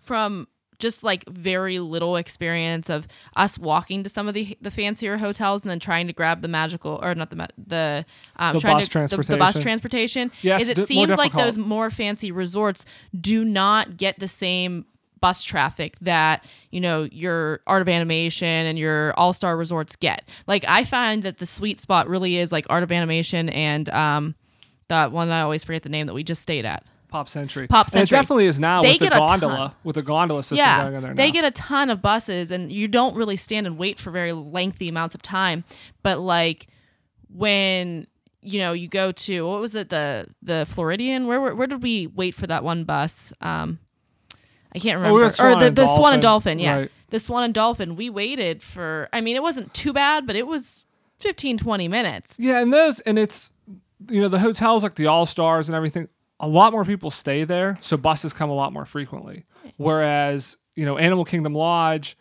from 0.00 0.46
just 0.78 1.02
like 1.04 1.24
very 1.28 1.78
little 1.78 2.16
experience 2.16 2.90
of 2.90 3.06
us 3.36 3.58
walking 3.58 4.02
to 4.02 4.08
some 4.08 4.28
of 4.28 4.34
the 4.34 4.56
the 4.60 4.70
fancier 4.70 5.16
hotels 5.16 5.62
and 5.62 5.70
then 5.70 5.78
trying 5.80 6.06
to 6.06 6.12
grab 6.12 6.42
the 6.42 6.48
magical 6.48 6.98
or 7.02 7.14
not 7.14 7.30
the 7.30 7.36
ma- 7.36 7.46
the 7.56 8.04
um 8.36 8.54
The 8.54 8.60
trying 8.60 8.76
bus 8.76 8.88
to 8.88 8.98
the, 8.98 9.16
the 9.16 9.36
bus 9.36 9.54
transportation. 9.54 9.62
transportation. 9.62 10.32
Yes, 10.42 10.62
is 10.62 10.68
it 10.70 10.78
more 10.78 10.86
seems 10.86 11.16
like 11.16 11.32
those 11.32 11.58
more 11.58 11.90
fancy 11.90 12.30
resorts 12.32 12.84
do 13.18 13.44
not 13.44 13.96
get 13.96 14.18
the 14.18 14.28
same 14.28 14.84
bus 15.18 15.42
traffic 15.42 15.96
that 16.02 16.44
you 16.70 16.80
know 16.80 17.04
your 17.10 17.60
art 17.66 17.80
of 17.80 17.88
animation 17.88 18.46
and 18.46 18.78
your 18.78 19.14
all-star 19.18 19.56
resorts 19.56 19.96
get. 19.96 20.28
Like 20.46 20.64
i 20.68 20.84
find 20.84 21.22
that 21.22 21.38
the 21.38 21.46
sweet 21.46 21.80
spot 21.80 22.06
really 22.06 22.36
is 22.36 22.52
like 22.52 22.66
art 22.68 22.82
of 22.82 22.92
animation 22.92 23.48
and 23.48 23.88
um 23.88 24.34
that 24.88 25.12
one 25.12 25.30
i 25.30 25.40
always 25.40 25.64
forget 25.64 25.82
the 25.82 25.88
name 25.88 26.06
that 26.06 26.12
we 26.14 26.22
just 26.22 26.42
stayed 26.42 26.66
at 26.66 26.84
Pop 27.08 27.28
Century. 27.28 27.66
Pop 27.68 27.86
And 27.86 27.90
Century. 27.92 28.16
it 28.16 28.20
definitely 28.20 28.46
is 28.46 28.58
now 28.60 28.82
They 28.82 28.92
with 28.92 29.00
the 29.00 29.08
gondola 29.10 29.74
with 29.84 29.94
the 29.96 30.02
gondola 30.02 30.42
system 30.42 30.58
going 30.58 30.92
yeah 30.92 30.96
in 30.98 31.02
there 31.04 31.14
they 31.14 31.30
get 31.30 31.44
a 31.44 31.50
ton 31.52 31.90
of 31.90 32.02
buses 32.02 32.50
and 32.50 32.70
you 32.70 32.88
don't 32.88 33.16
really 33.16 33.36
stand 33.36 33.66
and 33.66 33.78
wait 33.78 33.98
for 33.98 34.10
very 34.10 34.32
lengthy 34.32 34.88
amounts 34.88 35.14
of 35.14 35.22
time 35.22 35.64
but 36.02 36.18
like 36.18 36.66
when 37.28 38.06
you 38.42 38.58
know 38.60 38.72
you 38.72 38.88
go 38.88 39.12
to 39.12 39.46
what 39.46 39.60
was 39.60 39.74
it 39.74 39.88
the 39.88 40.26
the 40.42 40.66
floridian 40.68 41.26
where 41.26 41.40
where, 41.40 41.54
where 41.54 41.66
did 41.66 41.82
we 41.82 42.06
wait 42.06 42.34
for 42.34 42.46
that 42.46 42.62
one 42.64 42.84
bus 42.84 43.32
um 43.40 43.78
I 44.74 44.78
can't 44.78 44.98
Oh, 44.98 45.14
we 45.14 45.22
remember. 45.22 45.42
or 45.42 45.54
the, 45.64 45.70
the 45.70 45.86
Swan 45.88 46.12
and 46.12 46.20
Dolphin, 46.20 46.58
Dolphin, 46.58 46.58
yeah. 46.58 46.76
right. 46.76 46.90
The 47.08 47.18
Swan 47.18 47.44
and 47.44 47.54
Dolphin. 47.54 47.96
We 47.96 48.10
waited 48.10 48.60
for, 48.60 49.08
I 49.10 49.22
mean, 49.22 49.34
it 49.34 49.40
wasn't 49.42 49.72
too 49.72 49.94
bad, 49.94 50.26
but 50.26 50.36
it 50.36 50.46
was 50.46 50.84
15, 51.20 51.56
20 51.56 51.88
minutes. 51.88 52.36
Yeah, 52.38 52.60
and 52.60 52.70
those 52.70 53.00
and 53.00 53.18
it's 53.18 53.50
you 54.10 54.20
know 54.20 54.28
the 54.28 54.38
hotels 54.40 54.82
like 54.82 54.96
the 54.96 55.06
All 55.06 55.24
Stars 55.24 55.70
and 55.70 55.76
everything. 55.76 56.08
A 56.38 56.48
lot 56.48 56.72
more 56.72 56.84
people 56.84 57.10
stay 57.10 57.44
there, 57.44 57.78
so 57.80 57.96
buses 57.96 58.32
come 58.32 58.50
a 58.50 58.54
lot 58.54 58.72
more 58.72 58.84
frequently. 58.84 59.46
Whereas 59.76 60.58
you 60.74 60.84
know 60.84 60.98
Animal 60.98 61.24
Kingdom 61.24 61.54
Lodge, 61.54 62.16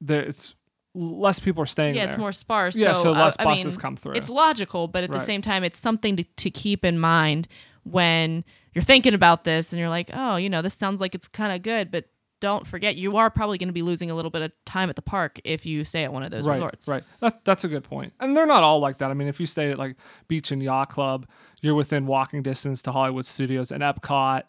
there 0.00 0.22
it's 0.22 0.54
less 0.94 1.38
people 1.38 1.62
are 1.62 1.66
staying 1.66 1.94
there. 1.94 2.02
Yeah, 2.02 2.06
there. 2.06 2.14
it's 2.14 2.20
more 2.20 2.32
sparse. 2.32 2.76
Yeah, 2.76 2.92
so 2.92 3.10
uh, 3.10 3.18
less 3.18 3.36
I 3.38 3.44
buses 3.44 3.76
mean, 3.76 3.80
come 3.80 3.96
through. 3.96 4.12
It's 4.12 4.30
logical, 4.30 4.88
but 4.88 5.04
at 5.04 5.10
the 5.10 5.20
same 5.20 5.42
time, 5.42 5.64
it's 5.64 5.78
something 5.78 6.16
to, 6.16 6.24
to 6.24 6.50
keep 6.50 6.84
in 6.84 6.98
mind 6.98 7.48
when 7.82 8.44
you're 8.74 8.84
thinking 8.84 9.14
about 9.14 9.44
this 9.44 9.72
and 9.72 9.80
you're 9.80 9.88
like, 9.88 10.10
oh, 10.12 10.36
you 10.36 10.48
know, 10.48 10.62
this 10.62 10.74
sounds 10.74 11.00
like 11.00 11.14
it's 11.14 11.28
kind 11.28 11.52
of 11.52 11.62
good, 11.62 11.90
but 11.90 12.06
don't 12.44 12.66
forget 12.66 12.96
you 12.96 13.16
are 13.16 13.30
probably 13.30 13.56
going 13.56 13.70
to 13.70 13.72
be 13.72 13.80
losing 13.80 14.10
a 14.10 14.14
little 14.14 14.30
bit 14.30 14.42
of 14.42 14.52
time 14.66 14.90
at 14.90 14.96
the 14.96 15.02
park 15.02 15.40
if 15.44 15.64
you 15.64 15.82
stay 15.82 16.04
at 16.04 16.12
one 16.12 16.22
of 16.22 16.30
those 16.30 16.46
right, 16.46 16.54
resorts. 16.56 16.86
Right. 16.86 17.02
That, 17.20 17.42
that's 17.44 17.64
a 17.64 17.68
good 17.68 17.84
point. 17.84 18.12
And 18.20 18.36
they're 18.36 18.44
not 18.46 18.62
all 18.62 18.80
like 18.80 18.98
that. 18.98 19.10
I 19.10 19.14
mean, 19.14 19.28
if 19.28 19.40
you 19.40 19.46
stay 19.46 19.70
at 19.70 19.78
like 19.78 19.96
Beach 20.28 20.52
and 20.52 20.62
Yacht 20.62 20.90
Club, 20.90 21.26
you're 21.62 21.74
within 21.74 22.06
walking 22.06 22.42
distance 22.42 22.82
to 22.82 22.92
Hollywood 22.92 23.24
Studios 23.24 23.72
and 23.72 23.82
Epcot. 23.82 24.42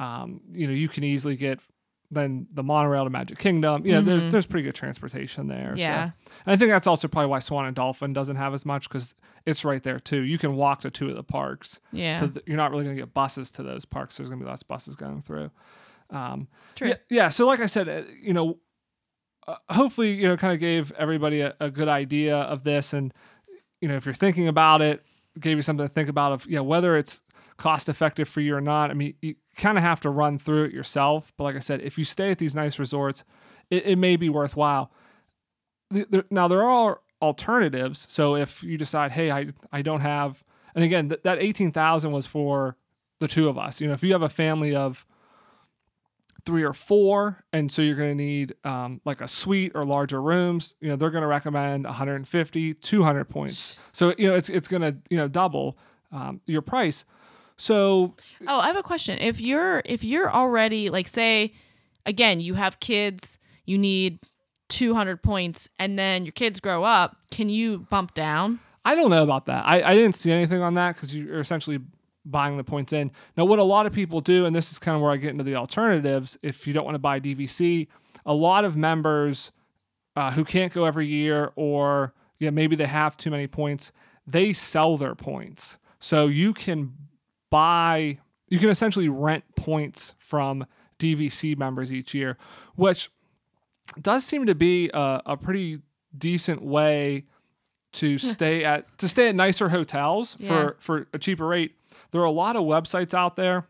Um, 0.00 0.40
you 0.52 0.66
know, 0.66 0.72
you 0.72 0.88
can 0.88 1.04
easily 1.04 1.36
get 1.36 1.60
then 2.10 2.46
the 2.52 2.62
monorail 2.62 3.02
to 3.04 3.10
Magic 3.10 3.38
Kingdom. 3.38 3.84
Yeah, 3.84 4.00
there's 4.00 4.24
Mhm. 4.24 4.30
there's 4.30 4.46
pretty 4.46 4.64
good 4.64 4.74
transportation 4.76 5.48
there. 5.48 5.74
so. 5.76 5.80
Yeah. 5.82 6.02
And 6.44 6.52
I 6.52 6.56
think 6.56 6.70
that's 6.70 6.86
also 6.86 7.08
probably 7.08 7.28
why 7.28 7.40
Swan 7.40 7.66
and 7.66 7.74
Dolphin 7.74 8.12
doesn't 8.12 8.36
have 8.36 8.54
as 8.54 8.64
much 8.64 8.88
because 8.88 9.14
it's 9.44 9.64
right 9.64 9.82
there 9.82 9.98
too. 9.98 10.20
You 10.22 10.38
can 10.38 10.54
walk 10.54 10.80
to 10.82 10.90
two 10.90 11.08
of 11.08 11.16
the 11.16 11.24
parks, 11.24 11.80
Yeah. 11.92 12.12
so 12.20 12.28
th- 12.28 12.44
you're 12.46 12.56
not 12.56 12.70
really 12.70 12.84
going 12.84 12.94
to 12.96 13.02
get 13.02 13.12
buses 13.12 13.50
to 13.52 13.62
those 13.64 13.84
parks. 13.84 14.16
There's 14.16 14.28
going 14.28 14.38
to 14.38 14.44
be 14.44 14.48
less 14.50 14.62
buses 14.62 14.94
going 14.96 15.22
through. 15.22 15.50
Um, 16.10 16.48
True. 16.74 16.88
yeah, 16.88 16.94
yeah. 17.10 17.28
So, 17.28 17.46
like 17.46 17.60
I 17.60 17.66
said, 17.66 17.88
uh, 17.88 18.02
you 18.22 18.32
know, 18.32 18.58
uh, 19.46 19.56
hopefully, 19.70 20.12
you 20.14 20.28
know, 20.28 20.36
kind 20.36 20.52
of 20.52 20.60
gave 20.60 20.92
everybody 20.92 21.40
a, 21.40 21.54
a 21.60 21.70
good 21.70 21.88
idea 21.88 22.36
of 22.36 22.62
this, 22.64 22.92
and 22.92 23.12
you 23.80 23.88
know, 23.88 23.96
if 23.96 24.04
you're 24.04 24.14
thinking 24.14 24.48
about 24.48 24.82
it, 24.82 25.04
gave 25.38 25.56
you 25.56 25.62
something 25.62 25.86
to 25.86 25.92
think 25.92 26.08
about 26.08 26.32
of 26.32 26.46
yeah, 26.46 26.60
whether 26.60 26.96
it's 26.96 27.22
cost 27.56 27.88
effective 27.88 28.28
for 28.28 28.40
you 28.40 28.54
or 28.54 28.60
not. 28.60 28.90
I 28.90 28.94
mean, 28.94 29.14
you 29.22 29.34
kind 29.56 29.78
of 29.78 29.84
have 29.84 30.00
to 30.00 30.10
run 30.10 30.38
through 30.38 30.64
it 30.64 30.72
yourself. 30.72 31.32
But 31.36 31.44
like 31.44 31.56
I 31.56 31.60
said, 31.60 31.80
if 31.80 31.96
you 31.98 32.04
stay 32.04 32.30
at 32.30 32.38
these 32.38 32.54
nice 32.54 32.78
resorts, 32.78 33.24
it, 33.70 33.86
it 33.86 33.96
may 33.96 34.16
be 34.16 34.28
worthwhile. 34.28 34.90
The- 35.90 36.06
the- 36.10 36.26
now 36.30 36.48
there 36.48 36.62
are 36.64 37.00
alternatives. 37.22 38.06
So 38.10 38.36
if 38.36 38.62
you 38.62 38.76
decide, 38.76 39.12
hey, 39.12 39.30
I 39.30 39.46
I 39.72 39.82
don't 39.82 40.00
have, 40.02 40.42
and 40.74 40.84
again, 40.84 41.08
th- 41.08 41.22
that 41.22 41.38
eighteen 41.38 41.72
thousand 41.72 42.12
was 42.12 42.26
for 42.26 42.76
the 43.20 43.28
two 43.28 43.48
of 43.48 43.56
us. 43.56 43.80
You 43.80 43.86
know, 43.88 43.94
if 43.94 44.02
you 44.02 44.12
have 44.12 44.22
a 44.22 44.28
family 44.28 44.74
of 44.74 45.06
three 46.46 46.62
or 46.62 46.72
four, 46.72 47.44
and 47.52 47.70
so 47.70 47.82
you're 47.82 47.96
going 47.96 48.16
to 48.16 48.24
need 48.24 48.54
um, 48.64 49.00
like 49.04 49.20
a 49.20 49.28
suite 49.28 49.72
or 49.74 49.84
larger 49.84 50.22
rooms, 50.22 50.76
you 50.80 50.88
know, 50.88 50.96
they're 50.96 51.10
going 51.10 51.22
to 51.22 51.28
recommend 51.28 51.84
150, 51.84 52.74
200 52.74 53.24
points. 53.24 53.88
So 53.92 54.14
you 54.16 54.28
know, 54.28 54.36
it's 54.36 54.48
it's 54.48 54.68
going 54.68 54.82
to 54.82 54.96
you 55.10 55.16
know 55.16 55.28
double 55.28 55.76
um, 56.12 56.40
your 56.46 56.62
price. 56.62 57.04
So 57.56 58.14
Oh, 58.46 58.60
I 58.60 58.68
have 58.68 58.76
a 58.76 58.82
question. 58.82 59.18
If 59.18 59.40
you're 59.40 59.82
if 59.84 60.04
you're 60.04 60.30
already 60.32 60.88
like 60.88 61.08
say 61.08 61.52
again, 62.06 62.40
you 62.40 62.54
have 62.54 62.80
kids, 62.80 63.38
you 63.64 63.76
need 63.76 64.20
200 64.68 65.22
points 65.22 65.68
and 65.78 65.98
then 65.98 66.24
your 66.24 66.32
kids 66.32 66.60
grow 66.60 66.84
up, 66.84 67.16
can 67.30 67.48
you 67.48 67.78
bump 67.90 68.14
down? 68.14 68.60
I 68.84 68.94
don't 68.94 69.10
know 69.10 69.22
about 69.22 69.46
that. 69.46 69.66
I, 69.66 69.82
I 69.82 69.94
didn't 69.94 70.14
see 70.14 70.30
anything 70.30 70.62
on 70.62 70.74
that 70.74 70.94
because 70.94 71.14
you're 71.14 71.40
essentially 71.40 71.80
buying 72.30 72.56
the 72.56 72.64
points 72.64 72.92
in. 72.92 73.10
Now, 73.36 73.44
what 73.44 73.58
a 73.58 73.62
lot 73.64 73.86
of 73.86 73.92
people 73.92 74.20
do, 74.20 74.44
and 74.46 74.54
this 74.54 74.70
is 74.72 74.78
kind 74.78 74.94
of 74.96 75.00
where 75.02 75.12
I 75.12 75.16
get 75.16 75.30
into 75.30 75.44
the 75.44 75.54
alternatives, 75.56 76.36
if 76.42 76.66
you 76.66 76.72
don't 76.72 76.84
want 76.84 76.94
to 76.96 77.00
buy 77.00 77.20
DVC, 77.20 77.86
a 78.26 78.34
lot 78.34 78.64
of 78.64 78.76
members 78.76 79.52
uh, 80.16 80.32
who 80.32 80.44
can't 80.44 80.72
go 80.72 80.84
every 80.84 81.06
year 81.06 81.52
or 81.56 82.12
yeah, 82.38 82.50
maybe 82.50 82.76
they 82.76 82.86
have 82.86 83.16
too 83.16 83.30
many 83.30 83.46
points, 83.46 83.92
they 84.26 84.52
sell 84.52 84.96
their 84.96 85.14
points. 85.14 85.78
So 86.00 86.26
you 86.26 86.52
can 86.52 86.92
buy, 87.50 88.18
you 88.48 88.58
can 88.58 88.68
essentially 88.68 89.08
rent 89.08 89.44
points 89.56 90.14
from 90.18 90.66
DVC 90.98 91.56
members 91.56 91.92
each 91.92 92.12
year, 92.14 92.36
which 92.74 93.10
does 94.00 94.24
seem 94.24 94.46
to 94.46 94.54
be 94.54 94.90
a, 94.92 95.22
a 95.26 95.36
pretty 95.36 95.80
decent 96.16 96.62
way 96.62 97.24
to 97.92 98.18
stay 98.18 98.62
at 98.64 98.98
to 98.98 99.08
stay 99.08 99.28
at 99.28 99.34
nicer 99.34 99.70
hotels 99.70 100.36
Yeah. 100.38 100.48
for 100.48 100.76
for 100.80 101.06
a 101.14 101.18
cheaper 101.18 101.46
rate. 101.46 101.74
There 102.10 102.20
are 102.20 102.24
a 102.24 102.30
lot 102.30 102.56
of 102.56 102.62
websites 102.64 103.14
out 103.14 103.36
there, 103.36 103.66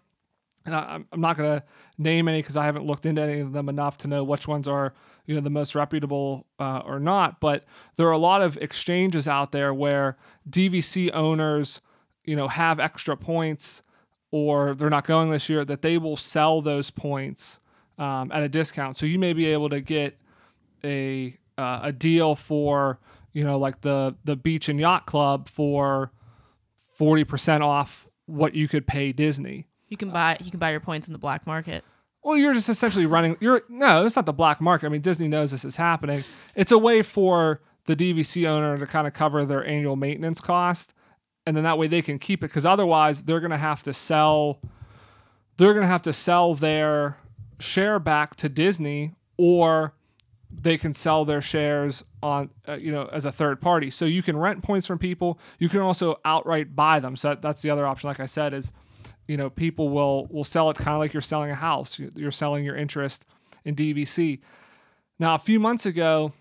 and 0.64 0.74
I, 0.74 0.80
I'm- 0.80 1.06
I'm 1.12 1.20
not 1.20 1.36
going 1.36 1.60
to 1.60 1.64
name 1.98 2.28
any 2.28 2.40
because 2.42 2.56
I 2.56 2.64
haven't 2.64 2.86
looked 2.86 3.06
into 3.06 3.22
any 3.22 3.40
of 3.40 3.52
them 3.52 3.68
enough 3.68 3.98
to 3.98 4.08
know 4.08 4.22
which 4.24 4.46
ones 4.48 4.66
are 4.68 4.92
you 5.26 5.34
know 5.34 5.40
the 5.40 5.50
most 5.50 5.74
reputable 5.74 6.46
uh, 6.60 6.82
or 6.86 7.00
not. 7.00 7.40
But 7.40 7.64
there 7.96 8.06
are 8.08 8.12
a 8.12 8.18
lot 8.18 8.42
of 8.42 8.56
exchanges 8.58 9.26
out 9.26 9.50
there 9.52 9.74
where 9.74 10.16
DVC 10.48 11.10
owners 11.12 11.80
you 12.24 12.36
know 12.36 12.48
have 12.48 12.78
extra 12.80 13.16
points 13.16 13.82
or 14.30 14.74
they're 14.74 14.90
not 14.90 15.04
going 15.06 15.30
this 15.30 15.48
year 15.48 15.64
that 15.64 15.82
they 15.82 15.98
will 15.98 16.16
sell 16.16 16.60
those 16.60 16.90
points 16.90 17.60
um, 17.98 18.30
at 18.32 18.42
a 18.42 18.48
discount. 18.48 18.96
So 18.96 19.06
you 19.06 19.18
may 19.18 19.32
be 19.32 19.46
able 19.46 19.68
to 19.70 19.80
get 19.80 20.18
a 20.84 21.36
uh, 21.58 21.80
a 21.84 21.92
deal 21.92 22.34
for 22.36 22.98
you 23.32 23.42
know 23.44 23.58
like 23.58 23.80
the 23.80 24.14
the 24.24 24.36
beach 24.36 24.68
and 24.68 24.78
yacht 24.78 25.06
club 25.06 25.48
for 25.48 26.12
40% 27.00 27.62
off 27.62 28.05
what 28.26 28.54
you 28.54 28.68
could 28.68 28.86
pay 28.86 29.12
Disney. 29.12 29.66
You 29.88 29.96
can 29.96 30.10
buy 30.10 30.36
you 30.40 30.50
can 30.50 30.60
buy 30.60 30.70
your 30.70 30.80
points 30.80 31.06
in 31.06 31.12
the 31.12 31.18
black 31.18 31.46
market. 31.46 31.84
Well, 32.22 32.36
you're 32.36 32.52
just 32.52 32.68
essentially 32.68 33.06
running. 33.06 33.36
You're 33.40 33.62
no, 33.68 34.04
it's 34.04 34.16
not 34.16 34.26
the 34.26 34.32
black 34.32 34.60
market. 34.60 34.86
I 34.86 34.88
mean, 34.88 35.00
Disney 35.00 35.28
knows 35.28 35.52
this 35.52 35.64
is 35.64 35.76
happening. 35.76 36.24
It's 36.56 36.72
a 36.72 36.78
way 36.78 37.02
for 37.02 37.60
the 37.84 37.94
DVC 37.94 38.46
owner 38.46 38.76
to 38.78 38.86
kind 38.86 39.06
of 39.06 39.14
cover 39.14 39.44
their 39.44 39.64
annual 39.64 39.94
maintenance 39.94 40.40
cost, 40.40 40.92
and 41.46 41.56
then 41.56 41.62
that 41.64 41.78
way 41.78 41.86
they 41.86 42.02
can 42.02 42.18
keep 42.18 42.42
it. 42.42 42.48
Because 42.48 42.66
otherwise, 42.66 43.22
they're 43.22 43.40
going 43.40 43.52
to 43.52 43.56
have 43.56 43.82
to 43.84 43.92
sell. 43.92 44.60
They're 45.56 45.72
going 45.72 45.84
to 45.84 45.88
have 45.88 46.02
to 46.02 46.12
sell 46.12 46.54
their 46.54 47.16
share 47.60 48.00
back 48.00 48.34
to 48.36 48.48
Disney, 48.48 49.14
or 49.36 49.94
they 50.50 50.78
can 50.78 50.92
sell 50.92 51.24
their 51.24 51.40
shares 51.40 52.04
on, 52.22 52.50
uh, 52.68 52.74
you 52.74 52.92
know, 52.92 53.08
as 53.12 53.24
a 53.24 53.32
third 53.32 53.60
party. 53.60 53.90
So 53.90 54.04
you 54.04 54.22
can 54.22 54.36
rent 54.36 54.62
points 54.62 54.86
from 54.86 54.98
people. 54.98 55.38
You 55.58 55.68
can 55.68 55.80
also 55.80 56.16
outright 56.24 56.74
buy 56.74 57.00
them. 57.00 57.16
So 57.16 57.28
that, 57.30 57.42
that's 57.42 57.62
the 57.62 57.70
other 57.70 57.86
option. 57.86 58.08
Like 58.08 58.20
I 58.20 58.26
said, 58.26 58.54
is 58.54 58.72
you 59.28 59.36
know 59.36 59.50
people 59.50 59.88
will 59.88 60.26
will 60.30 60.44
sell 60.44 60.70
it 60.70 60.76
kind 60.76 60.94
of 60.94 61.00
like 61.00 61.12
you're 61.12 61.20
selling 61.20 61.50
a 61.50 61.54
house 61.54 61.98
You- 61.98 62.10
you're 62.14 62.30
selling 62.30 62.64
your 62.64 62.76
interest 62.76 63.24
in 63.64 63.74
dvc 63.74 64.38
now 65.18 65.34
a 65.34 65.38
few 65.38 65.58
months 65.58 65.84
ago 65.84 66.32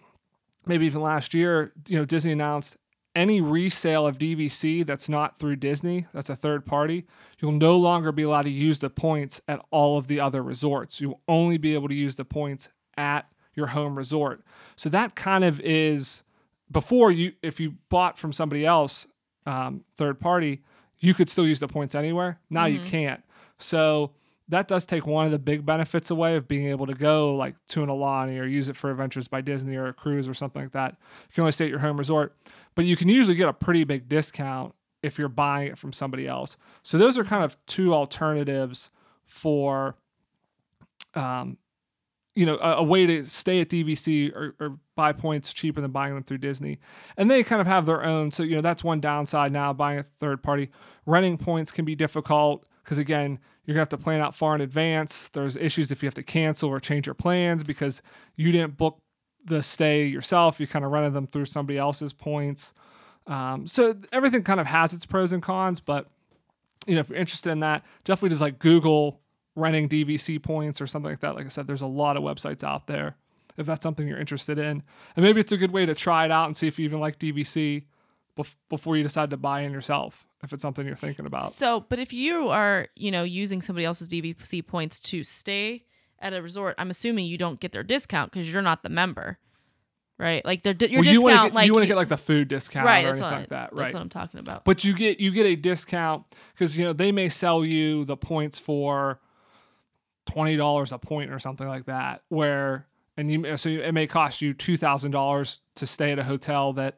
maybe 0.68 0.86
even 0.86 1.02
last 1.02 1.34
year 1.34 1.74
you 1.88 1.98
know 1.98 2.06
disney 2.06 2.32
announced 2.32 2.78
any 3.16 3.42
resale 3.42 4.06
of 4.06 4.20
dvc 4.20 4.86
that's 4.86 5.10
not 5.10 5.40
through 5.40 5.56
disney 5.56 6.06
that's 6.14 6.30
a 6.30 6.36
third 6.36 6.64
party 6.64 7.06
you'll 7.42 7.52
no 7.54 7.76
longer 7.76 8.12
be 8.12 8.22
allowed 8.22 8.44
to 8.44 8.52
use 8.52 8.78
the 8.78 8.90
points 8.90 9.42
at 9.48 9.60
all 9.72 9.98
of 9.98 10.06
the 10.08 10.20
other 10.20 10.44
resorts 10.44 11.02
you'll 11.02 11.22
only 11.28 11.58
be 11.58 11.74
able 11.74 11.88
to 11.88 11.96
use 11.96 12.16
the 12.18 12.26
points 12.26 12.70
at 12.98 13.26
your 13.56 13.68
home 13.68 13.98
resort 13.98 14.42
so 14.76 14.90
that 14.90 15.16
kind 15.16 15.44
of 15.44 15.60
is 15.62 16.24
before 16.72 17.12
you 17.12 17.34
if 17.42 17.60
you 17.60 17.76
bought 17.90 18.18
from 18.18 18.32
somebody 18.32 18.66
else 18.66 19.08
um, 19.46 19.84
third 19.98 20.20
party 20.20 20.62
you 21.00 21.14
could 21.14 21.30
still 21.30 21.48
use 21.48 21.60
the 21.60 21.68
points 21.68 21.96
anywhere 21.96 22.40
now 22.50 22.66
you 22.66 22.80
can't 22.82 23.24
so 23.58 24.12
that 24.48 24.68
does 24.68 24.86
take 24.86 25.08
one 25.08 25.26
of 25.26 25.32
the 25.32 25.40
big 25.40 25.66
benefits 25.66 26.12
away 26.12 26.36
of 26.36 26.48
being 26.48 26.68
able 26.68 26.86
to 26.86 26.94
go 26.94 27.36
like 27.36 27.56
to 27.68 27.82
an 27.82 27.90
Aulani 27.90 28.40
or 28.40 28.46
use 28.46 28.70
it 28.70 28.76
for 28.76 28.92
Adventures 28.92 29.28
by 29.28 29.42
Disney 29.42 29.76
or 29.76 29.88
a 29.88 29.94
cruise 29.94 30.30
or 30.30 30.34
something 30.34 30.62
like 30.62 30.72
that. 30.74 30.92
You 31.30 31.34
can 31.34 31.42
only 31.42 31.52
stay 31.52 31.66
at 31.66 31.72
your 31.72 31.80
home 31.80 31.98
resort, 31.98 32.36
but 32.76 32.86
you 32.86 32.96
can 32.96 33.10
usually 33.10 33.36
get 33.36 33.50
a 33.50 33.54
pretty 33.54 33.84
big 33.84 34.08
discount 34.08 34.76
if 35.02 35.18
you're 35.18 35.30
buying 35.30 35.70
it 35.70 35.78
from 35.78 35.94
somebody 35.94 36.28
else. 36.28 36.58
So 36.84 36.98
those 36.98 37.18
are 37.18 37.24
kind 37.24 37.44
of 37.44 37.58
two 37.66 37.94
alternatives 37.94 38.92
for, 39.24 39.96
um, 41.16 41.58
you 42.36 42.46
know, 42.46 42.58
a, 42.58 42.76
a 42.76 42.84
way 42.84 43.06
to 43.06 43.26
stay 43.26 43.62
at 43.62 43.70
DVC 43.70 44.34
or, 44.36 44.56
or 44.60 44.78
buy 44.96 45.14
points 45.14 45.54
cheaper 45.54 45.82
than 45.82 45.92
buying 45.92 46.14
them 46.14 46.24
through 46.24 46.40
Disney. 46.40 46.80
And 47.18 47.32
they 47.32 47.44
kind 47.44 47.62
of 47.62 47.68
have 47.68 47.86
their 47.86 48.04
own. 48.04 48.30
So, 48.32 48.44
you 48.44 48.56
know, 48.56 48.62
that's 48.62 48.84
one 48.84 49.00
downside 49.00 49.52
now 49.52 49.72
buying 49.74 50.00
a 50.00 50.04
third 50.04 50.44
party. 50.44 50.70
Renting 51.06 51.38
points 51.38 51.72
can 51.72 51.86
be 51.86 51.96
difficult 51.96 52.68
because, 52.84 52.98
again, 52.98 53.40
you're 53.66 53.74
going 53.74 53.86
to 53.86 53.90
have 53.96 54.00
to 54.00 54.04
plan 54.04 54.22
out 54.22 54.36
far 54.36 54.54
in 54.54 54.62
advance. 54.62 55.30
There's 55.30 55.56
issues 55.56 55.92
if 55.92 56.04
you 56.04 56.08
have 56.08 56.14
to 56.16 56.24
cancel 56.24 56.70
or 56.70 56.80
change 56.80 57.08
your 57.08 57.16
plans 57.16 57.64
because 57.64 58.02
you 58.36 58.52
didn't 58.52 58.78
book 58.78 59.00
the 59.46 59.64
stay 59.64 60.06
yourself. 60.06 60.60
You 60.60 60.68
kind 60.68 60.84
of 60.84 60.92
rented 60.92 61.14
them 61.14 61.28
through 61.28 61.46
somebody 61.46 61.80
else's 61.80 62.12
points. 62.12 62.74
Um, 63.28 63.66
so 63.66 63.96
everything 64.12 64.44
kind 64.44 64.60
of 64.60 64.68
has 64.68 64.94
its 64.94 65.06
pros 65.06 65.32
and 65.32 65.42
cons, 65.42 65.80
but 65.80 66.08
you 66.86 66.94
know, 66.94 67.02
if 67.02 67.10
you're 67.10 67.18
interested 67.18 67.50
in 67.50 67.62
that, 67.62 67.84
definitely 68.04 68.30
just 68.30 68.42
like 68.42 68.60
Google 68.60 69.22
renting 69.56 69.90
DVC 69.90 70.42
points 70.42 70.82
or 70.82 70.88
something 70.88 71.12
like 71.12 71.20
that. 71.22 71.36
Like 71.36 71.46
I 71.46 71.50
said, 71.50 71.68
there's 71.68 71.82
a 71.82 71.88
lot 71.88 72.18
of 72.18 72.24
websites 72.24 72.64
out 72.64 72.88
there 72.88 73.16
if 73.58 73.66
that's 73.66 73.84
something 73.84 74.08
you're 74.08 74.20
interested 74.20 74.58
in. 74.58 74.84
And 75.16 75.24
maybe 75.24 75.40
it's 75.40 75.52
a 75.52 75.58
good 75.58 75.72
way 75.72 75.86
to 75.86 75.96
try 75.96 76.26
it 76.26 76.32
out 76.32 76.46
and 76.46 76.58
see 76.58 76.68
if 76.68 76.78
you 76.78 76.86
even 76.86 77.00
like 77.00 77.20
DVC 77.20 77.86
bef- 78.38 78.56
before 78.70 78.98
you 78.98 79.04
decide 79.04 79.30
to 79.30 79.38
buy 79.38 79.62
in 79.62 79.72
yourself, 79.72 80.28
if 80.44 80.54
it's 80.54 80.62
something 80.62 80.86
you're 80.86 80.96
thinking 80.96 81.26
about. 81.26 81.52
So, 81.54 81.86
but 81.88 82.00
if 82.00 82.14
you 82.14 82.50
are, 82.50 82.88
you 82.96 83.12
know, 83.12 83.24
using 83.24 83.62
somebody 83.62 83.86
else's 83.86 84.10
DVC 84.10 84.66
points 84.66 85.00
to 85.02 85.24
stay 85.24 85.86
at 86.20 86.34
a 86.34 86.42
resort, 86.42 86.76
I'm 86.78 86.90
assuming 86.90 87.26
you 87.28 87.38
don't 87.38 87.60
get 87.60 87.72
their 87.72 87.84
discount 87.84 88.32
because 88.32 88.52
you're 88.52 88.62
not 88.62 88.84
the 88.84 88.90
member, 88.90 89.38
right? 90.18 90.44
Like 90.44 90.64
their 90.64 90.74
di- 90.74 90.88
your 90.88 91.02
well, 91.02 91.14
you 91.14 91.22
discount, 91.22 91.24
want 91.24 91.36
to 91.36 91.48
get, 91.48 91.56
like 91.56 91.68
you 91.68 91.74
want 91.74 91.84
to 91.84 91.88
get 91.88 91.98
like 91.98 92.08
the 92.10 92.18
food 92.18 92.48
discount 92.50 92.86
right, 92.86 93.06
or 93.06 93.10
anything 93.10 93.24
like 93.24 93.50
that, 93.50 93.70
that's 93.74 93.94
what 93.94 94.02
I'm 94.02 94.10
talking 94.10 94.40
about. 94.40 94.66
but 94.66 94.84
you 94.84 94.94
get 94.94 95.20
you 95.20 95.32
get 95.32 95.46
a 95.46 95.56
discount 95.56 96.26
because 96.54 96.78
you 96.78 96.84
know 96.84 96.94
they 96.94 97.12
may 97.12 97.30
sell 97.30 97.64
you 97.64 98.04
the 98.06 98.18
points 98.18 98.60
for 98.60 99.20
twenty 100.26 100.56
dollars 100.56 100.92
a 100.92 100.98
point 100.98 101.32
or 101.32 101.40
something 101.40 101.68
like 101.68 101.86
that. 101.86 102.24
Where 102.30 102.88
and 103.18 103.32
you 103.32 103.58
so 103.58 103.70
it 103.70 103.94
may 103.94 104.08
cost 104.08 104.42
you 104.42 104.54
two 104.54 104.78
thousand 104.78 105.12
dollars 105.12 105.62
to 105.76 105.86
stay 105.86 106.12
at 106.12 106.20
a 106.20 106.24
hotel 106.24 106.74
that 106.74 106.98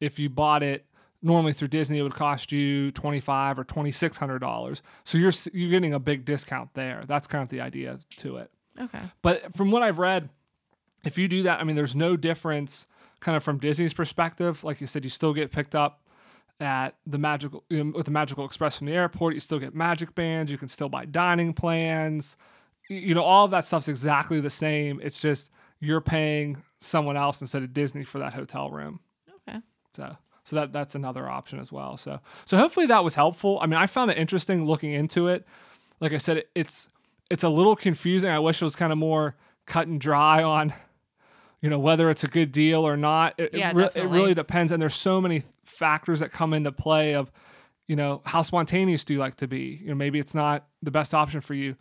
if 0.00 0.18
you 0.18 0.28
bought 0.28 0.62
it 0.62 0.84
normally 1.22 1.52
through 1.52 1.68
Disney 1.68 1.98
it 1.98 2.02
would 2.02 2.14
cost 2.14 2.52
you 2.52 2.90
twenty 2.90 3.20
five 3.20 3.58
or 3.58 3.64
twenty 3.64 3.90
six 3.90 4.16
hundred 4.16 4.40
dollars. 4.40 4.82
So 5.04 5.18
you're 5.18 5.32
you're 5.52 5.70
getting 5.70 5.94
a 5.94 5.98
big 5.98 6.24
discount 6.24 6.70
there. 6.74 7.02
That's 7.06 7.26
kind 7.26 7.42
of 7.42 7.48
the 7.48 7.60
idea 7.60 7.98
to 8.16 8.36
it. 8.38 8.50
Okay. 8.80 9.00
But 9.22 9.54
from 9.54 9.70
what 9.70 9.82
I've 9.82 9.98
read, 9.98 10.28
if 11.04 11.18
you 11.18 11.28
do 11.28 11.44
that, 11.44 11.60
I 11.60 11.64
mean, 11.64 11.76
there's 11.76 11.94
no 11.94 12.16
difference 12.16 12.86
kind 13.20 13.36
of 13.36 13.42
from 13.42 13.58
Disney's 13.58 13.94
perspective. 13.94 14.64
Like 14.64 14.80
you 14.80 14.86
said, 14.86 15.04
you 15.04 15.10
still 15.10 15.32
get 15.32 15.52
picked 15.52 15.74
up 15.74 16.00
at 16.60 16.94
the 17.06 17.18
magical 17.18 17.64
you 17.68 17.82
know, 17.82 17.92
with 17.96 18.06
the 18.06 18.12
Magical 18.12 18.44
Express 18.44 18.78
from 18.78 18.86
the 18.86 18.92
airport. 18.92 19.34
You 19.34 19.40
still 19.40 19.58
get 19.58 19.74
magic 19.74 20.14
bands. 20.14 20.52
You 20.52 20.58
can 20.58 20.68
still 20.68 20.88
buy 20.88 21.04
dining 21.04 21.52
plans. 21.52 22.36
You 22.88 23.14
know, 23.14 23.22
all 23.22 23.46
of 23.46 23.50
that 23.52 23.64
stuff's 23.64 23.88
exactly 23.88 24.40
the 24.40 24.50
same. 24.50 25.00
It's 25.02 25.20
just 25.20 25.50
you're 25.80 26.00
paying 26.00 26.62
someone 26.78 27.16
else 27.16 27.40
instead 27.40 27.62
of 27.62 27.72
Disney 27.72 28.04
for 28.04 28.18
that 28.18 28.32
hotel 28.34 28.70
room. 28.70 29.00
Okay. 29.48 29.58
So 29.94 30.16
so 30.44 30.56
that 30.56 30.72
that's 30.72 30.94
another 30.94 31.28
option 31.28 31.58
as 31.58 31.72
well. 31.72 31.96
So 31.96 32.20
so 32.44 32.56
hopefully 32.56 32.86
that 32.86 33.02
was 33.02 33.14
helpful. 33.14 33.58
I 33.60 33.66
mean, 33.66 33.78
I 33.78 33.86
found 33.86 34.10
it 34.10 34.18
interesting 34.18 34.66
looking 34.66 34.92
into 34.92 35.28
it. 35.28 35.46
Like 36.00 36.12
I 36.12 36.18
said, 36.18 36.44
it's 36.54 36.88
it's 37.30 37.44
a 37.44 37.48
little 37.48 37.76
confusing. 37.76 38.30
I 38.30 38.38
wish 38.38 38.60
it 38.60 38.64
was 38.64 38.76
kind 38.76 38.92
of 38.92 38.98
more 38.98 39.34
cut 39.66 39.86
and 39.86 40.00
dry 40.00 40.42
on 40.42 40.72
you 41.62 41.70
know 41.70 41.78
whether 41.78 42.10
it's 42.10 42.24
a 42.24 42.26
good 42.28 42.52
deal 42.52 42.86
or 42.86 42.96
not. 42.96 43.34
It, 43.38 43.54
it 43.54 43.58
Yeah, 43.58 43.72
re- 43.74 43.88
it 43.94 44.04
really 44.04 44.34
depends 44.34 44.70
and 44.70 44.82
there's 44.82 44.94
so 44.94 45.20
many 45.20 45.44
factors 45.64 46.20
that 46.20 46.30
come 46.30 46.52
into 46.52 46.70
play 46.70 47.14
of 47.14 47.32
you 47.88 47.96
know 47.96 48.20
how 48.26 48.42
spontaneous 48.42 49.04
do 49.04 49.14
you 49.14 49.20
like 49.20 49.36
to 49.36 49.48
be? 49.48 49.80
You 49.82 49.88
know 49.88 49.94
maybe 49.94 50.18
it's 50.18 50.34
not 50.34 50.66
the 50.82 50.90
best 50.90 51.14
option 51.14 51.40
for 51.40 51.54
you. 51.54 51.76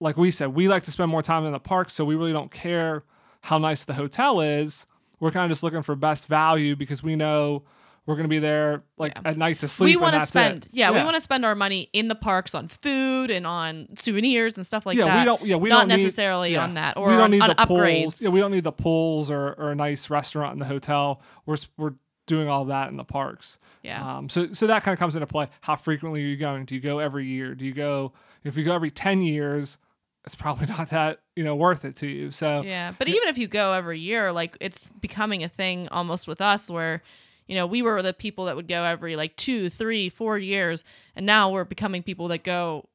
Like 0.00 0.16
we 0.16 0.30
said, 0.30 0.54
we 0.54 0.68
like 0.68 0.84
to 0.84 0.90
spend 0.92 1.10
more 1.10 1.22
time 1.22 1.44
in 1.44 1.52
the 1.52 1.58
park, 1.58 1.90
so 1.90 2.04
we 2.04 2.14
really 2.14 2.32
don't 2.32 2.50
care 2.50 3.02
how 3.40 3.58
nice 3.58 3.84
the 3.84 3.94
hotel 3.94 4.40
is. 4.40 4.86
We're 5.20 5.30
kind 5.32 5.44
of 5.44 5.50
just 5.50 5.62
looking 5.62 5.82
for 5.82 5.96
best 5.96 6.28
value 6.28 6.76
because 6.76 7.02
we 7.02 7.16
know 7.16 7.64
we're 8.06 8.14
going 8.14 8.24
to 8.24 8.28
be 8.28 8.38
there 8.38 8.84
like 8.96 9.12
Yeah. 9.16 9.30
at 9.30 9.36
night 9.36 9.60
to 9.60 9.68
sleep. 9.68 9.96
we 9.96 10.00
want 10.00 10.14
to 10.14 10.24
spend 10.26 10.64
it. 10.66 10.70
yeah, 10.72 10.90
we 10.92 11.02
want 11.02 11.14
to 11.16 11.20
spend 11.20 11.44
our 11.44 11.54
money 11.54 11.90
in 11.92 12.08
the 12.08 12.14
parks 12.14 12.54
on 12.54 12.68
food 12.68 13.30
and 13.30 13.46
on 13.46 13.88
souvenirs 13.96 14.56
and 14.56 14.64
stuff 14.64 14.86
like 14.86 14.96
yeah, 14.96 15.04
that 15.06 15.18
we 15.18 15.24
don't. 15.24 15.42
Yeah, 15.42 15.56
we 15.56 15.68
not 15.68 15.80
don't 15.80 15.88
need- 15.96 16.02
necessarily 16.04 16.52
yeah. 16.52 16.62
on 16.64 16.74
that 16.74 16.96
we 16.96 17.02
or 17.02 17.10
don't 17.10 17.20
on, 17.22 17.30
need 17.32 17.40
on 17.42 17.48
the 17.50 17.54
upgrades 17.56 18.00
pools. 18.02 18.22
Yeah, 18.22 18.28
we 18.30 18.40
don't 18.40 18.52
need 18.52 18.64
the 18.64 18.72
pools 18.72 19.30
or, 19.30 19.52
or 19.54 19.72
a 19.72 19.74
nice 19.74 20.08
restaurant 20.10 20.52
in 20.54 20.58
the 20.60 20.64
hotel. 20.64 21.20
We're 21.44 21.56
we're 21.76 21.94
doing 22.26 22.48
all 22.48 22.66
that 22.66 22.88
in 22.90 22.96
the 22.96 23.04
parks. 23.04 23.58
yeah 23.82 24.18
Um, 24.18 24.28
so 24.28 24.52
so 24.52 24.68
that 24.68 24.84
kind 24.84 24.92
of 24.92 24.98
comes 24.98 25.16
into 25.16 25.26
play. 25.26 25.48
How 25.60 25.74
frequently 25.76 26.22
are 26.22 26.26
you 26.28 26.36
going? 26.36 26.64
Do 26.66 26.76
you 26.76 26.80
go 26.80 27.00
every 27.00 27.26
year? 27.26 27.54
Do 27.54 27.64
you 27.64 27.74
go 27.74 28.12
if 28.44 28.56
you 28.56 28.64
go 28.64 28.74
every 28.74 28.90
ten 28.92 29.20
years? 29.22 29.76
It's 30.24 30.34
probably 30.34 30.66
not 30.78 30.90
that 30.90 31.20
you 31.36 31.44
know 31.44 31.54
worth 31.56 31.84
it 31.84 31.96
to 31.96 32.06
you. 32.06 32.30
So 32.30 32.62
Yeah, 32.62 32.92
but 32.98 33.08
even 33.08 33.28
if 33.28 33.38
you 33.38 33.48
go 33.48 33.72
every 33.72 33.98
year, 34.00 34.32
like 34.32 34.56
it's 34.60 34.90
becoming 35.00 35.42
a 35.44 35.48
thing 35.48 35.88
almost 35.88 36.28
with 36.28 36.40
us 36.40 36.70
where, 36.70 37.02
you 37.46 37.54
know, 37.54 37.66
we 37.66 37.80
were 37.82 38.02
the 38.02 38.12
people 38.12 38.44
that 38.46 38.56
would 38.56 38.68
go 38.68 38.84
every 38.84 39.16
like 39.16 39.36
two, 39.36 39.70
three, 39.70 40.08
four 40.10 40.36
years, 40.38 40.84
and 41.16 41.24
now 41.24 41.50
we're 41.50 41.64
becoming 41.64 42.02
people 42.02 42.28
that 42.28 42.44
go. 42.44 42.88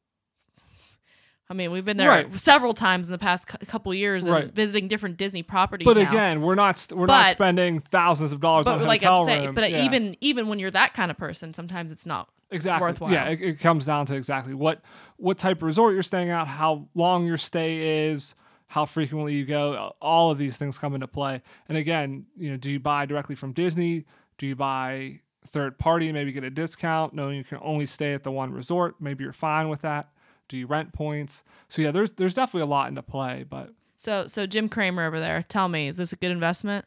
I 1.50 1.56
mean, 1.56 1.72
we've 1.72 1.86
been 1.86 1.98
there 1.98 2.10
Right. 2.10 2.40
several 2.40 2.74
times 2.74 3.08
in 3.08 3.12
the 3.12 3.18
past 3.18 3.48
cou- 3.48 3.58
couple 3.68 3.94
years 3.94 4.26
and 4.26 4.34
Right. 4.34 4.52
visiting 4.52 4.88
different 4.88 5.18
Disney 5.18 5.44
properties. 5.44 5.86
But 5.86 5.98
now. 5.98 6.10
again, 6.10 6.42
we're 6.42 6.56
not 6.56 6.80
st- 6.80 6.98
we're 6.98 7.06
not 7.06 7.30
spending 7.30 7.82
thousands 7.82 8.32
of 8.34 8.40
dollars 8.40 8.66
on 8.66 8.80
but 8.80 8.86
a 8.86 8.88
like 8.88 9.04
hotel 9.04 9.46
room. 9.48 9.54
but 9.56 9.70
Yeah. 9.70 9.84
even 9.86 10.16
even 10.22 10.48
when 10.48 10.58
you're 10.60 10.72
that 10.72 10.94
kind 10.94 11.12
of 11.12 11.18
person, 11.18 11.54
sometimes 11.54 11.92
it's 11.92 12.06
not. 12.06 12.30
Exactly 12.54 12.88
worthwhile. 12.88 13.12
Yeah, 13.12 13.30
it, 13.30 13.42
it 13.42 13.60
comes 13.60 13.86
down 13.86 14.06
to 14.08 14.16
exactly 14.16 14.54
what 14.54 14.82
what 15.18 15.38
type 15.38 15.58
of 15.58 15.64
resort 15.64 15.94
you're 15.94 16.04
staying 16.04 16.30
at, 16.30 16.48
how 16.48 16.88
long 16.96 17.26
your 17.26 17.38
stay 17.38 18.08
is, 18.08 18.36
how 18.68 18.86
frequently 18.86 19.34
you 19.34 19.46
go. 19.46 19.94
All 20.02 20.32
of 20.32 20.38
these 20.38 20.58
things 20.58 20.78
come 20.78 20.94
into 20.94 21.08
play. 21.08 21.42
And 21.68 21.78
again, 21.78 22.26
you 22.38 22.52
know, 22.52 22.58
do 22.58 22.72
you 22.72 22.80
buy 22.80 23.06
directly 23.06 23.36
from 23.36 23.54
Disney? 23.54 24.06
Do 24.38 24.48
you 24.48 24.56
buy 24.56 25.20
third 25.46 25.78
party? 25.78 26.08
And 26.08 26.14
maybe 26.16 26.32
get 26.32 26.44
a 26.44 26.50
discount, 26.50 27.14
knowing 27.14 27.38
you 27.38 27.44
can 27.44 27.60
only 27.62 27.86
stay 27.86 28.14
at 28.14 28.24
the 28.24 28.32
one 28.32 28.52
resort. 28.52 28.96
Maybe 29.00 29.24
you're 29.24 29.34
fine 29.34 29.70
with 29.70 29.82
that. 29.82 30.10
Do 30.48 30.58
you 30.58 30.68
rent 30.68 30.94
points? 30.94 31.44
So 31.70 31.82
yeah, 31.82 31.92
there's 31.92 32.12
there's 32.12 32.36
definitely 32.36 32.64
a 32.64 32.72
lot 32.72 32.90
into 32.90 33.02
play, 33.02 33.46
but 33.48 33.72
So 33.98 34.28
so 34.28 34.46
Jim 34.46 34.70
Cramer 34.70 35.06
over 35.06 35.20
there, 35.20 35.44
tell 35.48 35.70
me, 35.70 35.88
is 35.88 35.98
this 35.98 36.14
a 36.14 36.16
good 36.16 36.32
investment? 36.32 36.86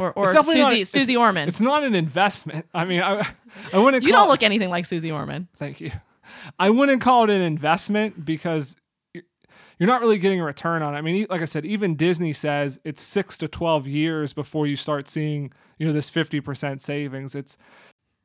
Or 0.00 0.12
or 0.14 0.32
Susie 0.32 0.58
not- 0.58 0.86
Suze 0.86 1.14
Orman? 1.14 1.46
it's 1.46 1.60
not 1.60 1.84
an 1.84 1.94
investment. 1.94 2.66
I 2.74 2.84
mean, 2.86 3.02
I 3.02 3.26
I 3.72 3.78
wouldn't. 3.78 4.02
You 4.02 4.10
call, 4.12 4.22
don't 4.22 4.28
look 4.30 4.42
anything 4.42 4.70
like 4.70 4.86
Suze 4.86 5.04
Orman. 5.10 5.46
Thank 5.56 5.80
you. 5.80 5.92
I 6.58 6.70
wouldn't 6.70 7.02
call 7.02 7.24
it 7.24 7.30
an 7.30 7.42
investment 7.42 8.24
because 8.24 8.76
you're- 9.12 9.26
you're 9.78 9.86
not 9.88 10.00
really 10.00 10.18
getting 10.18 10.40
a 10.40 10.44
return 10.44 10.82
on 10.82 10.94
it. 10.94 10.98
I 10.98 11.00
mean, 11.02 11.26
like 11.30 11.42
I 11.42 11.44
said, 11.44 11.64
even 11.66 11.96
Disney 11.96 12.32
says 12.32 12.80
it's 12.84 13.02
six 13.02 13.36
to 13.38 13.48
12 13.48 13.86
years 13.86 14.32
before 14.32 14.66
you 14.66 14.76
start 14.76 15.06
seeing, 15.08 15.52
you 15.78 15.86
know, 15.86 15.92
this 15.92 16.10
50% 16.10 16.80
savings. 16.80 17.34
It's, 17.34 17.56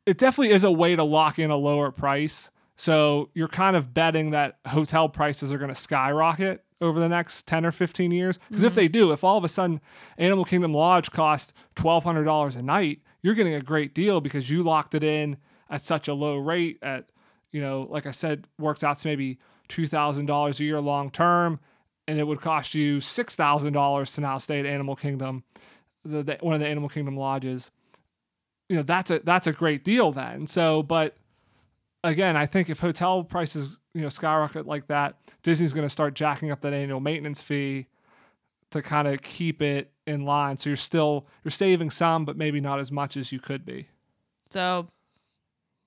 it 0.06 0.18
definitely 0.18 0.52
is 0.54 0.64
a 0.66 0.72
way 0.72 0.96
to 0.98 1.04
lock 1.04 1.40
in 1.40 1.52
a 1.52 1.56
lower 1.58 1.92
price. 1.92 2.52
So 2.78 3.30
you're 3.34 3.48
kind 3.48 3.76
of 3.78 3.94
betting 3.94 4.32
that 4.32 4.58
hotel 4.68 5.08
prices 5.08 5.54
are 5.54 5.58
going 5.58 5.70
to 5.70 5.76
skyrocket 5.76 6.64
over 6.82 7.00
the 7.00 7.10
next 7.10 7.48
10 7.48 7.66
or 7.66 7.72
15 7.72 8.12
years. 8.12 8.38
Because 8.50 8.64
if 8.64 8.76
they 8.76 8.88
do, 8.88 9.12
if 9.12 9.24
all 9.24 9.38
of 9.38 9.44
a 9.44 9.48
sudden 9.48 9.82
Animal 10.18 10.46
Kingdom 10.46 10.74
Lodge 10.74 11.12
costs 11.12 11.54
$1,200 11.76 12.56
a 12.56 12.62
night, 12.62 13.02
you're 13.22 13.36
getting 13.36 13.56
a 13.56 13.62
great 13.62 13.94
deal 13.94 14.22
because 14.22 14.50
you 14.50 14.64
locked 14.64 14.94
it 14.94 15.04
in 15.04 15.38
at 15.70 15.82
such 15.82 16.08
a 16.08 16.14
low 16.14 16.38
rate 16.38 16.78
at, 16.82 17.06
you 17.52 17.62
know, 17.62 17.88
like 17.90 18.06
I 18.06 18.12
said, 18.12 18.46
works 18.60 18.84
out 18.84 19.00
to 19.00 19.08
maybe 19.08 19.40
$2,000 19.70 20.60
a 20.60 20.64
year 20.64 20.80
long 20.80 21.10
term. 21.10 21.60
And 22.08 22.20
it 22.20 22.24
would 22.24 22.40
cost 22.40 22.76
you 22.76 22.98
$6,000 22.98 24.16
to 24.16 24.22
now 24.22 24.38
stay 24.38 24.60
at 24.60 24.68
Animal 24.68 24.96
Kingdom, 24.96 25.44
the, 26.04 26.22
the, 26.22 26.38
one 26.42 26.54
of 26.54 26.60
the 26.60 26.68
Animal 26.68 26.90
Kingdom 26.90 27.18
lodges. 27.18 27.72
You 28.70 28.76
know, 28.76 28.84
that's 28.84 29.10
a, 29.10 29.20
that's 29.20 29.48
a 29.48 29.52
great 29.52 29.84
deal 29.84 30.12
then. 30.12 30.46
So, 30.46 30.84
but 30.84 31.16
again, 32.06 32.38
I 32.38 32.46
think 32.46 32.70
if 32.70 32.80
hotel 32.80 33.24
prices, 33.24 33.80
you 33.94 34.02
know, 34.02 34.10
skyrocket 34.10 34.66
like 34.66 34.88
that, 34.88 35.16
Disney's 35.44 35.74
going 35.74 35.86
to 35.86 35.92
start 35.92 36.14
jacking 36.14 36.52
up 36.52 36.62
that 36.62 36.74
annual 36.74 37.00
maintenance 37.00 37.42
fee 37.42 37.88
to 38.72 38.82
kind 38.82 39.08
of 39.08 39.22
keep 39.22 39.62
it 39.62 39.92
in 40.08 40.26
line. 40.26 40.58
So 40.58 40.70
you're 40.70 40.78
still 40.78 41.26
you're 41.44 41.52
saving 41.52 41.90
some, 41.90 42.26
but 42.26 42.38
maybe 42.38 42.60
not 42.62 42.80
as 42.80 42.92
much 42.92 43.18
as 43.18 43.32
you 43.32 43.40
could 43.40 43.66
be. 43.66 43.88
So 44.50 44.88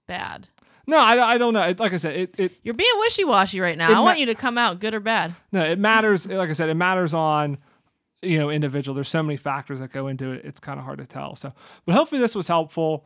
bad. 0.07 0.49
No, 0.87 0.99
I, 0.99 1.35
I 1.35 1.39
don't 1.39 1.53
know. 1.53 1.63
It, 1.63 1.79
like 1.79 1.93
I 1.93 1.99
said, 1.99 2.17
it, 2.17 2.41
it 2.41 2.53
You're 2.63 2.75
being 2.75 2.91
wishy 3.01 3.25
washy 3.25 3.61
right 3.61 3.77
now. 3.77 3.95
I 3.95 4.01
want 4.01 4.19
you 4.19 4.27
to 4.27 4.35
come 4.35 4.57
out 4.57 4.81
good 4.81 4.95
or 4.95 5.01
bad. 5.01 5.35
no, 5.53 5.63
it 5.63 5.79
matters. 5.79 6.27
Like 6.27 6.49
I 6.49 6.55
said, 6.55 6.71
it 6.71 6.75
matters 6.75 7.13
on 7.13 7.59
you 8.23 8.39
know 8.39 8.51
individual. 8.51 8.95
There's 8.95 9.09
so 9.09 9.23
many 9.23 9.37
factors 9.37 9.81
that 9.81 9.93
go 9.93 10.09
into 10.09 10.33
it. 10.33 10.45
It's 10.45 10.61
kind 10.61 10.79
of 10.79 10.85
hard 10.85 10.99
to 10.99 11.07
tell. 11.07 11.37
So, 11.37 11.53
but 11.85 11.95
hopefully 11.95 12.21
this 12.21 12.35
was 12.35 12.49
helpful. 12.49 13.05